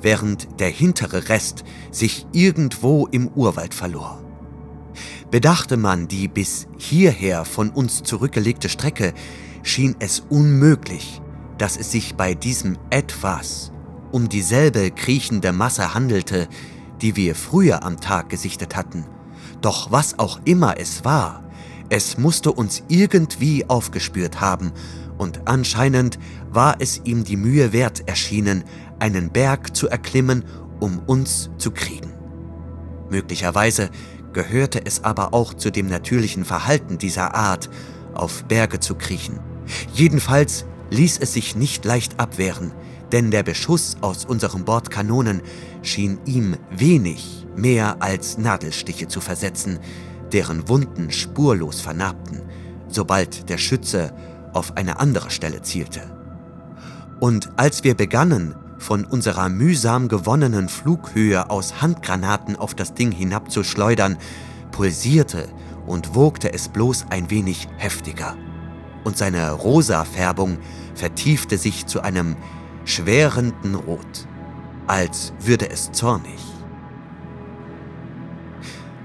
während 0.00 0.60
der 0.60 0.68
hintere 0.68 1.28
Rest 1.28 1.64
sich 1.90 2.26
irgendwo 2.32 3.06
im 3.06 3.28
Urwald 3.28 3.74
verlor. 3.74 4.22
Bedachte 5.30 5.76
man 5.76 6.08
die 6.08 6.28
bis 6.28 6.66
hierher 6.78 7.44
von 7.44 7.70
uns 7.70 8.02
zurückgelegte 8.02 8.68
Strecke, 8.68 9.14
schien 9.62 9.96
es 9.98 10.20
unmöglich, 10.28 11.20
dass 11.58 11.76
es 11.76 11.90
sich 11.92 12.14
bei 12.14 12.34
diesem 12.34 12.78
etwas 12.90 13.72
um 14.12 14.28
dieselbe 14.28 14.90
kriechende 14.90 15.52
Masse 15.52 15.94
handelte, 15.94 16.48
die 17.02 17.16
wir 17.16 17.34
früher 17.34 17.84
am 17.84 18.00
Tag 18.00 18.28
gesichtet 18.28 18.76
hatten. 18.76 19.04
Doch 19.60 19.90
was 19.90 20.18
auch 20.18 20.40
immer 20.44 20.78
es 20.78 21.04
war, 21.04 21.42
es 21.88 22.18
musste 22.18 22.52
uns 22.52 22.84
irgendwie 22.88 23.68
aufgespürt 23.68 24.40
haben, 24.40 24.72
und 25.18 25.46
anscheinend 25.46 26.18
war 26.50 26.76
es 26.78 27.02
ihm 27.04 27.24
die 27.24 27.36
Mühe 27.36 27.74
wert 27.74 28.08
erschienen, 28.08 28.64
einen 29.00 29.30
Berg 29.30 29.76
zu 29.76 29.88
erklimmen, 29.88 30.44
um 30.78 30.98
uns 31.00 31.50
zu 31.58 31.72
kriegen. 31.72 32.12
Möglicherweise 33.10 33.90
gehörte 34.32 34.86
es 34.86 35.04
aber 35.04 35.34
auch 35.34 35.52
zu 35.52 35.70
dem 35.70 35.88
natürlichen 35.88 36.44
Verhalten 36.44 36.96
dieser 36.96 37.34
Art, 37.34 37.68
auf 38.14 38.44
Berge 38.44 38.80
zu 38.80 38.94
kriechen. 38.94 39.40
Jedenfalls 39.92 40.64
ließ 40.90 41.18
es 41.18 41.32
sich 41.32 41.56
nicht 41.56 41.84
leicht 41.84 42.18
abwehren, 42.18 42.72
denn 43.12 43.30
der 43.30 43.42
Beschuss 43.42 43.96
aus 44.00 44.24
unseren 44.24 44.64
Bordkanonen 44.64 45.42
schien 45.82 46.18
ihm 46.24 46.56
wenig 46.70 47.46
mehr 47.56 47.96
als 48.00 48.38
Nadelstiche 48.38 49.08
zu 49.08 49.20
versetzen, 49.20 49.78
deren 50.32 50.68
Wunden 50.68 51.10
spurlos 51.10 51.80
vernarbten, 51.80 52.42
sobald 52.88 53.48
der 53.48 53.58
Schütze 53.58 54.12
auf 54.52 54.76
eine 54.76 55.00
andere 55.00 55.30
Stelle 55.30 55.62
zielte. 55.62 56.02
Und 57.20 57.50
als 57.56 57.84
wir 57.84 57.94
begannen, 57.94 58.54
von 58.78 59.04
unserer 59.04 59.50
mühsam 59.50 60.08
gewonnenen 60.08 60.68
Flughöhe 60.70 61.50
aus 61.50 61.82
Handgranaten 61.82 62.56
auf 62.56 62.74
das 62.74 62.94
Ding 62.94 63.12
hinabzuschleudern, 63.12 64.16
pulsierte 64.72 65.48
und 65.86 66.14
wogte 66.14 66.52
es 66.52 66.68
bloß 66.68 67.06
ein 67.10 67.30
wenig 67.30 67.68
heftiger. 67.76 68.36
Und 69.04 69.18
seine 69.18 69.52
rosa 69.52 70.04
Färbung 70.04 70.58
vertiefte 70.94 71.58
sich 71.58 71.86
zu 71.86 72.00
einem 72.00 72.36
schwerenden 72.84 73.74
Rot, 73.74 74.26
als 74.86 75.32
würde 75.40 75.70
es 75.70 75.92
zornig. 75.92 76.38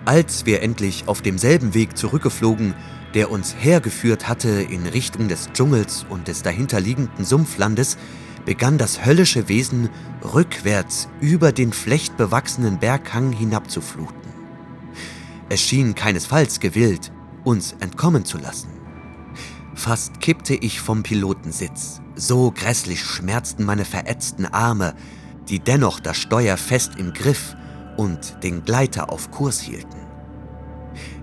Als 0.06 0.46
wir 0.46 0.62
endlich 0.62 1.08
auf 1.08 1.22
demselben 1.22 1.74
Weg 1.74 1.98
zurückgeflogen, 1.98 2.76
der 3.16 3.32
uns 3.32 3.56
hergeführt 3.58 4.28
hatte 4.28 4.50
in 4.50 4.86
Richtung 4.86 5.28
des 5.28 5.50
Dschungels 5.54 6.06
und 6.10 6.28
des 6.28 6.44
dahinterliegenden 6.44 7.26
Sumpflandes, 7.26 7.98
begann 8.46 8.78
das 8.78 9.06
höllische 9.06 9.48
Wesen 9.50 9.90
rückwärts 10.34 11.10
über 11.22 11.52
den 11.52 11.74
flechtbewachsenen 11.74 12.78
Berghang 12.80 13.32
hinabzufluten. 13.32 14.16
Es 15.50 15.62
schien 15.62 15.96
keinesfalls 15.96 16.60
gewillt, 16.60 17.12
uns 17.44 17.76
entkommen 17.80 18.26
zu 18.26 18.38
lassen. 18.38 18.70
Fast 19.86 20.20
kippte 20.20 20.56
ich 20.56 20.82
vom 20.82 21.04
Pilotensitz, 21.04 22.02
so 22.16 22.50
grässlich 22.50 23.04
schmerzten 23.04 23.64
meine 23.66 23.86
verätzten 23.86 24.48
Arme, 24.48 24.96
die 25.48 25.60
dennoch 25.60 26.00
das 26.00 26.18
Steuer 26.18 26.58
fest 26.58 26.94
im 26.98 27.14
Griff 27.14 27.56
und 27.96 28.42
den 28.42 28.66
Gleiter 28.66 29.12
auf 29.12 29.30
Kurs 29.30 29.60
hielten. 29.60 30.00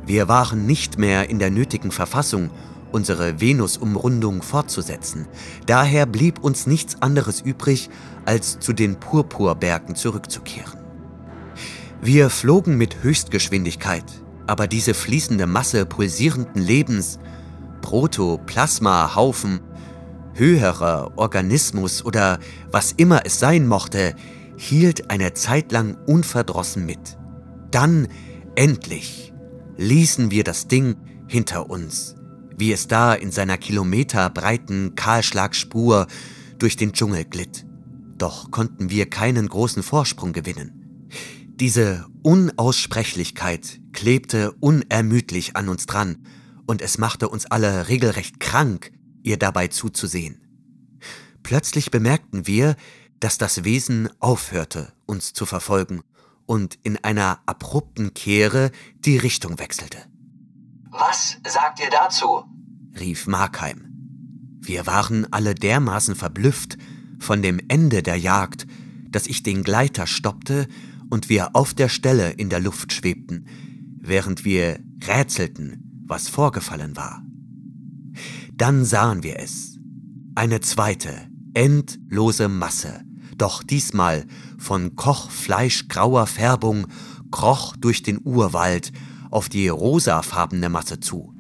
Wir 0.06 0.28
waren 0.28 0.64
nicht 0.64 0.96
mehr 0.96 1.28
in 1.28 1.40
der 1.40 1.50
nötigen 1.50 1.90
Verfassung, 1.90 2.50
unsere 2.92 3.40
Venusumrundung 3.40 4.42
fortzusetzen. 4.42 5.26
Daher 5.66 6.06
blieb 6.06 6.38
uns 6.44 6.68
nichts 6.68 7.02
anderes 7.02 7.40
übrig, 7.40 7.90
als 8.26 8.60
zu 8.60 8.72
den 8.72 8.94
Purpurbergen 8.94 9.96
zurückzukehren. 9.96 10.78
Wir 12.00 12.30
flogen 12.30 12.78
mit 12.78 13.02
Höchstgeschwindigkeit, 13.02 14.04
aber 14.46 14.68
diese 14.68 14.94
fließende 14.94 15.48
Masse 15.48 15.84
pulsierenden 15.84 16.62
Lebens, 16.62 17.18
Protoplasma-Haufen, 17.82 19.60
höherer 20.34 21.12
Organismus 21.16 22.02
oder 22.02 22.38
was 22.70 22.92
immer 22.92 23.26
es 23.26 23.38
sein 23.38 23.66
mochte, 23.66 24.14
hielt 24.56 25.10
eine 25.10 25.34
Zeit 25.34 25.72
lang 25.72 25.98
unverdrossen 26.06 26.86
mit. 26.86 27.18
Dann, 27.70 28.08
endlich, 28.54 29.32
ließen 29.76 30.30
wir 30.30 30.44
das 30.44 30.68
Ding 30.68 30.96
hinter 31.26 31.68
uns, 31.68 32.14
wie 32.56 32.72
es 32.72 32.88
da 32.88 33.12
in 33.12 33.30
seiner 33.30 33.58
kilometerbreiten 33.58 34.94
Kahlschlagspur 34.94 36.06
durch 36.58 36.76
den 36.76 36.92
Dschungel 36.92 37.24
glitt. 37.24 37.66
Doch 38.18 38.50
konnten 38.50 38.88
wir 38.88 39.10
keinen 39.10 39.48
großen 39.48 39.82
Vorsprung 39.82 40.32
gewinnen. 40.32 41.08
Diese 41.56 42.06
Unaussprechlichkeit 42.22 43.80
klebte 43.92 44.52
unermüdlich 44.60 45.56
an 45.56 45.68
uns 45.68 45.86
dran, 45.86 46.24
und 46.66 46.82
es 46.82 46.98
machte 46.98 47.28
uns 47.28 47.46
alle 47.46 47.88
regelrecht 47.88 48.40
krank, 48.40 48.92
ihr 49.22 49.38
dabei 49.38 49.68
zuzusehen. 49.68 50.40
Plötzlich 51.42 51.90
bemerkten 51.90 52.46
wir, 52.46 52.76
dass 53.20 53.38
das 53.38 53.64
Wesen 53.64 54.08
aufhörte, 54.20 54.92
uns 55.06 55.32
zu 55.32 55.46
verfolgen 55.46 56.02
und 56.46 56.78
in 56.82 57.02
einer 57.04 57.40
abrupten 57.46 58.14
Kehre 58.14 58.70
die 59.04 59.16
Richtung 59.16 59.58
wechselte. 59.58 59.98
Was 60.90 61.38
sagt 61.46 61.80
ihr 61.80 61.90
dazu? 61.90 62.44
rief 62.98 63.26
Markheim. 63.26 63.86
Wir 64.60 64.86
waren 64.86 65.32
alle 65.32 65.54
dermaßen 65.54 66.14
verblüfft 66.14 66.76
von 67.18 67.42
dem 67.42 67.60
Ende 67.68 68.02
der 68.02 68.16
Jagd, 68.16 68.66
dass 69.08 69.26
ich 69.26 69.42
den 69.42 69.62
Gleiter 69.64 70.06
stoppte 70.06 70.68
und 71.10 71.28
wir 71.28 71.54
auf 71.56 71.74
der 71.74 71.88
Stelle 71.88 72.30
in 72.30 72.48
der 72.48 72.60
Luft 72.60 72.92
schwebten, 72.92 73.46
während 74.00 74.44
wir 74.44 74.80
rätselten, 75.06 75.91
was 76.06 76.28
vorgefallen 76.28 76.96
war. 76.96 77.22
Dann 78.54 78.84
sahen 78.84 79.22
wir 79.22 79.38
es. 79.38 79.78
Eine 80.34 80.60
zweite, 80.60 81.14
endlose 81.54 82.48
Masse, 82.48 83.02
doch 83.36 83.62
diesmal 83.62 84.24
von 84.58 84.96
kochfleischgrauer 84.96 86.26
Färbung, 86.26 86.86
kroch 87.30 87.76
durch 87.76 88.02
den 88.02 88.20
Urwald 88.22 88.92
auf 89.30 89.48
die 89.48 89.68
rosafarbene 89.68 90.68
Masse 90.68 91.00
zu. 91.00 91.34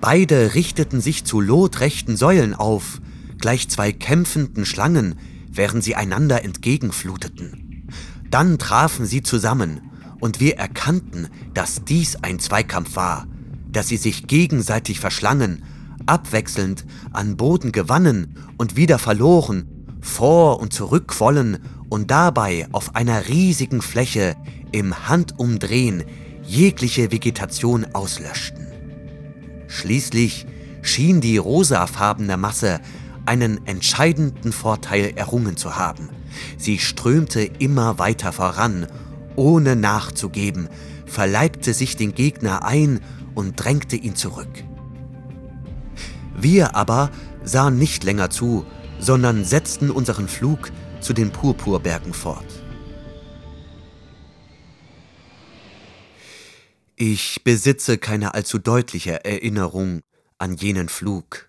Beide 0.00 0.54
richteten 0.54 1.00
sich 1.00 1.24
zu 1.24 1.40
lotrechten 1.40 2.16
Säulen 2.16 2.54
auf, 2.54 3.00
gleich 3.38 3.68
zwei 3.68 3.92
kämpfenden 3.92 4.64
Schlangen, 4.64 5.16
während 5.50 5.82
sie 5.82 5.96
einander 5.96 6.44
entgegenfluteten. 6.44 7.88
Dann 8.30 8.58
trafen 8.58 9.06
sie 9.06 9.22
zusammen, 9.22 9.80
und 10.20 10.40
wir 10.40 10.56
erkannten, 10.56 11.28
dass 11.54 11.84
dies 11.84 12.16
ein 12.16 12.38
Zweikampf 12.38 12.96
war, 12.96 13.26
dass 13.70 13.88
sie 13.88 13.96
sich 13.96 14.26
gegenseitig 14.26 15.00
verschlangen, 15.00 15.62
abwechselnd 16.06 16.84
an 17.12 17.36
Boden 17.36 17.72
gewannen 17.72 18.36
und 18.56 18.76
wieder 18.76 18.98
verloren, 18.98 19.68
vor 20.00 20.60
und 20.60 20.72
zurückquollen 20.72 21.58
und 21.88 22.10
dabei 22.10 22.66
auf 22.72 22.94
einer 22.94 23.28
riesigen 23.28 23.82
Fläche 23.82 24.36
im 24.72 25.08
Handumdrehen 25.08 26.04
jegliche 26.44 27.10
Vegetation 27.12 27.86
auslöschten. 27.94 28.66
Schließlich 29.66 30.46
schien 30.82 31.20
die 31.20 31.36
rosafarbene 31.36 32.36
Masse 32.36 32.80
einen 33.26 33.66
entscheidenden 33.66 34.52
Vorteil 34.52 35.12
errungen 35.14 35.56
zu 35.56 35.76
haben. 35.76 36.08
Sie 36.56 36.78
strömte 36.78 37.42
immer 37.42 37.98
weiter 37.98 38.32
voran 38.32 38.86
ohne 39.38 39.76
nachzugeben, 39.76 40.68
verleibte 41.06 41.72
sich 41.72 41.96
den 41.96 42.14
Gegner 42.14 42.64
ein 42.64 43.00
und 43.34 43.54
drängte 43.54 43.96
ihn 43.96 44.16
zurück. 44.16 44.64
Wir 46.36 46.74
aber 46.74 47.10
sahen 47.44 47.78
nicht 47.78 48.04
länger 48.04 48.30
zu, 48.30 48.66
sondern 48.98 49.44
setzten 49.44 49.90
unseren 49.90 50.28
Flug 50.28 50.70
zu 51.00 51.12
den 51.12 51.30
Purpurbergen 51.30 52.12
fort. 52.12 52.62
Ich 56.96 57.44
besitze 57.44 57.96
keine 57.96 58.34
allzu 58.34 58.58
deutliche 58.58 59.24
Erinnerung 59.24 60.00
an 60.38 60.56
jenen 60.56 60.88
Flug. 60.88 61.48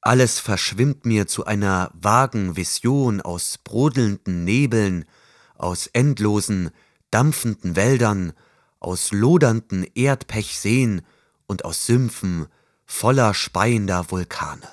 Alles 0.00 0.40
verschwimmt 0.40 1.06
mir 1.06 1.28
zu 1.28 1.44
einer 1.46 1.92
vagen 1.94 2.56
Vision 2.56 3.20
aus 3.20 3.58
brodelnden 3.58 4.44
Nebeln, 4.44 5.04
aus 5.56 5.86
endlosen, 5.86 6.70
dampfenden 7.10 7.76
Wäldern, 7.76 8.32
aus 8.78 9.12
lodernden 9.12 9.86
Erdpechseen 9.94 11.02
und 11.46 11.64
aus 11.64 11.86
Sümpfen 11.86 12.46
voller 12.84 13.34
speiender 13.34 14.10
Vulkane. 14.10 14.68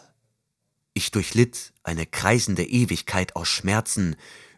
Ich 0.94 1.12
durchlitt 1.12 1.74
eine 1.84 2.06
kreisende 2.06 2.64
Ewigkeit 2.64 3.36
aus 3.36 3.48
Schmerzen, 3.48 4.16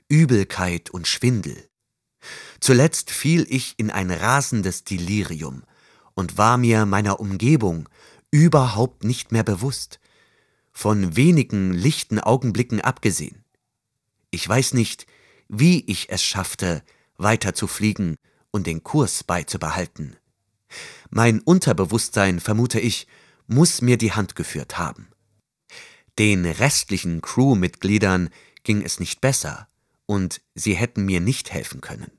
Übelkeit 0.10 0.90
und 0.90 1.08
Schwindel. 1.08 1.70
Zuletzt 2.60 3.12
fiel 3.12 3.46
ich 3.50 3.76
in 3.78 3.92
ein 3.92 4.12
rasendes 4.12 4.84
Delirium 4.84 5.64
und 6.14 6.38
war 6.38 6.58
mir 6.58 6.86
meiner 6.86 7.20
Umgebung 7.20 7.88
überhaupt 8.32 9.04
nicht 9.04 9.32
mehr 9.32 9.44
bewusst, 9.44 10.00
von 10.72 11.16
wenigen 11.16 11.72
lichten 11.72 12.20
Augenblicken 12.20 12.82
abgesehen. 12.82 13.46
Ich 14.30 14.48
weiß 14.48 14.74
nicht, 14.74 15.08
wie 15.48 15.86
ich 15.86 16.10
es 16.10 16.22
schaffte, 16.24 16.84
weiter 17.18 17.53
zu 17.53 17.68
fliegen 17.68 18.16
und 18.51 18.68
den 18.68 18.84
Kurs 18.84 19.24
beizubehalten. 19.24 20.16
Mein 21.09 21.39
Unterbewusstsein, 21.39 22.39
vermute 22.39 22.80
ich, 22.80 23.07
muss 23.47 23.82
mir 23.82 23.97
die 23.97 24.13
Hand 24.13 24.36
geführt 24.36 24.78
haben. 24.78 25.09
Den 26.18 26.45
restlichen 26.45 27.22
Crewmitgliedern 27.22 28.30
ging 28.63 28.82
es 28.82 28.99
nicht 28.99 29.22
besser, 29.22 29.68
und 30.05 30.41
sie 30.53 30.76
hätten 30.76 31.05
mir 31.05 31.20
nicht 31.20 31.51
helfen 31.51 31.82
können. 31.82 32.11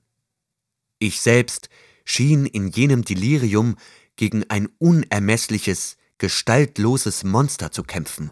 Ich 0.98 1.20
selbst 1.20 1.68
schien 2.04 2.46
in 2.46 2.68
jenem 2.68 3.04
Delirium 3.04 3.76
gegen 4.16 4.48
ein 4.50 4.68
unermessliches, 4.78 5.96
gestaltloses 6.18 7.24
Monster 7.24 7.70
zu 7.70 7.82
kämpfen, 7.82 8.30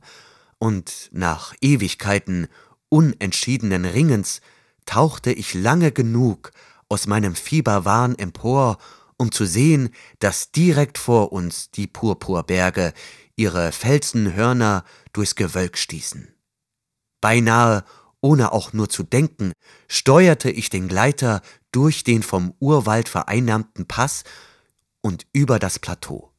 und 0.59 1.11
nach 1.13 1.55
Ewigkeiten 1.61 2.49
unentschiedenen 2.89 3.85
Ringens 3.85 4.41
tauchte 4.87 5.33
ich 5.33 5.55
lange 5.55 5.93
genug 5.93 6.53
aus 6.89 7.07
meinem 7.07 7.35
Fieberwahn 7.35 8.17
empor, 8.19 8.79
um 9.17 9.33
zu 9.33 9.47
sehen, 9.47 9.91
dass 10.19 10.51
direkt 10.51 10.99
vor 10.99 11.33
uns 11.33 11.71
die 11.71 11.87
Purpurberge 11.87 12.93
ihre 13.37 13.73
Felsenhörner 13.73 14.85
durchs 15.13 15.35
Gewölk 15.35 15.79
stießen. 15.79 16.29
Beinahe 17.21 17.85
ohne 18.25 18.53
auch 18.53 18.73
nur 18.73 18.89
zu 18.89 19.03
denken, 19.03 19.53
steuerte 19.87 20.51
ich 20.51 20.71
den 20.71 20.89
Gleiter 20.89 21.43
durch 21.73 22.05
den 22.05 22.23
vom 22.23 22.55
Urwald 22.59 23.07
vereinnahmten 23.07 23.87
Pass 23.87 24.25
und 25.03 25.27
über 25.35 25.59
das 25.59 25.79
Plateau. 25.79 26.33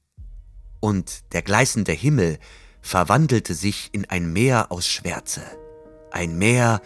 Und 0.79 1.31
der 1.33 1.43
gleißende 1.43 1.91
Himmel 1.91 2.39
verwandelte 2.81 3.53
sich 3.53 3.89
in 3.91 4.05
ein 4.05 4.33
Meer 4.33 4.71
aus 4.71 4.87
Schwärze, 4.87 5.43
ein 6.09 6.39
Meer, 6.39 6.81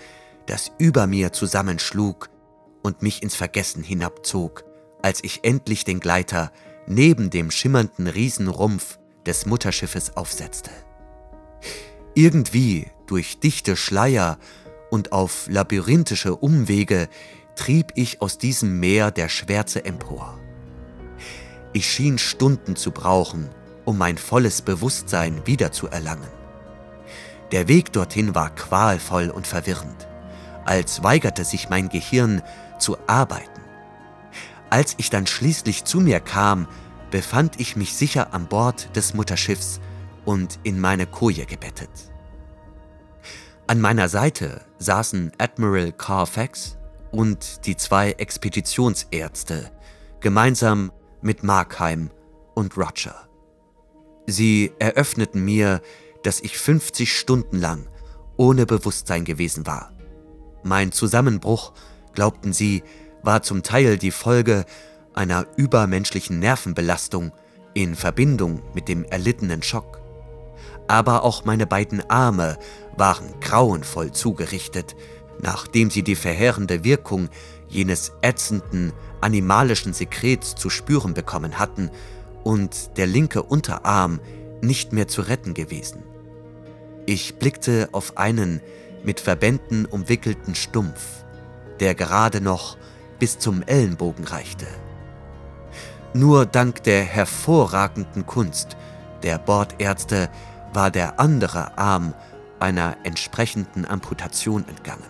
das 0.49 0.71
über 0.77 1.07
mir 1.07 1.31
zusammenschlug 1.31 2.29
und 2.81 3.01
mich 3.01 3.21
ins 3.21 3.35
Vergessen 3.35 3.83
hinabzog, 3.83 4.65
als 5.01 5.23
ich 5.23 5.43
endlich 5.43 5.83
den 5.83 5.99
Gleiter 5.99 6.51
neben 6.87 7.29
dem 7.29 7.51
schimmernden 7.51 8.07
Riesenrumpf 8.07 8.97
des 9.25 9.45
Mutterschiffes 9.45 10.17
aufsetzte. 10.17 10.71
Irgendwie 12.15 12.87
durch 13.05 13.39
dichte 13.39 13.75
Schleier 13.75 14.39
und 14.89 15.11
auf 15.11 15.47
labyrinthische 15.47 16.35
Umwege 16.35 17.07
trieb 17.55 17.91
ich 17.95 18.21
aus 18.21 18.37
diesem 18.37 18.79
Meer 18.79 19.11
der 19.11 19.29
Schwärze 19.29 19.85
empor. 19.85 20.39
Ich 21.73 21.85
schien 21.91 22.17
Stunden 22.17 22.75
zu 22.75 22.91
brauchen, 22.91 23.49
um 23.85 23.97
mein 23.97 24.17
volles 24.17 24.63
Bewusstsein 24.63 25.45
wiederzuerlangen. 25.45 26.29
Der 27.51 27.67
Weg 27.67 27.93
dorthin 27.93 28.33
war 28.33 28.53
qualvoll 28.53 29.29
und 29.29 29.45
verwirrend, 29.45 30.08
als 30.65 31.03
weigerte 31.03 31.43
sich 31.43 31.69
mein 31.69 31.89
Gehirn 31.89 32.41
zu 32.79 32.97
arbeiten. 33.07 33.61
Als 34.69 34.95
ich 34.97 35.09
dann 35.09 35.27
schließlich 35.27 35.83
zu 35.83 35.99
mir 35.99 36.19
kam, 36.19 36.67
befand 37.11 37.59
ich 37.59 37.75
mich 37.75 37.93
sicher 37.95 38.33
an 38.33 38.47
Bord 38.47 38.95
des 38.95 39.13
Mutterschiffs 39.13 39.79
und 40.25 40.59
in 40.63 40.79
meine 40.79 41.07
Koje 41.07 41.45
gebettet. 41.45 41.89
An 43.67 43.81
meiner 43.81 44.09
Seite 44.09 44.61
saßen 44.79 45.31
Admiral 45.37 45.91
Carfax 45.91 46.77
und 47.11 47.65
die 47.65 47.77
zwei 47.77 48.11
Expeditionsärzte, 48.11 49.71
gemeinsam 50.19 50.91
mit 51.21 51.43
Markheim 51.43 52.11
und 52.55 52.77
Roger. 52.77 53.27
Sie 54.27 54.71
eröffneten 54.79 55.43
mir, 55.43 55.81
dass 56.23 56.41
ich 56.41 56.57
50 56.57 57.17
Stunden 57.17 57.59
lang 57.59 57.87
ohne 58.37 58.65
Bewusstsein 58.65 59.25
gewesen 59.25 59.65
war. 59.65 59.91
Mein 60.63 60.91
Zusammenbruch, 60.91 61.73
glaubten 62.13 62.53
sie, 62.53 62.83
war 63.23 63.43
zum 63.43 63.63
Teil 63.63 63.97
die 63.97 64.11
Folge 64.11 64.65
einer 65.13 65.45
übermenschlichen 65.55 66.39
Nervenbelastung 66.39 67.31
in 67.73 67.95
Verbindung 67.95 68.61
mit 68.73 68.87
dem 68.87 69.03
erlittenen 69.05 69.63
Schock. 69.63 70.01
Aber 70.87 71.23
auch 71.23 71.45
meine 71.45 71.67
beiden 71.67 72.09
Arme 72.09 72.57
waren 72.97 73.39
grauenvoll 73.41 74.11
zugerichtet, 74.11 74.95
nachdem 75.41 75.89
sie 75.89 76.03
die 76.03 76.15
verheerende 76.15 76.83
Wirkung 76.83 77.29
jenes 77.67 78.11
ätzenden, 78.21 78.91
animalischen 79.21 79.93
Sekrets 79.93 80.55
zu 80.55 80.69
spüren 80.69 81.13
bekommen 81.13 81.59
hatten 81.59 81.91
und 82.43 82.97
der 82.97 83.07
linke 83.07 83.43
Unterarm 83.43 84.19
nicht 84.61 84.91
mehr 84.91 85.07
zu 85.07 85.21
retten 85.21 85.53
gewesen. 85.53 86.03
Ich 87.05 87.35
blickte 87.35 87.89
auf 87.91 88.17
einen 88.17 88.61
mit 89.03 89.19
Verbänden 89.19 89.85
umwickelten 89.85 90.55
Stumpf, 90.55 91.23
der 91.79 91.95
gerade 91.95 92.41
noch 92.41 92.77
bis 93.19 93.39
zum 93.39 93.63
Ellenbogen 93.63 94.25
reichte. 94.25 94.67
Nur 96.13 96.45
dank 96.45 96.83
der 96.83 97.03
hervorragenden 97.03 98.25
Kunst 98.25 98.75
der 99.23 99.37
Bordärzte 99.37 100.29
war 100.73 100.91
der 100.91 101.19
andere 101.19 101.77
Arm 101.77 102.13
einer 102.59 102.97
entsprechenden 103.03 103.85
Amputation 103.85 104.65
entgangen. 104.67 105.05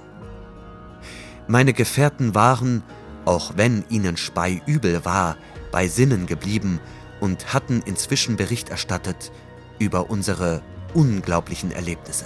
Meine 1.48 1.74
Gefährten 1.74 2.36
waren, 2.36 2.84
auch 3.26 3.54
wenn 3.56 3.84
ihnen 3.90 4.18
Spei 4.18 4.62
übel 4.66 5.04
war, 5.06 5.36
bei 5.72 5.88
Sinnen 5.88 6.26
geblieben 6.26 6.80
und 7.20 7.54
hatten 7.54 7.82
inzwischen 7.86 8.36
Bericht 8.36 8.70
erstattet 8.70 9.32
über 9.80 10.10
unsere 10.10 10.62
unglaublichen 10.94 11.72
Erlebnisse. 11.72 12.26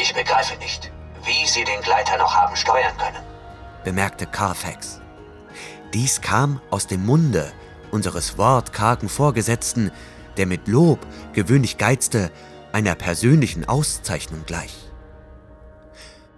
Ich 0.00 0.14
begreife 0.14 0.56
nicht, 0.60 0.90
wie 1.24 1.46
Sie 1.46 1.62
den 1.62 1.82
Gleiter 1.82 2.16
noch 2.16 2.34
haben 2.34 2.56
steuern 2.56 2.96
können, 2.96 3.22
bemerkte 3.84 4.24
Carfax. 4.24 4.98
Dies 5.92 6.22
kam 6.22 6.62
aus 6.70 6.86
dem 6.86 7.04
Munde 7.04 7.52
unseres 7.90 8.38
wortkargen 8.38 9.10
Vorgesetzten, 9.10 9.90
der 10.38 10.46
mit 10.46 10.68
Lob 10.68 11.06
gewöhnlich 11.34 11.76
geizte, 11.76 12.30
einer 12.72 12.94
persönlichen 12.94 13.66
Auszeichnung 13.66 14.46
gleich. 14.46 14.74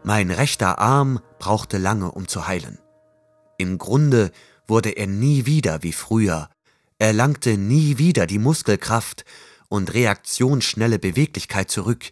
Mein 0.03 0.33
rechter 0.33 0.81
Arm 0.81 1.21
brauchte 1.39 1.79
lange, 1.79 2.11
um 2.11 2.27
zu 2.27 2.49
heilen. 2.49 2.81
Im 3.59 3.79
Grunde 3.79 4.33
wurde 4.67 4.91
er 4.91 5.07
nie 5.07 5.47
wieder 5.47 5.85
wie 5.85 5.93
früher, 5.93 6.49
erlangte 6.99 7.57
nie 7.57 7.99
wieder 7.99 8.27
die 8.27 8.41
Muskelkraft 8.41 9.25
und 9.69 9.95
reaktionsschnelle 9.95 10.99
Beweglichkeit 10.99 11.71
zurück, 11.71 12.11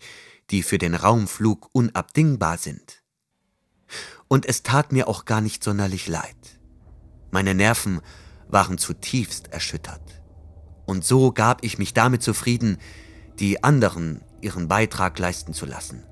die 0.51 0.63
für 0.63 0.79
den 0.79 0.95
Raumflug 0.95 1.69
unabdingbar 1.73 2.59
sind. 2.59 3.03
Und 4.29 4.47
es 4.47 4.63
tat 4.63 4.93
mir 4.93 5.09
auch 5.09 5.25
gar 5.25 5.41
nicht 5.41 5.65
sonderlich 5.65 6.07
leid. 6.09 6.37
Meine 7.31 7.55
Nerven 7.55 8.01
waren 8.49 8.79
zutiefst 8.79 9.53
erschüttert. 9.53 10.23
Und 10.87 11.05
so 11.05 11.33
gab 11.33 11.65
ich 11.65 11.79
mich 11.79 11.95
damit 11.95 12.23
zufrieden, 12.23 12.79
die 13.39 13.63
anderen 13.63 14.23
ihren 14.41 14.69
Beitrag 14.69 15.19
leisten 15.19 15.53
zu 15.53 15.67
lassen. 15.67 16.03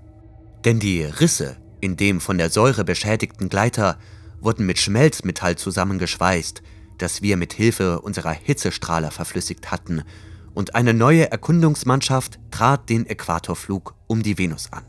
Denn 0.65 0.79
die 0.79 1.03
Risse 1.03 1.57
in 1.81 1.97
dem 1.97 2.21
von 2.21 2.39
der 2.39 2.51
Säure 2.51 2.85
beschädigten 2.85 3.49
Gleiter 3.49 3.99
wurden 4.41 4.67
mit 4.67 4.79
Schmelzmetall 4.79 5.57
zusammengeschweißt, 5.57 6.63
das 6.99 7.23
wir 7.23 7.37
mit 7.37 7.53
Hilfe 7.53 8.01
unserer 8.01 8.33
Hitzestrahler 8.33 9.11
verflüssigt 9.11 9.71
hatten, 9.71 10.03
und 10.59 10.75
eine 10.75 10.93
neue 10.93 11.31
Erkundungsmannschaft 11.31 12.41
trat 12.51 12.91
den 12.91 13.07
Äquatorflug 13.07 13.95
um 14.09 14.25
die 14.25 14.39
Venus 14.39 14.73
an. 14.73 14.83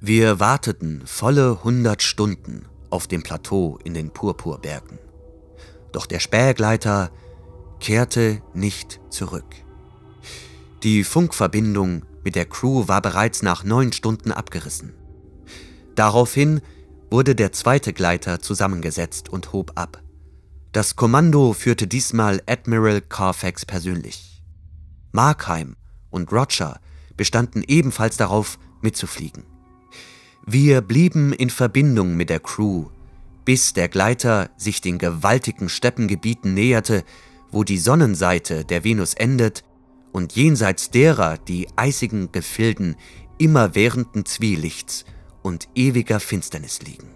Wir 0.00 0.38
warteten 0.38 1.02
volle 1.04 1.64
hundert 1.64 2.00
Stunden 2.00 2.64
auf 2.88 3.08
dem 3.08 3.24
Plateau 3.24 3.80
in 3.82 3.92
den 3.92 4.12
Purpurbergen. 4.12 5.00
Doch 5.90 6.06
der 6.06 6.20
Spähgleiter 6.20 7.10
kehrte 7.80 8.40
nicht 8.54 9.00
zurück. 9.10 9.52
Die 10.84 11.02
Funkverbindung 11.02 12.04
mit 12.22 12.36
der 12.36 12.46
Crew 12.46 12.86
war 12.86 13.02
bereits 13.02 13.42
nach 13.42 13.64
neun 13.64 13.92
Stunden 13.92 14.30
abgerissen. 14.30 14.94
Daraufhin 15.96 16.60
wurde 17.10 17.34
der 17.34 17.50
zweite 17.50 17.92
Gleiter 17.92 18.40
zusammengesetzt 18.40 19.28
und 19.28 19.52
hob 19.52 19.72
ab. 19.74 20.00
Das 20.70 20.94
Kommando 20.94 21.52
führte 21.52 21.88
diesmal 21.88 22.40
Admiral 22.46 23.00
Carfax 23.00 23.66
persönlich. 23.66 24.27
Markheim 25.12 25.76
und 26.10 26.32
Roger 26.32 26.80
bestanden 27.16 27.62
ebenfalls 27.66 28.16
darauf, 28.16 28.58
mitzufliegen. 28.80 29.44
Wir 30.46 30.80
blieben 30.80 31.32
in 31.32 31.50
Verbindung 31.50 32.16
mit 32.16 32.30
der 32.30 32.40
Crew, 32.40 32.86
bis 33.44 33.72
der 33.72 33.88
Gleiter 33.88 34.50
sich 34.56 34.80
den 34.80 34.98
gewaltigen 34.98 35.68
Steppengebieten 35.68 36.54
näherte, 36.54 37.04
wo 37.50 37.64
die 37.64 37.78
Sonnenseite 37.78 38.64
der 38.64 38.84
Venus 38.84 39.14
endet 39.14 39.64
und 40.12 40.34
jenseits 40.34 40.90
derer 40.90 41.38
die 41.38 41.68
eisigen 41.76 42.32
Gefilden 42.32 42.96
immerwährenden 43.38 44.24
Zwielichts 44.24 45.04
und 45.42 45.68
ewiger 45.74 46.20
Finsternis 46.20 46.82
liegen. 46.82 47.08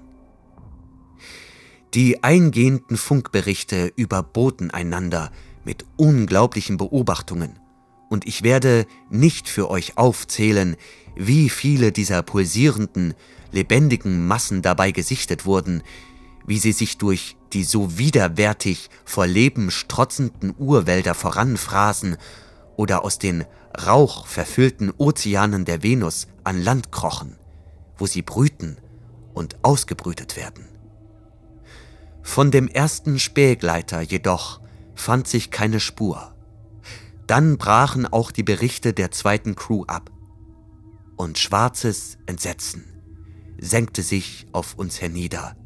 Die 1.94 2.24
eingehenden 2.24 2.96
Funkberichte 2.96 3.92
überboten 3.96 4.70
einander 4.70 5.30
mit 5.64 5.84
unglaublichen 5.96 6.78
Beobachtungen, 6.78 7.58
und 8.12 8.26
ich 8.26 8.42
werde 8.42 8.86
nicht 9.08 9.48
für 9.48 9.70
euch 9.70 9.96
aufzählen, 9.96 10.76
wie 11.16 11.48
viele 11.48 11.92
dieser 11.92 12.22
pulsierenden, 12.22 13.14
lebendigen 13.52 14.26
Massen 14.26 14.60
dabei 14.60 14.90
gesichtet 14.90 15.46
wurden, 15.46 15.82
wie 16.46 16.58
sie 16.58 16.72
sich 16.72 16.98
durch 16.98 17.38
die 17.54 17.64
so 17.64 17.96
widerwärtig 17.96 18.90
vor 19.06 19.26
Leben 19.26 19.70
strotzenden 19.70 20.54
Urwälder 20.58 21.14
voranfraßen 21.14 22.18
oder 22.76 23.02
aus 23.02 23.18
den 23.18 23.46
rauchverfüllten 23.82 24.92
Ozeanen 24.98 25.64
der 25.64 25.82
Venus 25.82 26.26
an 26.44 26.62
Land 26.62 26.92
krochen, 26.92 27.38
wo 27.96 28.04
sie 28.04 28.20
brüten 28.20 28.76
und 29.32 29.56
ausgebrütet 29.62 30.36
werden. 30.36 30.68
Von 32.22 32.50
dem 32.50 32.68
ersten 32.68 33.18
Spähgleiter 33.18 34.02
jedoch 34.02 34.60
fand 34.94 35.28
sich 35.28 35.50
keine 35.50 35.80
Spur. 35.80 36.31
Dann 37.32 37.56
brachen 37.56 38.04
auch 38.04 38.30
die 38.30 38.42
Berichte 38.42 38.92
der 38.92 39.10
zweiten 39.10 39.54
Crew 39.54 39.84
ab. 39.86 40.10
Und 41.16 41.38
schwarzes 41.38 42.18
Entsetzen 42.26 42.84
senkte 43.58 44.02
sich 44.02 44.46
auf 44.52 44.74
uns 44.74 45.00
hernieder, 45.00 45.56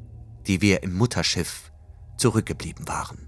die 0.47 0.63
wir 0.63 0.85
im 0.85 0.95
Mutterschiff 0.95 1.73
zurückgeblieben 2.19 2.87
waren. 2.87 3.27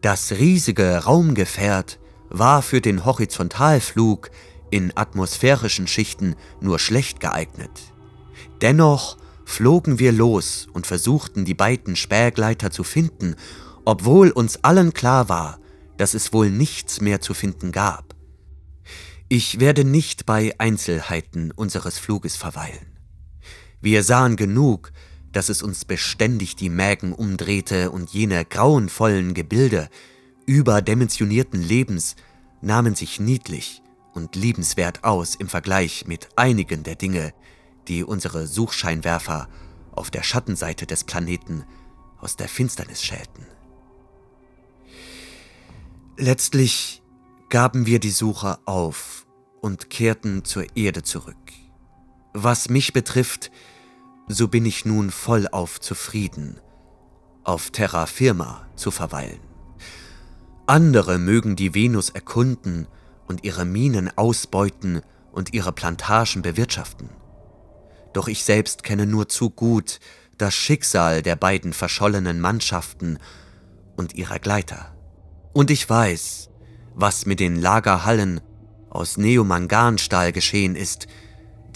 Das 0.00 0.32
riesige 0.32 1.04
Raumgefährt 1.04 2.00
war 2.28 2.60
für 2.62 2.80
den 2.80 3.04
Horizontalflug 3.04 4.30
in 4.72 4.90
atmosphärischen 4.96 5.86
Schichten 5.86 6.34
nur 6.60 6.80
schlecht 6.80 7.20
geeignet. 7.20 7.94
Dennoch 8.62 9.16
flogen 9.44 10.00
wir 10.00 10.10
los 10.10 10.66
und 10.72 10.88
versuchten 10.88 11.44
die 11.44 11.54
beiden 11.54 11.94
Spähgleiter 11.94 12.72
zu 12.72 12.82
finden, 12.82 13.36
obwohl 13.84 14.32
uns 14.32 14.64
allen 14.64 14.92
klar 14.92 15.28
war, 15.28 15.60
dass 15.96 16.14
es 16.14 16.32
wohl 16.32 16.50
nichts 16.50 17.00
mehr 17.00 17.20
zu 17.20 17.34
finden 17.34 17.72
gab. 17.72 18.14
Ich 19.28 19.58
werde 19.58 19.84
nicht 19.84 20.26
bei 20.26 20.54
Einzelheiten 20.58 21.50
unseres 21.50 21.98
Fluges 21.98 22.36
verweilen. 22.36 22.98
Wir 23.80 24.02
sahen 24.02 24.36
genug, 24.36 24.92
dass 25.32 25.48
es 25.48 25.62
uns 25.62 25.84
beständig 25.84 26.56
die 26.56 26.70
Mägen 26.70 27.12
umdrehte 27.12 27.90
und 27.90 28.10
jene 28.10 28.44
grauenvollen 28.44 29.34
Gebilde 29.34 29.88
überdimensionierten 30.46 31.60
Lebens 31.60 32.16
nahmen 32.60 32.94
sich 32.94 33.20
niedlich 33.20 33.82
und 34.14 34.36
liebenswert 34.36 35.04
aus 35.04 35.34
im 35.34 35.48
Vergleich 35.48 36.06
mit 36.06 36.28
einigen 36.36 36.84
der 36.84 36.94
Dinge, 36.94 37.34
die 37.88 38.04
unsere 38.04 38.46
Suchscheinwerfer 38.46 39.48
auf 39.92 40.10
der 40.10 40.22
Schattenseite 40.22 40.86
des 40.86 41.04
Planeten 41.04 41.64
aus 42.18 42.36
der 42.36 42.48
Finsternis 42.48 43.02
schälten. 43.02 43.46
Letztlich 46.18 47.02
gaben 47.50 47.84
wir 47.84 48.00
die 48.00 48.10
Suche 48.10 48.58
auf 48.64 49.26
und 49.60 49.90
kehrten 49.90 50.46
zur 50.46 50.64
Erde 50.74 51.02
zurück. 51.02 51.36
Was 52.32 52.70
mich 52.70 52.94
betrifft, 52.94 53.50
so 54.26 54.48
bin 54.48 54.64
ich 54.64 54.86
nun 54.86 55.10
vollauf 55.10 55.78
zufrieden, 55.78 56.58
auf 57.44 57.70
Terra 57.70 58.06
Firma 58.06 58.66
zu 58.76 58.90
verweilen. 58.90 59.40
Andere 60.66 61.18
mögen 61.18 61.54
die 61.54 61.74
Venus 61.74 62.08
erkunden 62.08 62.88
und 63.28 63.44
ihre 63.44 63.66
Minen 63.66 64.10
ausbeuten 64.16 65.02
und 65.32 65.52
ihre 65.52 65.72
Plantagen 65.72 66.40
bewirtschaften. 66.40 67.10
Doch 68.14 68.26
ich 68.28 68.42
selbst 68.42 68.84
kenne 68.84 69.04
nur 69.04 69.28
zu 69.28 69.50
gut 69.50 70.00
das 70.38 70.54
Schicksal 70.54 71.20
der 71.20 71.36
beiden 71.36 71.74
verschollenen 71.74 72.40
Mannschaften 72.40 73.18
und 73.96 74.14
ihrer 74.14 74.38
Gleiter. 74.38 74.95
Und 75.56 75.70
ich 75.70 75.88
weiß, 75.88 76.50
was 76.94 77.24
mit 77.24 77.40
den 77.40 77.56
Lagerhallen 77.56 78.42
aus 78.90 79.16
Neomanganstahl 79.16 80.30
geschehen 80.32 80.76
ist, 80.76 81.06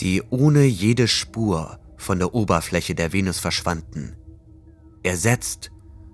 die 0.01 0.22
ohne 0.28 0.64
jede 0.64 1.09
Spur 1.09 1.81
von 1.97 2.18
der 2.18 2.35
Oberfläche 2.35 2.95
der 2.95 3.14
Venus 3.14 3.39
verschwanden, 3.39 4.16
ersetzt 5.03 5.70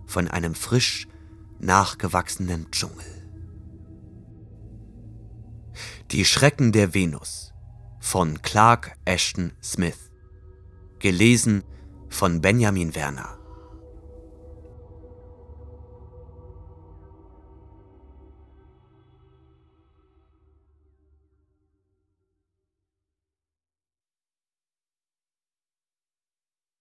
von 0.06 0.28
einem 0.28 0.54
frisch 0.54 1.08
nachgewachsenen 1.58 2.70
Dschungel. 2.70 3.26
Die 6.12 6.24
Schrecken 6.24 6.70
der 6.70 6.94
Venus 6.94 7.52
von 7.98 8.42
Clark 8.42 8.96
Ashton 9.04 9.50
Smith. 9.60 10.12
Gelesen 11.00 11.64
von 12.10 12.40
Benjamin 12.40 12.94
Werner. 12.94 13.36